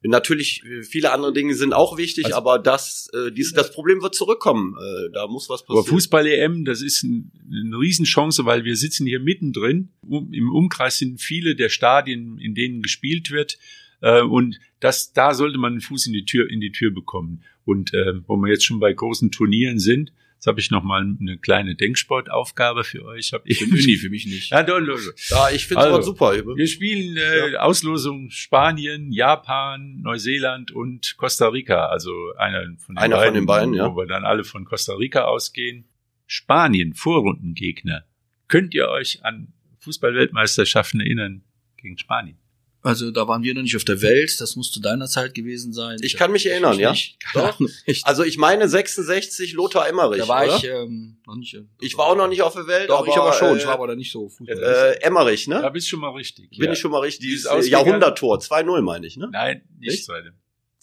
Natürlich, 0.08 0.64
äh, 0.64 0.84
viele 0.84 1.12
andere 1.12 1.34
Dinge 1.34 1.56
sind 1.56 1.74
auch 1.74 1.98
wichtig, 1.98 2.26
Also- 2.26 2.38
aber 2.38 2.60
das, 2.60 3.10
äh, 3.14 3.32
dies, 3.32 3.54
das 3.54 3.72
Problem 3.72 4.02
wird 4.02 4.16
zurückkommen. 4.16 4.76
Äh, 4.78 5.12
da 5.14 5.28
muss 5.28 5.50
was 5.50 5.62
Aber 5.68 5.80
passieren. 5.80 5.96
Fußball-EM, 5.96 6.66
das 6.66 6.82
ist 6.82 7.04
ein, 7.04 7.32
eine 7.52 7.78
Riesenchance, 7.78 8.46
weil 8.46 8.64
wir 8.64 8.76
sitzen 8.76 9.06
hier 9.08 9.20
mittendrin. 9.20 9.90
Um, 10.08 10.32
Im 10.34 10.52
Umkreis 10.52 10.98
sind 10.98 11.22
viele 11.22 11.56
der 11.56 11.70
Stadien, 11.70 12.38
in 12.40 12.56
denen 12.56 12.82
gespielt 12.82 13.32
wird. 13.32 13.58
Äh, 14.02 14.22
und 14.22 14.60
das, 14.80 15.14
da 15.14 15.34
sollte 15.34 15.58
man 15.58 15.74
einen 15.74 15.82
Fuß 15.82 16.08
in 16.08 16.14
die 16.14 16.26
Tür, 16.26 16.50
in 16.50 16.62
die 16.62 16.72
Tür 16.72 16.92
bekommen. 16.92 17.42
Und 17.64 17.94
äh, 17.94 18.14
wo 18.28 18.38
wir 18.38 18.50
jetzt 18.52 18.66
schon 18.66 18.80
bei 18.80 18.94
großen 18.94 19.32
Turnieren 19.32 19.80
sind, 19.80 20.12
jetzt 20.46 20.48
habe 20.48 20.60
ich 20.60 20.70
noch 20.70 20.84
mal 20.84 21.02
eine 21.02 21.38
kleine 21.38 21.76
Denksportaufgabe 21.76 22.84
für 22.84 23.04
euch. 23.04 23.34
Hab 23.34 23.46
ich 23.46 23.60
Für 23.60 23.66
Uni, 23.72 23.98
für 23.98 24.10
mich 24.10 24.28
nicht. 24.28 24.52
Ja, 24.52 24.62
doch, 24.62 24.80
doch, 24.80 25.00
doch. 25.00 25.14
Ja, 25.30 25.50
ich 25.50 25.66
finde 25.66 25.82
es 25.82 25.86
Also, 25.86 25.96
aber 25.96 26.04
super. 26.04 26.56
Wir 26.56 26.68
spielen 26.68 27.18
äh, 27.18 27.58
Auslosung 27.58 28.30
Spanien, 28.30 29.12
Japan, 29.12 30.02
Neuseeland 30.02 30.72
und 30.72 31.18
Costa 31.18 31.48
Rica. 31.48 31.88
Also 31.88 32.12
einer 32.38 32.62
von 32.78 32.96
den 32.96 32.98
Einer 33.00 33.16
von 33.16 33.24
beiden, 33.24 33.34
den 33.34 33.46
beiden, 33.46 33.74
ja. 33.74 33.92
wo 33.92 33.98
wir 33.98 34.06
dann 34.06 34.24
alle 34.24 34.44
von 34.44 34.66
Costa 34.66 34.94
Rica 34.94 35.24
ausgehen. 35.24 35.86
Spanien, 36.28 36.94
Vorrundengegner. 36.94 38.06
Könnt 38.48 38.76
ihr 38.76 38.90
euch 38.90 39.26
an 39.26 39.54
Fußballweltmeisterschaften 39.80 41.00
erinnern 41.00 41.44
gegen 41.78 41.98
Spanien? 41.98 42.38
Also 42.86 43.10
da 43.10 43.28
waren 43.28 43.42
wir 43.42 43.56
noch 43.56 43.64
nicht 43.64 43.76
auf 43.76 43.84
der 43.84 44.04
Welt, 44.04 44.40
das 44.40 44.56
muss 44.56 44.72
zu 44.72 44.80
deiner 44.80 45.08
Zeit 45.08 45.34
gewesen 45.34 45.74
sein. 45.74 45.98
Ich 46.04 46.18
kann 46.18 46.32
mich 46.32 46.46
erinnern, 46.46 46.78
ja. 46.78 46.92
Nicht, 46.92 47.18
Doch. 47.34 47.60
Also 48.04 48.24
ich 48.24 48.38
meine 48.38 48.70
66 48.70 49.54
Lothar 49.54 49.88
Emmerich. 49.90 50.20
Da 50.20 50.28
war 50.28 50.46
oder? 50.46 50.56
ich 50.56 50.66
ähm, 50.66 51.18
noch 51.26 51.36
nicht. 51.36 51.56
Also 51.56 51.68
ich 51.80 51.98
war 51.98 52.06
auch 52.06 52.16
noch 52.16 52.28
nicht 52.28 52.44
auf 52.44 52.54
der 52.54 52.68
Welt. 52.68 52.92
Doch, 52.92 53.00
aber, 53.00 53.08
ich 53.08 53.18
aber 53.18 53.34
schon. 53.34 53.56
Äh, 53.56 53.58
ich 53.58 53.66
war 53.66 53.74
aber 53.74 53.88
da 53.88 53.96
nicht 53.96 54.12
so 54.12 54.32
Äh, 54.48 55.02
Emmerich, 55.02 55.48
ne? 55.48 55.62
Da 55.64 55.70
bist 55.70 55.88
du 55.88 55.90
schon 55.90 56.02
mal 56.02 56.12
richtig. 56.12 56.52
Bin 56.52 56.68
ja. 56.68 56.74
ich 56.74 56.80
schon 56.80 56.92
mal 56.92 57.00
richtig. 57.00 57.26
Dieses 57.28 57.46
äh, 57.46 57.70
Jahrhunderttor, 57.72 58.38
2-0 58.38 58.82
meine 58.82 59.08
ich, 59.08 59.18
ne? 59.18 59.30
Nein, 59.32 59.64
nicht 59.80 60.06
2 60.06 60.22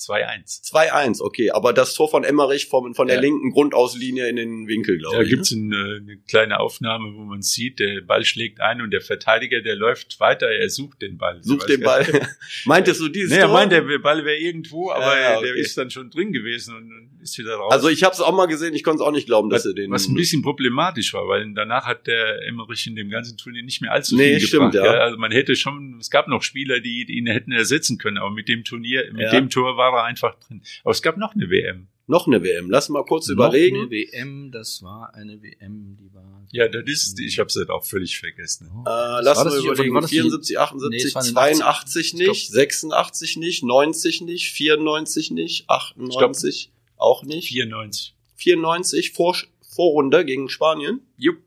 2-1. 0.08 0.62
2-1, 0.72 1.20
okay. 1.20 1.50
Aber 1.50 1.72
das 1.72 1.94
Tor 1.94 2.08
von 2.10 2.24
Emmerich 2.24 2.66
vom, 2.66 2.94
von 2.94 3.06
der 3.06 3.16
Ja. 3.16 3.22
linken 3.22 3.50
Grundauslinie 3.50 4.28
in 4.28 4.36
den 4.36 4.66
Winkel, 4.68 4.98
glaube 4.98 5.16
Da 5.16 5.22
ich. 5.22 5.30
gibt's 5.30 5.50
ne? 5.52 5.76
eine, 5.76 5.96
eine 5.96 6.16
kleine 6.28 6.60
Aufnahme, 6.60 7.14
wo 7.14 7.20
man 7.22 7.42
sieht, 7.42 7.78
der 7.78 8.00
Ball 8.02 8.24
schlägt 8.24 8.60
ein 8.60 8.80
und 8.80 8.90
der 8.90 9.00
Verteidiger, 9.00 9.60
der 9.60 9.76
läuft 9.76 10.18
weiter, 10.20 10.48
er 10.48 10.68
sucht 10.68 11.02
den 11.02 11.18
Ball. 11.18 11.42
Sucht 11.42 11.68
den 11.68 11.80
Ball. 11.80 12.06
Meintest 12.64 13.00
du 13.00 13.08
dieses 13.08 13.30
Nee, 13.30 13.38
er 13.38 13.46
Tor? 13.46 13.54
meint, 13.54 13.72
der 13.72 13.82
Ball 13.98 14.24
wäre 14.24 14.38
irgendwo, 14.38 14.90
aber 14.90 15.20
Ja, 15.20 15.36
okay. 15.38 15.46
der 15.46 15.54
ist 15.56 15.76
dann 15.78 15.90
schon 15.90 16.10
drin 16.10 16.32
gewesen 16.32 16.76
und, 16.76 16.84
und 16.92 17.22
ist 17.22 17.38
wieder 17.38 17.54
raus. 17.54 17.72
also 17.72 17.88
ich 17.88 18.02
habe 18.02 18.14
es 18.14 18.20
auch 18.20 18.34
mal 18.34 18.46
gesehen, 18.46 18.74
ich 18.74 18.82
konnte 18.82 19.02
es 19.02 19.06
auch 19.06 19.12
nicht 19.12 19.26
glauben, 19.26 19.48
dass 19.50 19.60
was, 19.64 19.66
er 19.66 19.74
den... 19.74 19.90
was 19.90 20.08
ein 20.08 20.14
bisschen 20.14 20.42
problematisch 20.42 21.14
war, 21.14 21.28
weil 21.28 21.52
danach 21.54 21.86
hat 21.86 22.06
der 22.06 22.46
Emmerich 22.46 22.86
in 22.86 22.96
dem 22.96 23.10
ganzen 23.10 23.36
Turnier 23.36 23.62
nicht 23.62 23.80
mehr 23.80 23.92
allzu 23.92 24.16
Nee, 24.16 24.38
viel 24.38 24.48
stimmt, 24.48 24.72
gebracht. 24.72 24.92
ja. 24.94 25.00
Also 25.00 25.18
man 25.18 25.30
hätte 25.32 25.54
schon, 25.56 25.98
es 26.00 26.10
gab 26.10 26.28
noch 26.28 26.42
Spieler, 26.42 26.80
die, 26.80 27.04
die 27.04 27.18
ihn 27.18 27.26
hätten 27.26 27.52
ersetzen 27.52 27.98
können, 27.98 28.18
aber 28.18 28.30
mit 28.30 28.48
dem 28.48 28.64
Turnier, 28.64 29.04
mit 29.12 29.22
Ja. 29.22 29.30
dem 29.30 29.50
Tor 29.50 29.76
war 29.76 29.91
er 29.92 30.04
einfach 30.04 30.34
drin. 30.40 30.62
Aber 30.84 30.92
es 30.92 31.02
gab 31.02 31.16
noch 31.16 31.34
eine 31.34 31.48
WM. 31.50 31.88
Noch 32.08 32.26
eine 32.26 32.42
WM, 32.42 32.68
lass 32.68 32.88
mal 32.88 33.04
kurz 33.04 33.28
Noch 33.28 33.34
überlegen. 33.34 33.76
Eine 33.82 33.90
WM, 33.90 34.50
das 34.50 34.82
war 34.82 35.14
eine 35.14 35.40
WM, 35.40 35.96
die 36.00 36.12
war. 36.12 36.44
Ja, 36.50 36.66
das 36.68 36.82
ist, 36.86 37.18
ich 37.20 37.38
habe 37.38 37.46
es 37.46 37.54
halt 37.56 37.70
auch 37.70 37.84
völlig 37.84 38.18
vergessen. 38.18 38.70
Oh. 38.74 38.80
Äh, 38.88 39.22
lass 39.22 39.42
mal 39.44 39.56
überlegen. 39.56 39.94
War 39.94 40.00
das 40.02 40.10
die- 40.10 40.16
74, 40.16 40.58
78, 40.58 40.90
Nee, 40.90 41.08
es 41.08 41.14
war 41.14 41.22
in 41.22 41.28
den 41.28 41.34
82 41.34 42.14
80. 42.14 42.14
nicht, 42.14 42.48
86 42.50 43.36
nicht, 43.36 43.62
90 43.62 44.20
nicht, 44.22 44.50
94 44.50 45.30
nicht, 45.30 45.70
98 45.70 46.72
auch 46.96 47.22
nicht, 47.24 47.48
94. 47.48 48.14
94 48.36 49.12
Vor 49.12 49.36
Vorrunde 49.60 50.24
gegen 50.24 50.48
Spanien. 50.48 51.00
Jupp. 51.16 51.38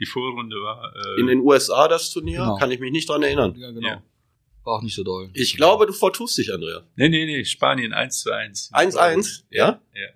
Die 0.00 0.06
Vorrunde 0.06 0.56
war 0.56 0.92
äh, 1.16 1.20
In 1.20 1.28
den 1.28 1.38
USA 1.38 1.86
das 1.88 2.10
Turnier, 2.10 2.40
Genau. 2.40 2.56
kann 2.56 2.70
ich 2.72 2.80
mich 2.80 2.90
nicht 2.92 3.08
dran 3.08 3.22
erinnern. 3.22 3.54
Ja, 3.56 3.70
genau. 3.70 3.88
Ja. 3.88 4.02
War 4.64 4.78
auch 4.78 4.82
nicht 4.82 4.94
so 4.94 5.04
doll. 5.04 5.30
Ich 5.34 5.56
glaube, 5.56 5.86
du 5.86 5.92
vertust 5.92 6.38
dich, 6.38 6.52
Andrea. 6.52 6.86
Nee, 6.96 7.08
nee, 7.10 7.26
nee, 7.26 7.44
Spanien 7.44 7.92
1 7.92 8.20
zu 8.20 8.32
1. 8.32 8.72
1-1, 8.72 9.44
ja? 9.50 9.80
Ja, 9.94 10.00
ja, 10.00 10.08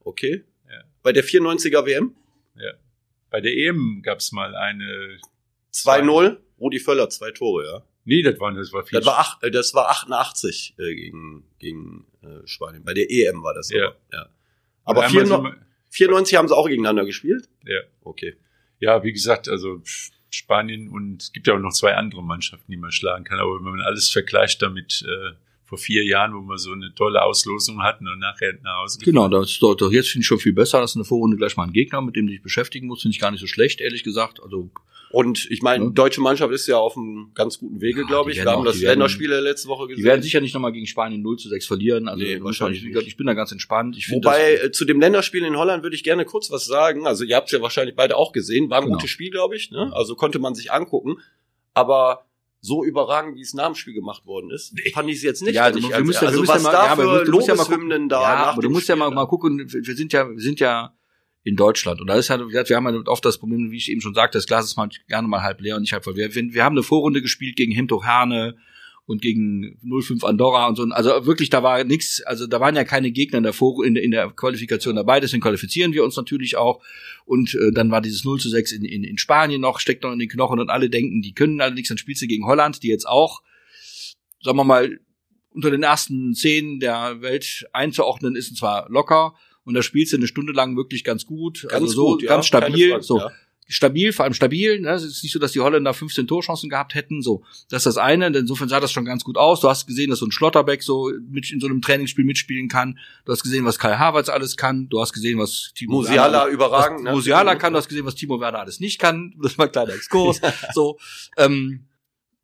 Okay. 0.00 0.44
Ja. 0.68 0.82
Bei 1.02 1.12
der 1.12 1.24
94er 1.24 1.84
WM 1.86 2.16
ja. 2.56 2.72
Bei 3.30 3.40
der 3.40 3.52
EM 3.56 4.02
gab's 4.02 4.32
mal 4.32 4.54
eine 4.54 5.18
2-0, 5.72 6.36
Rudi 6.60 6.78
Völler, 6.80 7.08
zwei 7.08 7.30
Tore, 7.30 7.64
ja. 7.64 7.82
Nee, 8.04 8.22
das 8.22 8.38
war, 8.40 8.52
das 8.52 8.72
war 8.72 8.84
viel. 8.84 8.98
Das 8.98 9.06
war, 9.06 9.18
ach, 9.18 9.42
äh, 9.42 9.50
das 9.50 9.74
war 9.74 9.88
88 9.90 10.74
äh, 10.78 10.94
gegen, 10.94 11.44
gegen 11.58 12.06
äh, 12.22 12.46
Spanien. 12.46 12.84
Bei 12.84 12.94
der 12.94 13.10
EM 13.10 13.42
war 13.42 13.54
das. 13.54 13.70
Ja. 13.70 13.86
Aber, 13.86 13.96
ja. 14.12 14.28
aber 14.84 15.02
Einmal 15.04 15.10
94, 15.10 15.28
sind 15.28 15.44
wir- 15.44 15.66
94 15.90 16.36
haben 16.38 16.48
sie 16.48 16.56
auch 16.56 16.66
gegeneinander 16.66 17.04
gespielt? 17.04 17.48
Ja. 17.64 17.80
Okay. 18.02 18.36
Ja, 18.80 19.02
wie 19.04 19.12
gesagt, 19.12 19.48
also 19.48 19.78
pff, 19.78 20.10
Spanien 20.34 20.88
und 20.88 21.22
es 21.22 21.32
gibt 21.32 21.46
ja 21.46 21.54
auch 21.54 21.58
noch 21.58 21.72
zwei 21.72 21.94
andere 21.94 22.22
Mannschaften, 22.22 22.70
die 22.70 22.76
man 22.76 22.90
schlagen 22.90 23.24
kann. 23.24 23.38
Aber 23.38 23.56
wenn 23.56 23.72
man 23.72 23.82
alles 23.82 24.08
vergleicht 24.08 24.62
damit 24.62 25.04
äh, 25.06 25.32
vor 25.72 25.78
vier 25.78 26.04
Jahren, 26.04 26.34
wo 26.34 26.40
wir 26.42 26.58
so 26.58 26.72
eine 26.72 26.92
tolle 26.94 27.22
Auslosung 27.22 27.82
hatten 27.82 28.06
und 28.06 28.18
nachher 28.18 28.52
nach 28.62 28.82
Hause 28.82 28.98
Genau, 29.02 29.26
das 29.28 29.52
ist 29.52 29.62
doch, 29.62 29.74
doch 29.74 29.90
jetzt 29.90 30.10
finde 30.10 30.20
ich 30.20 30.26
schon 30.26 30.38
viel 30.38 30.52
besser. 30.52 30.80
Das 30.82 30.90
ist 30.90 30.96
eine 30.96 31.06
Vorrunde 31.06 31.38
gleich 31.38 31.56
mal 31.56 31.64
ein 31.64 31.72
Gegner, 31.72 32.02
mit 32.02 32.14
dem 32.14 32.26
du 32.26 32.32
dich 32.32 32.42
beschäftigen 32.42 32.88
musst. 32.88 33.00
Finde 33.02 33.14
ich 33.14 33.20
gar 33.20 33.30
nicht 33.30 33.40
so 33.40 33.46
schlecht, 33.46 33.80
ehrlich 33.80 34.02
gesagt. 34.04 34.42
Also 34.42 34.68
Und 35.14 35.46
ich 35.50 35.60
meine, 35.62 35.84
Ja. 35.84 35.90
deutsche 35.90 36.20
Mannschaft 36.22 36.52
ist 36.54 36.66
ja 36.66 36.78
auf 36.78 36.96
einem 36.96 37.32
ganz 37.34 37.58
guten 37.58 37.80
Wege, 37.82 38.00
Ja, 38.02 38.06
glaube 38.06 38.30
ich. 38.30 38.36
Wir 38.38 38.44
haben 38.46 38.60
auch- 38.60 38.64
das 38.64 38.80
werden- 38.80 38.98
Länderspiel 39.00 39.30
letzte 39.30 39.68
Woche 39.68 39.86
gesehen. 39.86 40.02
die 40.02 40.04
werden 40.08 40.22
sicher 40.22 40.40
nicht 40.40 40.54
nochmal 40.54 40.72
gegen 40.72 40.86
Spanien 40.86 41.20
0 41.22 41.36
zu 41.38 41.48
6 41.50 41.66
verlieren. 41.66 42.08
Also 42.08 42.22
Nee, 42.24 42.42
wahrscheinlich 42.42 42.82
ich, 42.84 42.94
nicht. 42.94 43.06
ich 43.08 43.16
bin 43.18 43.26
da 43.26 43.34
ganz 43.34 43.52
entspannt. 43.52 43.96
Ich 43.98 44.10
Wobei 44.10 44.52
das- 44.56 44.64
äh, 44.64 44.72
zu 44.72 44.84
dem 44.86 45.00
Länderspiel 45.00 45.44
in 45.44 45.56
Holland 45.56 45.82
würde 45.82 45.96
ich 45.96 46.02
gerne 46.02 46.24
kurz 46.24 46.50
was 46.50 46.64
sagen. 46.66 47.06
Also 47.06 47.24
ihr 47.24 47.36
habt 47.36 47.48
es 47.48 47.52
ja 47.52 47.60
wahrscheinlich 47.60 47.94
beide 47.96 48.16
auch 48.16 48.32
gesehen. 48.32 48.68
War 48.70 48.78
ein 48.78 48.84
Genau. 48.84 48.96
gutes 48.96 49.10
Spiel, 49.10 49.30
glaube 49.30 49.54
ich. 49.56 49.70
Ne? 49.70 49.90
Also 49.94 50.14
konnte 50.14 50.38
man 50.38 50.54
sich 50.54 50.70
angucken. 50.72 51.18
Aber 51.74 52.24
so 52.64 52.84
überragend, 52.84 53.36
wie 53.36 53.40
es 53.42 53.54
nach 53.54 53.66
dem 53.66 53.74
Spiel 53.74 53.92
gemacht 53.92 54.24
worden 54.24 54.50
ist, 54.52 54.72
fand 54.94 55.10
ich 55.10 55.16
es 55.16 55.22
jetzt 55.22 55.42
nicht. 55.42 55.54
Ja, 55.54 55.70
du, 55.70 55.80
wir 55.82 55.96
als- 55.96 56.06
müssen, 56.06 56.14
ja- 56.14 56.20
wir 56.22 56.28
also 56.28 56.40
müssen 56.40 56.54
was 56.54 56.62
mal, 56.62 56.72
da 56.72 56.96
für 56.96 57.24
du 57.24 57.32
musst 57.32 57.48
ja 57.48 57.54
mal 57.56 57.64
gucken. 57.64 57.80
Lobeshymnen 57.80 58.08
da 58.08 58.22
ja, 58.22 58.36
aber 58.46 58.62
du 58.62 58.70
musst 58.70 58.88
ja 58.88 58.96
mal, 58.96 59.10
mal 59.10 59.26
gucken, 59.26 59.58
wir 59.58 59.86
wir 59.86 59.94
sind 59.96 60.12
ja, 60.12 60.30
wir 60.30 60.38
sind 60.40 60.60
ja 60.60 60.94
in 61.42 61.56
Deutschland. 61.56 62.00
Und 62.00 62.06
da 62.06 62.14
ist 62.14 62.30
halt, 62.30 62.40
wir 62.48 62.76
haben 62.76 62.86
ja 62.86 63.02
oft 63.06 63.24
das 63.24 63.38
Problem, 63.38 63.72
wie 63.72 63.76
ich 63.76 63.90
eben 63.90 64.00
schon 64.00 64.14
sagte, 64.14 64.38
das 64.38 64.46
Glas 64.46 64.64
ist 64.64 64.76
mal 64.76 64.88
gerne 65.08 65.26
mal 65.26 65.42
halb 65.42 65.60
leer 65.60 65.74
und 65.74 65.82
nicht 65.82 65.92
halb 65.92 66.04
voll. 66.04 66.14
Wir, 66.14 66.32
wir, 66.34 66.54
wir 66.54 66.64
haben 66.64 66.74
eine 66.76 66.84
Vorrunde 66.84 67.20
gespielt 67.20 67.56
gegen 67.56 67.72
Hemto 67.72 68.04
Herne 68.04 68.56
und 69.12 69.22
gegen 69.22 69.78
05 69.82 70.24
Andorra 70.24 70.66
und 70.66 70.76
so. 70.76 70.82
Also 70.84 71.26
wirklich, 71.26 71.50
da 71.50 71.62
war 71.62 71.84
nichts, 71.84 72.22
also 72.22 72.46
da 72.46 72.58
waren 72.58 72.74
ja 72.74 72.84
keine 72.84 73.12
Gegner 73.12 73.38
in 73.38 73.44
der, 73.44 73.52
Vor 73.52 73.84
in, 73.84 73.94
in 73.94 74.10
der 74.10 74.30
Qualifikation 74.30 74.96
dabei, 74.96 75.20
deswegen 75.20 75.42
qualifizieren 75.42 75.92
wir 75.92 76.02
uns 76.02 76.16
natürlich 76.16 76.56
auch. 76.56 76.82
Und 77.24 77.54
äh, 77.54 77.70
dann 77.70 77.90
war 77.90 78.00
dieses 78.00 78.24
0 78.24 78.40
zu 78.40 78.48
6 78.48 78.72
in, 78.72 78.84
in, 78.84 79.04
in 79.04 79.18
Spanien 79.18 79.60
noch, 79.60 79.78
steckt 79.78 80.02
noch 80.02 80.12
in 80.12 80.18
den 80.18 80.28
Knochen 80.28 80.58
und 80.58 80.70
alle 80.70 80.90
denken, 80.90 81.22
die 81.22 81.34
können 81.34 81.60
alle 81.60 81.74
nichts. 81.74 81.88
Dann 81.88 81.98
spielst 81.98 82.22
du 82.22 82.26
gegen 82.26 82.46
Holland, 82.46 82.82
die 82.82 82.88
jetzt 82.88 83.06
auch, 83.06 83.42
sagen 84.42 84.56
wir 84.56 84.64
mal, 84.64 84.98
unter 85.50 85.70
den 85.70 85.82
ersten 85.82 86.34
zehn 86.34 86.80
der 86.80 87.20
Welt 87.20 87.66
einzuordnen 87.72 88.34
ist, 88.34 88.50
und 88.50 88.56
zwar 88.56 88.88
locker. 88.90 89.34
Und 89.64 89.74
da 89.74 89.82
spielst 89.82 90.12
du 90.12 90.16
eine 90.16 90.26
Stunde 90.26 90.52
lang 90.52 90.76
wirklich 90.76 91.04
ganz 91.04 91.24
gut. 91.26 91.62
Ganz 91.68 91.74
also 91.74 91.86
so 91.86 92.06
gut, 92.06 92.22
ja, 92.22 92.30
ganz 92.30 92.46
stabil. 92.46 92.90
Frage, 92.90 93.02
so 93.02 93.18
ja. 93.18 93.30
Stabil, 93.68 94.12
vor 94.12 94.24
allem 94.24 94.34
stabil. 94.34 94.80
Ne? 94.80 94.90
Es 94.90 95.02
ist 95.02 95.22
nicht 95.22 95.32
so, 95.32 95.38
dass 95.38 95.52
die 95.52 95.60
Holländer 95.60 95.94
15 95.94 96.26
Torchancen 96.26 96.68
gehabt 96.68 96.94
hätten. 96.94 97.22
So, 97.22 97.42
das 97.70 97.80
ist 97.80 97.86
das 97.86 97.96
eine. 97.98 98.26
Insofern 98.26 98.68
sah 98.68 98.80
das 98.80 98.92
schon 98.92 99.04
ganz 99.04 99.24
gut 99.24 99.36
aus. 99.38 99.60
Du 99.60 99.68
hast 99.68 99.86
gesehen, 99.86 100.10
dass 100.10 100.18
so 100.18 100.26
ein 100.26 100.32
Schlotterbeck 100.32 100.82
so 100.82 101.10
mit 101.28 101.50
in 101.50 101.60
so 101.60 101.66
einem 101.66 101.80
Trainingsspiel 101.80 102.24
mitspielen 102.24 102.68
kann. 102.68 102.98
Du 103.24 103.32
hast 103.32 103.42
gesehen, 103.42 103.64
was 103.64 103.78
Kai 103.78 103.96
Havertz 103.96 104.28
alles 104.28 104.56
kann. 104.56 104.88
Du 104.88 105.00
hast 105.00 105.12
gesehen, 105.12 105.38
was 105.38 105.72
Timo 105.74 105.96
Musiala 105.98 106.40
Werner- 106.40 106.52
überragend. 106.52 106.98
was 106.98 107.04
ne? 107.04 107.12
Musiala 107.12 107.54
kann. 107.54 107.72
Du 107.72 107.78
hast 107.78 107.88
gesehen, 107.88 108.04
was 108.04 108.14
Timo 108.14 108.40
Werner 108.40 108.58
alles 108.60 108.80
nicht 108.80 108.98
kann. 108.98 109.34
Das 109.42 109.56
war 109.58 109.66
ein 109.66 109.72
kleiner 109.72 109.94
Exkurs. 109.94 110.40
so. 110.74 110.98
Ähm, 111.36 111.86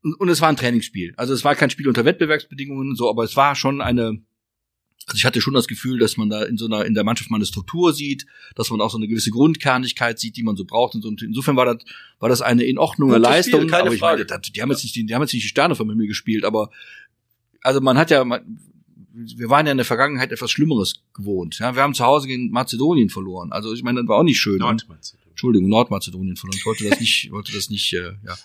und, 0.03 0.15
und 0.15 0.29
es 0.29 0.41
war 0.41 0.49
ein 0.49 0.57
Trainingsspiel. 0.57 1.15
Also 1.17 1.35
es 1.35 1.45
war 1.45 1.55
kein 1.55 1.71
Spiel 1.71 1.89
unter 1.89 2.05
Wettbewerbsbedingungen, 2.05 2.95
so, 2.95 3.11
aber 3.11 3.25
es 3.25 3.37
war 3.37 3.55
schon 3.55 3.81
eine, 3.81 4.19
also 5.09 5.17
ich 5.17 5.25
hatte 5.25 5.41
schon 5.41 5.55
das 5.55 5.69
Gefühl, 5.69 5.99
dass 5.99 6.17
man 6.17 6.29
da 6.29 6.43
in 6.43 6.59
so 6.59 6.67
einer, 6.67 6.85
in 6.85 6.95
der 6.95 7.03
Mannschaft 7.03 7.31
mal 7.31 7.37
eine 7.37 7.47
Struktur 7.47 7.93
sieht, 7.95 8.27
dass 8.55 8.71
man 8.71 8.81
auch 8.81 8.91
so 8.91 8.99
eine 8.99 9.09
gewisse 9.09 9.31
Grundkernigkeit 9.31 10.19
sieht, 10.19 10.37
die 10.37 10.43
man 10.43 10.57
so 10.57 10.65
braucht. 10.65 10.95
Und 10.95 11.03
so. 11.03 11.09
Und 11.09 11.23
insofern 11.23 11.57
war 11.57 11.65
das, 11.65 11.79
war 12.19 12.29
das 12.29 12.43
eine 12.43 12.65
in 12.65 12.79
Ordnung 12.79 13.09
Gutes 13.09 13.23
Leistung. 13.23 13.61
Spiel, 13.61 13.71
keine 13.71 13.85
aber 13.85 13.95
ich 13.95 14.01
Frage. 14.01 14.27
meine, 14.29 14.41
die 14.43 14.63
haben 14.63 14.71
jetzt 14.71 14.83
nicht, 14.83 14.95
die, 14.95 15.07
die 15.07 15.15
haben 15.15 15.23
jetzt 15.23 15.33
nicht 15.33 15.45
die 15.45 15.49
Sterne 15.49 15.75
vom 15.75 15.89
Himmel 15.89 16.07
gespielt, 16.07 16.45
aber 16.45 16.71
also 17.63 17.81
man 17.81 17.97
hat 17.97 18.11
ja, 18.11 18.23
man, 18.25 18.61
wir 19.13 19.51
waren 19.51 19.67
ja 19.67 19.73
in 19.73 19.79
der 19.79 19.87
Vergangenheit 19.87 20.31
etwas 20.31 20.51
Schlimmeres 20.51 21.03
gewohnt. 21.15 21.59
Ja, 21.59 21.75
wir 21.75 21.83
haben 21.83 21.95
zu 21.95 22.05
Hause 22.05 22.29
gegen 22.29 22.51
Mazedonien 22.51 23.09
verloren. 23.09 23.51
Also 23.51 23.73
ich 23.73 23.83
meine, 23.83 24.01
das 24.01 24.09
war 24.09 24.19
auch 24.19 24.23
nicht 24.23 24.41
schön. 24.41 24.59
Nordmazedonien. 24.59 25.29
Entschuldigung, 25.31 25.69
Nordmazedonien 25.69 26.37
verloren. 26.37 26.59
Ich 26.59 26.67
wollte 26.67 26.89
das 26.89 27.01
nicht, 27.01 27.31
wollte 27.31 27.53
das 27.53 27.71
nicht, 27.71 27.93
äh, 27.93 28.13
ja, 28.27 28.37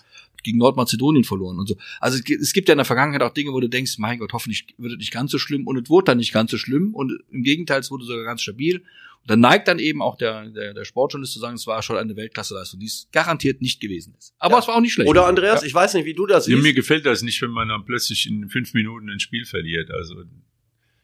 gegen 0.44 0.58
Nordmazedonien 0.58 1.24
verloren 1.24 1.58
und 1.58 1.66
so. 1.66 1.76
Also 2.00 2.18
es 2.18 2.24
gi- 2.24 2.34
es 2.34 2.52
gibt 2.52 2.68
ja 2.68 2.74
in 2.74 2.78
der 2.78 2.84
Vergangenheit 2.84 3.22
auch 3.22 3.34
Dinge, 3.34 3.52
wo 3.52 3.58
du 3.60 3.68
denkst, 3.68 3.98
mein 3.98 4.18
Gott, 4.20 4.32
hoffentlich 4.32 4.66
wird 4.78 4.92
es 4.92 4.98
nicht 4.98 5.12
ganz 5.12 5.32
so 5.32 5.38
schlimm 5.38 5.66
und 5.66 5.76
es 5.82 5.90
wurde 5.90 6.04
dann 6.06 6.18
nicht 6.18 6.32
ganz 6.32 6.50
so 6.52 6.58
schlimm 6.58 6.94
und 6.94 7.18
im 7.32 7.42
Gegenteil, 7.42 7.80
es 7.80 7.90
wurde 7.90 8.04
sogar 8.04 8.24
ganz 8.24 8.42
stabil. 8.42 8.76
Und 9.22 9.30
dann 9.30 9.40
neigt 9.40 9.68
dann 9.68 9.78
eben 9.78 10.02
auch 10.02 10.16
der, 10.16 10.50
der, 10.50 10.74
der 10.74 10.84
Sportjournalist 10.84 11.32
zu 11.32 11.38
sagen, 11.40 11.54
es 11.54 11.66
war 11.66 11.82
schon 11.82 11.96
eine 11.96 12.14
Weltklasseleistung, 12.14 12.78
die 12.78 12.84
es 12.86 13.08
garantiert 13.10 13.62
nicht 13.62 13.80
gewesen 13.80 14.14
ist. 14.18 14.34
Aber 14.38 14.56
Ja. 14.56 14.60
es 14.60 14.68
war 14.68 14.76
auch 14.76 14.80
nicht 14.82 14.92
schlecht. 14.92 15.08
Oder 15.08 15.24
Andreas, 15.26 15.62
Ja. 15.62 15.66
ich 15.66 15.72
weiß 15.72 15.94
nicht, 15.94 16.04
wie 16.04 16.12
du 16.12 16.26
das 16.26 16.46
Ja, 16.46 16.56
mir 16.56 16.62
siehst. 16.62 16.76
gefällt 16.76 17.06
das 17.06 17.22
nicht, 17.22 17.40
wenn 17.40 17.50
man 17.50 17.68
dann 17.68 17.86
plötzlich 17.86 18.26
in 18.26 18.50
fünf 18.50 18.74
Minuten 18.74 19.08
ein 19.08 19.20
Spiel 19.20 19.46
verliert. 19.46 19.90
Also 19.90 20.24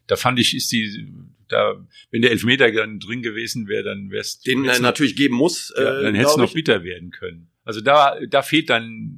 da 0.07 0.16
fand 0.16 0.38
ich, 0.38 0.55
ist 0.55 0.70
die, 0.70 1.09
da, 1.48 1.83
wenn 2.11 2.20
der 2.20 2.31
Elfmeter 2.33 2.70
dann 2.72 2.98
drin 3.00 3.22
gewesen 3.22 3.68
wäre, 3.68 3.85
dann 3.85 4.11
wäre 4.11 4.20
es 4.20 4.40
Den 4.40 4.66
äh, 4.66 4.79
natürlich 4.81 5.16
geben 5.16 5.37
muss. 5.37 5.70
Äh, 5.70 5.83
ja, 5.83 6.03
dann 6.03 6.14
hätte 6.14 6.29
es 6.29 6.37
noch 6.37 6.53
bitter 6.53 6.85
werden 6.85 7.11
können. 7.12 7.48
Also 7.64 7.81
da, 7.81 8.18
da 8.29 8.42
fehlt 8.42 8.68
dann, 8.68 9.10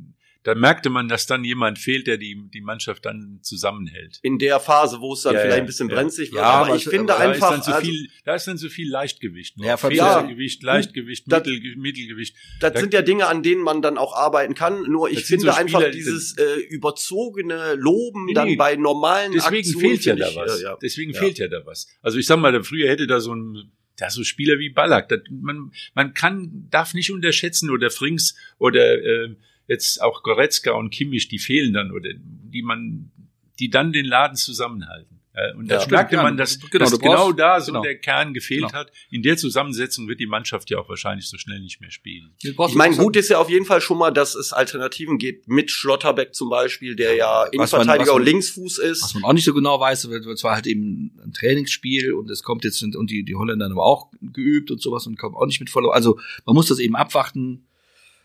da 0.45 0.55
merkte 0.57 0.91
man, 0.91 1.09
dass 1.09 1.27
dann 1.27 1.45
jemand 1.45 1.79
fehlt, 1.79 2.07
der 2.09 2.17
die, 2.19 2.37
die 2.53 2.61
Mannschaft 2.63 3.05
dann 3.05 3.39
zusammenhält. 3.43 4.19
in 4.23 4.39
der 4.39 4.59
Phase, 4.59 5.01
wo 5.01 5.13
es 5.13 5.23
dann 5.23 5.35
Ja, 5.35 5.41
vielleicht 5.41 5.57
ja, 5.57 5.63
ein 5.63 5.67
bisschen 5.67 5.89
ja. 5.89 5.95
brenzlig 5.95 6.33
wird. 6.33 6.41
Ja, 6.43 6.49
aber 6.51 6.67
aber 6.67 6.77
ich 6.77 6.85
finde 6.85 7.15
aber 7.15 7.25
Da 7.25 7.31
einfach, 7.31 7.51
ist 7.51 7.57
dann 7.59 7.63
so 7.63 7.73
also, 7.73 7.91
viel, 7.91 8.09
da 8.25 8.35
ist 8.35 8.47
dann 8.49 8.57
so 8.59 8.69
viel 8.69 8.91
Leichtgewicht. 8.91 9.55
Ja, 9.59 9.77
Federgewicht, 9.77 10.63
Leichtgewicht, 10.63 11.25
Das- 11.31 11.45
Mittel, 11.47 11.77
Mittelgewicht. 11.77 12.35
das 12.61 12.73
da- 12.73 12.81
sind 12.81 12.93
ja 12.93 13.03
Dinge, 13.03 13.27
an 13.29 13.43
denen 13.43 13.63
man 13.63 13.83
dann 13.83 13.99
auch 13.99 14.15
arbeiten 14.17 14.55
kann. 14.55 14.83
Nur 14.91 15.11
ich 15.11 15.25
finde 15.25 15.45
so 15.47 15.51
einfach 15.53 15.81
Spieler, 15.81 15.93
dieses 15.93 16.37
äh, 16.37 16.61
überzogene 16.71 17.75
Loben 17.77 18.27
Nee, 18.27 18.35
dann 18.35 18.57
bei 18.57 18.77
normalen 18.77 19.33
Deswegen 19.33 19.57
Aktionen 19.59 19.81
fehlt 19.91 20.05
ja 20.05 20.13
finde 20.15 20.25
da 20.25 20.31
ich, 20.31 20.37
was. 20.37 20.63
ja. 20.63 20.77
Deswegen 20.83 21.13
Ja. 21.13 21.21
fehlt 21.21 21.39
ja 21.39 21.49
da 21.49 21.65
was. 21.65 21.89
Also 22.03 22.19
ich 22.19 22.27
sag 22.27 22.39
mal, 22.39 22.53
da 22.53 22.63
früher 22.63 22.89
hätte 22.89 23.07
da 23.07 23.21
so 23.21 23.35
ein, 23.35 23.71
da 23.99 24.11
so 24.11 24.25
Spieler 24.25 24.59
wie 24.59 24.71
Ballack, 24.71 25.09
das, 25.09 25.21
man, 25.31 25.71
man 25.95 26.15
kann, 26.15 26.67
darf 26.71 26.95
nicht 26.95 27.13
unterschätzen 27.13 27.71
oder 27.71 27.91
Frings 27.91 28.35
oder 28.59 28.95
äh, 29.03 29.37
jetzt 29.69 30.03
auch 30.03 30.23
Goretzka 30.23 30.73
und 30.73 30.91
Kimmich, 30.91 31.29
die 31.29 31.39
fehlen 31.39 31.73
dann 31.73 31.91
oder 31.93 32.11
die 32.15 32.63
man, 32.63 33.11
die 33.59 33.71
dann 33.71 33.93
den 33.93 34.07
Laden 34.07 34.37
zusammenhalten. 34.37 35.21
Äh, 35.35 35.55
Und 35.57 35.71
da 35.71 35.81
Ja. 35.81 35.87
merkte 35.89 36.17
man, 36.17 36.37
dass 36.37 36.59
genau, 36.61 36.69
genau, 36.71 36.85
dass 36.91 36.99
genau 36.99 37.33
da 37.33 37.59
so 37.61 37.73
genau. 37.73 37.83
der 37.83 37.97
Kern 37.97 38.35
gefehlt 38.35 38.61
Genau. 38.67 38.73
hat. 38.75 38.93
In 39.11 39.23
der 39.23 39.39
Zusammensetzung 39.39 40.07
wird 40.07 40.21
die 40.21 40.27
Mannschaft 40.27 40.69
ja 40.69 40.79
auch 40.79 40.91
wahrscheinlich 40.91 41.27
so 41.27 41.39
schnell 41.39 41.59
nicht 41.61 41.81
mehr 41.81 41.91
spielen. 41.91 42.35
Ich 42.43 42.75
meine, 42.75 42.95
gut 42.97 43.17
ist 43.17 43.31
ja 43.31 43.39
auf 43.39 43.49
jeden 43.49 43.65
Fall 43.65 43.81
schon 43.81 43.97
mal, 43.97 44.11
dass 44.11 44.35
es 44.35 44.53
Alternativen 44.53 45.17
gibt 45.17 45.49
mit 45.49 45.71
Schlotterbeck 45.71 46.35
zum 46.35 46.51
Beispiel, 46.51 46.97
der 46.97 47.15
ja 47.15 47.45
Innenverteidiger 47.45 48.13
und 48.13 48.25
Linksfuß 48.25 48.77
ist. 48.77 49.03
Was 49.05 49.15
man 49.15 49.25
auch 49.25 49.33
nicht 49.33 49.45
so 49.47 49.55
genau 49.55 49.81
weiß, 49.81 50.05
es 50.05 50.45
war 50.45 50.55
halt 50.55 50.67
eben 50.67 51.19
ein 51.25 51.33
Trainingsspiel 51.33 52.13
und 52.13 52.29
es 52.31 52.43
kommt 52.43 52.65
jetzt 52.65 52.83
und 52.83 53.11
die, 53.11 53.25
die 53.25 53.35
Holländer 53.35 53.65
haben 53.71 53.79
auch 53.79 54.11
geübt 54.21 54.71
und 54.71 54.83
sowas 54.83 55.07
und 55.07 55.19
kommen 55.19 55.35
auch 55.35 55.47
nicht 55.47 55.61
mit 55.61 55.71
voller. 55.71 55.95
Also 55.95 56.19
man 56.45 56.55
muss 56.55 56.67
das 56.69 56.79
eben 56.79 56.95
abwarten. 56.95 57.67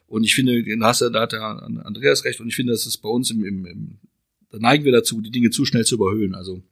Und 0.08 0.24
ich 0.24 0.34
finde, 0.34 0.63
da, 0.78 0.93
hat 0.93 1.32
der 1.34 1.43
Andreas 1.43 2.24
recht 2.24 2.39
und 2.39 2.48
ich 2.48 2.56
finde, 2.56 2.74
das 2.74 2.86
ist 2.86 2.98
bei 2.98 3.10
uns 3.10 3.30
im, 3.30 3.43
im, 3.43 3.65
im 3.65 4.00
da 4.50 4.60
neigen 4.60 4.86
wir 4.86 4.93
dazu, 4.93 5.20
die 5.22 5.32
Dinge 5.32 5.50
zu 5.50 5.65
schnell 5.65 5.86
zu 5.86 5.96
überhöhen. 5.96 6.34
Also 6.34 6.63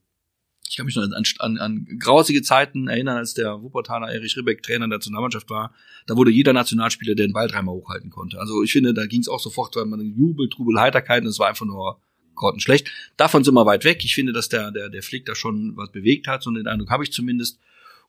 ich 0.68 0.78
kann 0.78 0.86
mich 0.86 0.96
noch 0.96 1.04
an, 1.04 1.24
an, 1.40 1.58
an 1.58 1.88
grausige 2.00 2.42
Zeiten 2.42 2.88
erinnern, 2.88 3.18
als 3.18 3.34
der 3.34 3.62
Wuppertaler 3.62 4.12
Erich 4.12 4.36
Ribbeck 4.38 4.64
Trainer 4.64 4.88
der 4.88 4.98
Nationalmannschaft 4.98 5.50
war. 5.50 5.74
Da 6.08 6.16
wurde 6.16 6.32
jeder 6.32 6.54
Nationalspieler, 6.54 7.16
der 7.16 7.28
den 7.28 7.34
Ball 7.34 7.48
dreimal 7.48 7.76
hochhalten 7.76 8.10
konnte. 8.10 8.40
Also 8.40 8.64
ich 8.64 8.72
finde, 8.72 8.94
da 8.94 9.06
ging 9.06 9.22
es 9.22 9.28
auch 9.28 9.40
sofort, 9.40 9.76
weil 9.76 9.86
man 9.86 10.00
Jubel, 10.16 10.50
Trubel, 10.50 10.80
Heiterkeit 10.80 11.24
und 11.24 11.30
es 11.30 11.40
war 11.40 11.50
einfach 11.50 11.66
nur 11.66 12.00
grottenschlecht. 12.36 12.90
Davon 13.18 13.44
sind 13.44 13.54
wir 13.54 13.66
weit 13.66 13.84
weg. 13.84 14.04
Ich 14.04 14.16
finde, 14.16 14.34
dass 14.34 14.50
der, 14.50 14.72
der, 14.72 14.90
der 14.90 15.04
Flick 15.04 15.26
da 15.26 15.36
schon 15.36 15.76
was 15.76 15.92
bewegt 15.92 16.28
hat, 16.28 16.44
so 16.44 16.52
den 16.52 16.68
Eindruck 16.68 16.90
habe 16.90 17.04
ich 17.04 17.12
zumindest. 17.12 17.60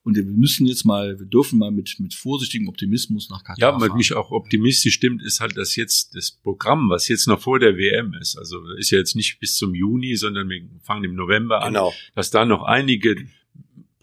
Und 0.07 0.15
wir 0.17 0.25
müssen 0.25 0.67
jetzt 0.69 0.85
mal, 0.85 1.19
wir 1.19 1.27
dürfen 1.27 1.59
mal 1.59 1.73
mit, 1.73 1.97
mit 1.99 2.15
vorsichtigem 2.15 2.69
Optimismus 2.69 3.29
nach 3.29 3.43
Katar 3.43 3.59
Ja, 3.75 3.81
was 3.81 3.93
mich 3.95 4.15
auch 4.15 4.31
optimistisch 4.31 4.95
stimmt, 4.95 5.21
ist 5.21 5.41
halt, 5.41 5.57
dass 5.57 5.75
jetzt 5.75 6.15
das 6.15 6.31
Programm, 6.31 6.89
was 6.89 7.09
jetzt 7.09 7.27
noch 7.27 7.41
vor 7.41 7.59
der 7.59 7.77
WM 7.77 8.15
ist, 8.15 8.39
also 8.39 8.65
ist 8.79 8.91
ja 8.91 8.99
jetzt 8.99 9.17
nicht 9.17 9.41
bis 9.41 9.57
zum 9.57 9.75
Juni, 9.75 10.15
sondern 10.15 10.49
wir 10.49 10.63
fangen 10.81 11.03
im 11.05 11.15
November 11.17 11.63
an, 11.63 11.73
Genau. 11.75 11.93
dass 12.15 12.31
da 12.31 12.45
noch 12.45 12.63
einige 12.63 13.17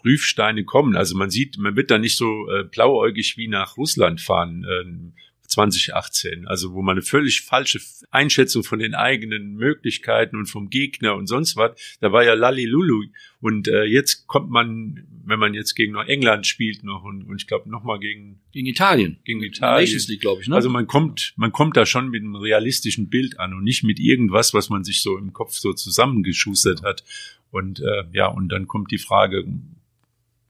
Prüfsteine 0.02 0.66
kommen. 0.66 0.96
Also 0.98 1.16
man 1.16 1.30
sieht, 1.30 1.58
man 1.58 1.76
wird 1.78 1.90
da 1.90 1.98
nicht 1.98 2.18
so 2.18 2.50
äh, 2.50 2.66
blauäugig 2.66 3.38
wie 3.38 3.48
nach 3.48 3.78
Russland 3.78 4.20
fahren. 4.20 4.66
ähm, 4.70 5.14
2018, 5.54 6.48
also 6.48 6.74
wo 6.74 6.82
man 6.82 6.98
eine 6.98 7.02
völlig 7.02 7.42
falsche 7.42 7.80
Einschätzung 8.12 8.64
von 8.64 8.80
den 8.80 8.94
eigenen 8.94 9.56
Möglichkeiten 9.56 10.36
und 10.36 10.48
vom 10.48 10.70
Gegner 10.70 11.16
und 11.16 11.28
sonst 11.28 11.56
was, 11.56 11.72
da 12.02 12.12
war 12.12 12.24
ja 12.24 12.34
Lalilulu 12.34 13.06
und 13.40 13.68
äh, 13.68 13.84
jetzt 13.84 14.28
kommt 14.28 14.50
man, 14.50 15.08
wenn 15.26 15.40
man 15.40 15.54
jetzt 15.54 15.76
gegen 15.76 15.94
noch 15.94 16.06
England 16.06 16.48
spielt 16.48 16.84
noch 16.84 17.04
und, 17.04 17.24
und 17.24 17.42
ich 17.42 17.48
glaube 17.48 17.70
noch 17.70 17.84
mal 17.84 18.00
gegen 18.00 18.40
Gegen 18.52 18.68
Italien. 18.68 19.18
gegen 19.24 19.42
Italien. 19.44 19.86
Nations 19.86 20.08
League, 20.08 20.22
glaube 20.22 20.42
ich, 20.42 20.48
ne? 20.48 20.56
Also 20.56 20.70
man 20.70 20.88
kommt, 20.88 21.34
man 21.38 21.52
kommt 21.52 21.78
da 21.78 21.86
schon 21.86 22.10
mit 22.10 22.22
einem 22.22 22.36
realistischen 22.36 23.10
Bild 23.10 23.40
an 23.40 23.54
und 23.54 23.64
nicht 23.64 23.84
mit 23.84 24.00
irgendwas, 24.00 24.54
was 24.54 24.70
man 24.70 24.84
sich 24.84 25.02
so 25.02 25.18
im 25.18 25.34
Kopf 25.34 25.54
so 25.54 25.74
zusammengeschustert 25.74 26.84
hat. 26.84 27.04
Und 27.52 27.80
äh, 27.80 28.04
ja, 28.14 28.28
und 28.28 28.50
dann 28.50 28.68
kommt 28.68 28.92
die 28.92 28.98
Frage, 28.98 29.46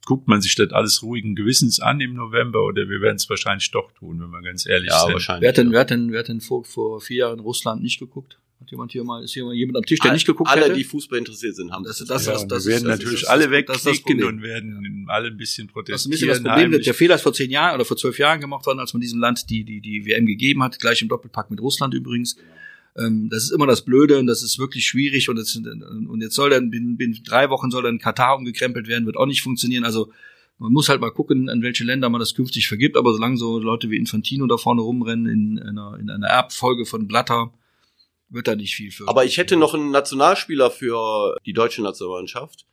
guckt 0.06 0.28
man 0.28 0.42
sich 0.42 0.56
das 0.56 0.72
alles 0.72 1.02
ruhigen 1.04 1.36
Gewissens 1.36 1.80
an 1.80 2.00
im 2.02 2.14
November 2.14 2.64
oder 2.64 2.90
wir 2.90 3.02
werden 3.02 3.16
es 3.16 3.30
wahrscheinlich 3.30 3.72
doch 3.72 3.92
tun, 3.94 4.20
wenn 4.22 4.30
wir 4.32 4.42
ganz 4.42 4.66
ehrlich 4.66 4.90
Ja, 4.90 5.00
sind. 5.00 5.14
wahrscheinlich. 5.14 5.42
wer 5.44 5.50
hat 5.50 5.58
denn, 5.58 5.72
wer 5.72 5.80
hat 5.80 5.90
denn, 5.90 6.12
wer 6.12 6.20
hat 6.20 6.28
denn 6.28 6.42
vor, 6.42 6.64
vor 6.66 7.00
vier 7.02 7.18
Jahren 7.18 7.40
Russland 7.40 7.82
nicht 7.82 8.00
geguckt? 8.00 8.38
Hat 8.60 8.72
jemand 8.72 8.92
hier 8.94 9.04
mal, 9.04 9.24
ist 9.24 9.34
hier 9.34 9.44
mal 9.44 9.54
jemand 9.54 9.78
am 9.78 9.84
Tisch, 9.86 10.00
der 10.00 10.12
All- 10.12 10.16
nicht 10.16 10.26
geguckt 10.26 10.50
Alle, 10.50 10.66
hätte? 10.66 10.74
die 10.76 10.84
Fußball 10.86 11.20
interessiert 11.20 11.56
sind, 11.56 11.72
haben 11.72 11.84
Das- 11.84 11.98
das. 11.98 12.08
das- 12.08 12.26
ja, 12.28 12.32
das- 12.34 12.48
das 12.48 12.66
wir 12.66 12.76
ist- 12.76 12.82
werden 12.84 12.90
das 12.92 13.00
natürlich 13.00 13.30
alle 13.30 13.50
das 13.64 13.78
ist 13.78 13.86
das 13.86 13.94
wegklicken 13.98 14.24
und 14.26 14.42
werden 14.42 15.06
alle 15.10 15.28
ein 15.28 15.38
bisschen 15.38 15.68
Das 15.68 15.70
ist 15.70 15.70
ein 15.70 15.74
protestieren. 15.74 16.12
bisschen 16.12 16.28
das 16.30 16.38
Problem. 16.38 16.54
Der, 16.56 16.64
heimlich. 16.64 16.84
der 16.86 16.94
Fehler 16.94 17.16
ist 17.16 17.22
vor 17.22 17.34
zehn 17.34 17.52
Jahren 17.52 17.76
oder 17.76 17.86
vor 17.86 17.98
zwölf 17.98 18.18
Jahren 18.20 18.40
gemacht 18.40 18.66
worden, 18.66 18.80
als 18.80 18.94
man 18.94 19.02
diesem 19.02 19.20
Land 19.20 19.50
die, 19.50 19.64
die, 19.66 19.82
die 19.82 20.06
WM 20.06 20.26
gegeben 20.26 20.64
hat, 20.64 20.80
gleich 20.80 21.02
im 21.02 21.10
Doppelpack 21.10 21.50
mit 21.52 21.60
Russland 21.62 21.94
übrigens. 21.94 22.38
Ähm, 22.98 23.30
das 23.30 23.44
ist 23.44 23.52
immer 23.52 23.68
das 23.68 23.84
Blöde 23.84 24.20
und 24.20 24.28
das 24.28 24.44
ist 24.44 24.60
wirklich 24.60 24.86
schwierig 24.86 25.30
und, 25.30 25.38
das, 25.38 25.56
und 25.56 26.22
jetzt 26.22 26.36
soll 26.36 26.50
dann 26.50 26.70
binnen, 26.70 26.98
binnen 26.98 27.20
drei 27.26 27.50
Wochen 27.50 27.72
soll 27.72 27.84
dann 27.84 28.00
Katar 28.00 28.38
umgekrempelt 28.38 28.88
werden, 28.88 29.06
wird 29.06 29.18
auch 29.18 29.26
nicht 29.26 29.42
funktionieren. 29.42 29.84
Also 29.84 30.12
man 30.60 30.72
muss 30.72 30.90
halt 30.90 31.02
mal 31.02 31.12
gucken, 31.12 31.50
an 31.50 31.62
welche 31.62 31.84
Länder 31.84 32.10
man 32.10 32.20
das 32.20 32.36
künftig 32.36 32.68
vergibt, 32.68 32.96
aber 32.96 33.14
solange 33.14 33.38
so 33.38 33.60
Leute 33.60 33.90
wie 33.90 33.98
Infantino 33.98 34.46
da 34.48 34.58
vorne 34.58 34.82
rumrennen 34.82 35.28
in 35.28 35.60
einer, 35.60 35.98
in 36.00 36.10
einer 36.10 36.28
Erbfolge 36.28 36.86
von 36.86 37.08
Blatter, 37.08 37.52
wird 38.30 38.48
da 38.48 38.56
nicht 38.56 38.76
viel 38.76 38.92
für. 38.92 39.08
Aber 39.08 39.26
ich 39.26 39.38
hätte 39.38 39.58
noch 39.58 39.74
einen 39.74 39.92
Nationalspieler 39.92 40.72
für 40.72 41.38
die 41.46 41.54
deutsche 41.54 41.82
Nationalmannschaft. 41.82 42.66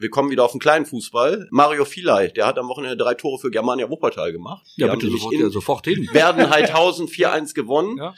Wir 0.00 0.10
kommen 0.10 0.30
wieder 0.30 0.44
auf 0.44 0.52
den 0.52 0.60
kleinen 0.60 0.86
Fußball. 0.86 1.48
Mario 1.50 1.84
Filai, 1.84 2.28
der 2.28 2.46
hat 2.46 2.56
am 2.56 2.68
Wochenende 2.68 2.96
drei 2.96 3.14
Tore 3.14 3.40
für 3.40 3.50
Germania 3.50 3.90
Wuppertal 3.90 4.30
gemacht. 4.30 4.64
Die 4.76 4.82
ja, 4.82 4.94
bitte 4.94 5.10
sofort, 5.10 5.34
in 5.34 5.40
ja, 5.40 5.50
sofort 5.50 5.84
hin. 5.86 6.08
Werdenheithausen 6.12 7.08
4-1 7.08 7.52
gewonnen. 7.52 7.96
Ja. 7.98 8.14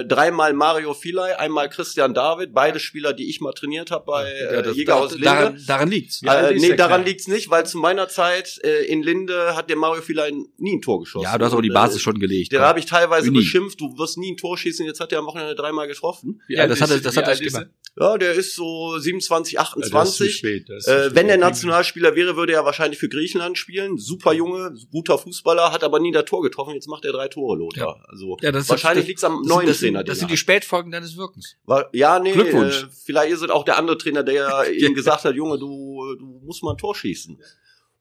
Äh, 0.00 0.04
dreimal 0.04 0.52
Mario 0.52 0.92
Filai, 0.92 1.38
einmal 1.38 1.70
Christian 1.70 2.12
David, 2.12 2.52
beide 2.52 2.78
Spieler, 2.78 3.14
die 3.14 3.30
ich 3.30 3.40
mal 3.40 3.52
trainiert 3.54 3.90
habe 3.90 4.04
bei 4.04 4.24
Ja, 4.38 4.50
äh, 4.50 4.62
das- 4.64 4.76
Jäger 4.76 4.96
aus 4.96 5.12
Linde. 5.12 5.24
daran, 5.24 5.64
daran 5.66 5.88
liegt's. 5.90 6.20
Ja, 6.20 6.48
äh, 6.48 6.56
ist 6.56 6.60
nee, 6.60 6.76
daran 6.76 7.06
liegt's 7.06 7.26
nicht, 7.26 7.48
weil 7.48 7.64
zu 7.64 7.78
meiner 7.78 8.08
Zeit 8.08 8.60
äh, 8.62 8.84
in 8.84 9.02
Linde 9.02 9.56
hat 9.56 9.70
der 9.70 9.76
Mario 9.76 10.02
Filai 10.02 10.30
nie 10.58 10.76
ein 10.76 10.82
Tor 10.82 11.00
geschossen. 11.00 11.24
Ja, 11.24 11.38
du 11.38 11.46
hast 11.46 11.52
aber 11.54 11.62
die 11.62 11.70
Basis 11.70 11.96
äh, 11.96 12.00
schon 12.00 12.18
gelegt. 12.18 12.52
Den 12.52 12.60
habe 12.60 12.78
ich 12.80 12.84
teilweise 12.84 13.28
Uni. 13.30 13.38
beschimpft, 13.38 13.80
du 13.80 13.96
wirst 13.96 14.18
nie 14.18 14.32
ein 14.32 14.36
Tor 14.36 14.58
schießen, 14.58 14.84
jetzt 14.84 15.00
hat 15.00 15.10
er 15.10 15.20
am 15.20 15.26
Wochenende 15.26 15.54
dreimal 15.54 15.88
getroffen. 15.88 16.42
Wie 16.48 16.54
Ja, 16.56 16.66
das 16.66 16.82
hat 16.82 16.90
er- 16.90 16.96
ist- 16.96 17.06
das 17.06 17.16
hat 17.16 17.26
er 17.26 17.32
ist 17.32 17.40
gemacht. 17.40 17.68
Ja, 17.98 18.18
der 18.18 18.32
ist 18.34 18.56
so 18.56 18.98
27, 18.98 19.54
Ja, 19.54 19.60
das 19.62 19.68
ist 19.68 19.90
zu 19.90 19.96
28. 19.96 20.36
spät, 20.36 20.68
das 20.68 20.78
ist 20.78 20.88
Äh, 20.88 21.04
spät. 21.04 21.13
Wenn 21.14 21.26
der 21.28 21.36
Nationalspieler 21.38 22.14
wäre, 22.16 22.36
würde 22.36 22.52
er 22.52 22.64
wahrscheinlich 22.64 22.98
für 22.98 23.08
Griechenland 23.08 23.56
spielen. 23.58 23.98
Super 23.98 24.32
Junge, 24.32 24.74
guter 24.90 25.18
Fußballer, 25.18 25.72
hat 25.72 25.84
aber 25.84 26.00
nie 26.00 26.12
das 26.12 26.24
Tor 26.24 26.42
getroffen. 26.42 26.74
Jetzt 26.74 26.88
macht 26.88 27.04
er 27.04 27.12
drei 27.12 27.28
Tore, 27.28 27.56
Lothar. 27.56 28.04
Also 28.08 28.36
Ja, 28.40 28.52
das- 28.52 28.68
wahrscheinlich 28.68 29.06
liegt's 29.06 29.24
am 29.24 29.42
Das 29.42 29.48
neuen 29.48 29.66
das, 29.68 29.78
Trainer. 29.78 29.98
sind, 30.00 30.08
das 30.08 30.18
sind 30.18 30.30
die. 30.30 30.36
Spätfolgen 30.36 30.90
deines 30.92 31.16
Wirkens. 31.16 31.56
War, 31.64 31.88
ja, 31.92 32.18
nee, 32.18 32.32
Glückwunsch. 32.32 32.82
Äh, 32.84 32.86
vielleicht 33.04 33.32
ist 33.32 33.42
es 33.42 33.50
auch 33.50 33.64
der 33.64 33.78
andere 33.78 33.96
Trainer, 33.98 34.22
der 34.22 34.64
ihm 34.76 34.94
gesagt 34.94 35.24
hat, 35.24 35.34
Junge, 35.34 35.58
du, 35.58 36.14
du 36.18 36.40
musst 36.44 36.62
mal 36.62 36.72
ein 36.72 36.78
Tor 36.78 36.94
schießen. 36.94 37.38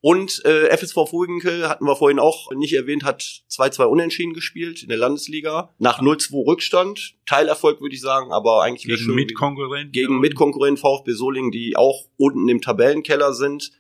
Und 0.05 0.43
äh, 0.43 0.67
FSV 0.75 0.95
Vogelwinkel 1.09 1.69
hatten 1.69 1.85
wir 1.85 1.95
vorhin 1.95 2.19
auch 2.19 2.51
nicht 2.51 2.73
erwähnt, 2.73 3.05
hat 3.05 3.21
2-2 3.49 3.85
unentschieden 3.85 4.33
gespielt 4.33 4.83
in 4.83 4.89
der 4.89 4.97
Landesliga. 4.97 5.73
Nach 5.79 6.01
0-2 6.01 6.45
Rückstand. 6.45 7.15
Teilerfolg 7.25 7.79
würde 7.79 7.95
ich 7.95 8.01
sagen, 8.01 8.33
aber 8.33 8.63
eigentlich 8.63 8.83
gegen 8.83 8.97
schön, 8.97 9.15
Mitkonkurrenten. 9.15 9.93
gegen 9.93 10.19
Mitkonkurrent 10.19 10.77
VfB 10.77 11.13
Solingen, 11.13 11.51
die 11.51 11.77
auch 11.77 12.09
unten 12.17 12.49
im 12.49 12.59
Tabellenkeller 12.59 13.33
sind. 13.33 13.71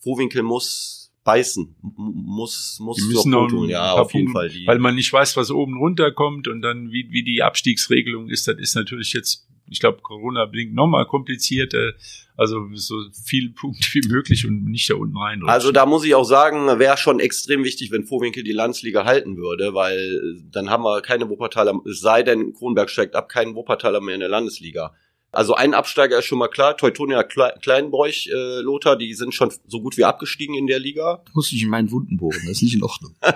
Vohwinkel 0.00 0.42
muss 0.42 1.10
beißen, 1.24 1.74
muss 1.96 2.78
muss 2.78 2.98
Die 2.98 3.04
müssen 3.04 3.34
ein 3.34 3.50
holen. 3.50 3.70
Ja, 3.70 3.94
auf 3.94 4.12
jeden 4.12 4.32
Fall. 4.32 4.50
Die, 4.50 4.66
weil 4.66 4.78
man 4.78 4.94
nicht 4.94 5.10
weiß, 5.10 5.38
was 5.38 5.50
oben 5.50 5.78
runterkommt 5.78 6.48
und 6.48 6.60
dann 6.60 6.92
wie, 6.92 7.08
wie 7.10 7.24
die 7.24 7.42
Abstiegsregelung 7.42 8.28
ist, 8.28 8.46
das 8.46 8.58
ist 8.58 8.76
natürlich 8.76 9.14
jetzt, 9.14 9.45
ich 9.68 9.80
glaube, 9.80 10.00
Corona 10.02 10.44
bedingt 10.46 10.74
nochmal 10.74 11.06
komplizierter. 11.06 11.92
Also 12.36 12.66
so 12.74 12.96
viel 13.24 13.50
Punkte 13.50 13.86
wie 13.94 14.06
möglich 14.08 14.46
und 14.46 14.64
nicht 14.66 14.90
da 14.90 14.94
unten 14.96 15.16
rein. 15.16 15.42
also 15.46 15.72
da 15.72 15.86
muss 15.86 16.04
ich 16.04 16.14
auch 16.14 16.24
sagen, 16.24 16.66
wäre 16.78 16.96
schon 16.98 17.18
extrem 17.18 17.64
wichtig, 17.64 17.90
wenn 17.90 18.04
Vohwinkel 18.04 18.42
die 18.44 18.52
Landsliga 18.52 19.04
halten 19.06 19.36
würde, 19.38 19.72
weil 19.74 19.96
äh, 19.98 20.42
dann 20.52 20.68
haben 20.68 20.82
wir 20.84 21.00
keine 21.00 21.28
Wuppertaler, 21.30 21.80
es 21.90 22.00
sei 22.00 22.22
denn, 22.22 22.52
Kronberg 22.52 22.90
steigt 22.90 23.14
ab, 23.14 23.28
keinen 23.30 23.54
Wuppertaler 23.54 24.00
mehr 24.02 24.14
in 24.14 24.20
der 24.20 24.28
Landesliga. 24.28 24.92
Also 25.32 25.54
ein 25.54 25.74
Absteiger 25.74 26.18
ist 26.18 26.24
schon 26.26 26.38
mal 26.38 26.48
klar, 26.48 26.76
Teutonia 26.76 27.20
Kle- 27.20 27.58
Kleinbräuch, 27.60 28.28
äh, 28.32 28.60
Lothar, 28.60 28.96
die 28.96 29.12
sind 29.14 29.34
schon 29.34 29.52
so 29.66 29.80
gut 29.82 29.96
wie 29.98 30.04
abgestiegen 30.04 30.54
in 30.54 30.66
der 30.66 30.78
Liga. 30.78 31.22
Du 31.26 31.32
musst 31.34 31.52
nicht 31.52 31.62
in 31.62 31.68
meinen 31.68 31.90
Wunden 31.90 32.16
bohren, 32.16 32.40
das 32.42 32.52
ist 32.58 32.62
nicht 32.62 32.74
in 32.76 32.82
Ordnung. 32.82 33.14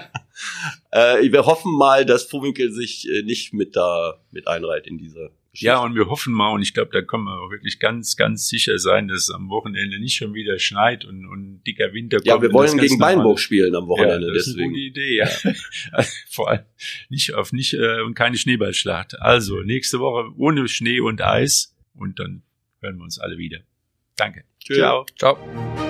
Äh, 0.90 1.30
wir 1.30 1.44
hoffen 1.44 1.70
mal, 1.76 2.06
dass 2.06 2.24
Vohwinkel 2.24 2.72
sich 2.72 3.06
äh, 3.08 3.22
nicht 3.22 3.52
mit 3.52 3.76
da 3.76 4.14
mit 4.30 4.48
einreiht 4.48 4.86
in 4.86 4.96
diese. 4.98 5.30
Ja, 5.52 5.82
und 5.82 5.96
wir 5.96 6.06
hoffen 6.06 6.32
mal, 6.32 6.52
und 6.52 6.62
ich 6.62 6.74
glaube, 6.74 6.90
da 6.92 7.02
können 7.02 7.24
wir 7.24 7.40
auch 7.40 7.50
wirklich 7.50 7.80
ganz, 7.80 8.16
ganz 8.16 8.48
sicher 8.48 8.78
sein, 8.78 9.08
dass 9.08 9.22
es 9.22 9.30
am 9.30 9.48
Wochenende 9.48 9.98
nicht 9.98 10.14
schon 10.14 10.32
wieder 10.32 10.58
schneit 10.58 11.04
und, 11.04 11.26
und 11.26 11.62
dicker 11.66 11.92
Winter 11.92 12.18
kommt. 12.18 12.26
Ja, 12.26 12.40
wir 12.40 12.52
wollen 12.52 12.78
gegen 12.78 12.98
Beinburg 12.98 13.40
spielen 13.40 13.74
am 13.74 13.88
Wochenende, 13.88 14.28
ja, 14.28 14.32
das 14.32 14.46
ist 14.46 14.56
eine 14.58 14.68
deswegen. 14.68 14.70
gute 14.70 14.80
Idee, 14.80 15.16
ja. 15.16 16.02
Vor 16.30 16.50
allem 16.50 16.64
nicht 17.08 17.34
auf 17.34 17.52
nicht 17.52 17.74
äh, 17.74 18.00
und 18.02 18.14
keine 18.14 18.36
Schneeballschlacht. 18.36 19.20
Also 19.20 19.60
nächste 19.62 19.98
Woche 19.98 20.30
ohne 20.36 20.68
Schnee 20.68 21.00
und 21.00 21.20
Eis 21.20 21.76
und 21.94 22.20
dann 22.20 22.42
hören 22.80 22.98
wir 22.98 23.04
uns 23.04 23.18
alle 23.18 23.36
wieder. 23.36 23.58
Danke. 24.16 24.44
Tschö. 24.62 24.74
Ciao. 24.74 25.06
Ciao. 25.18 25.89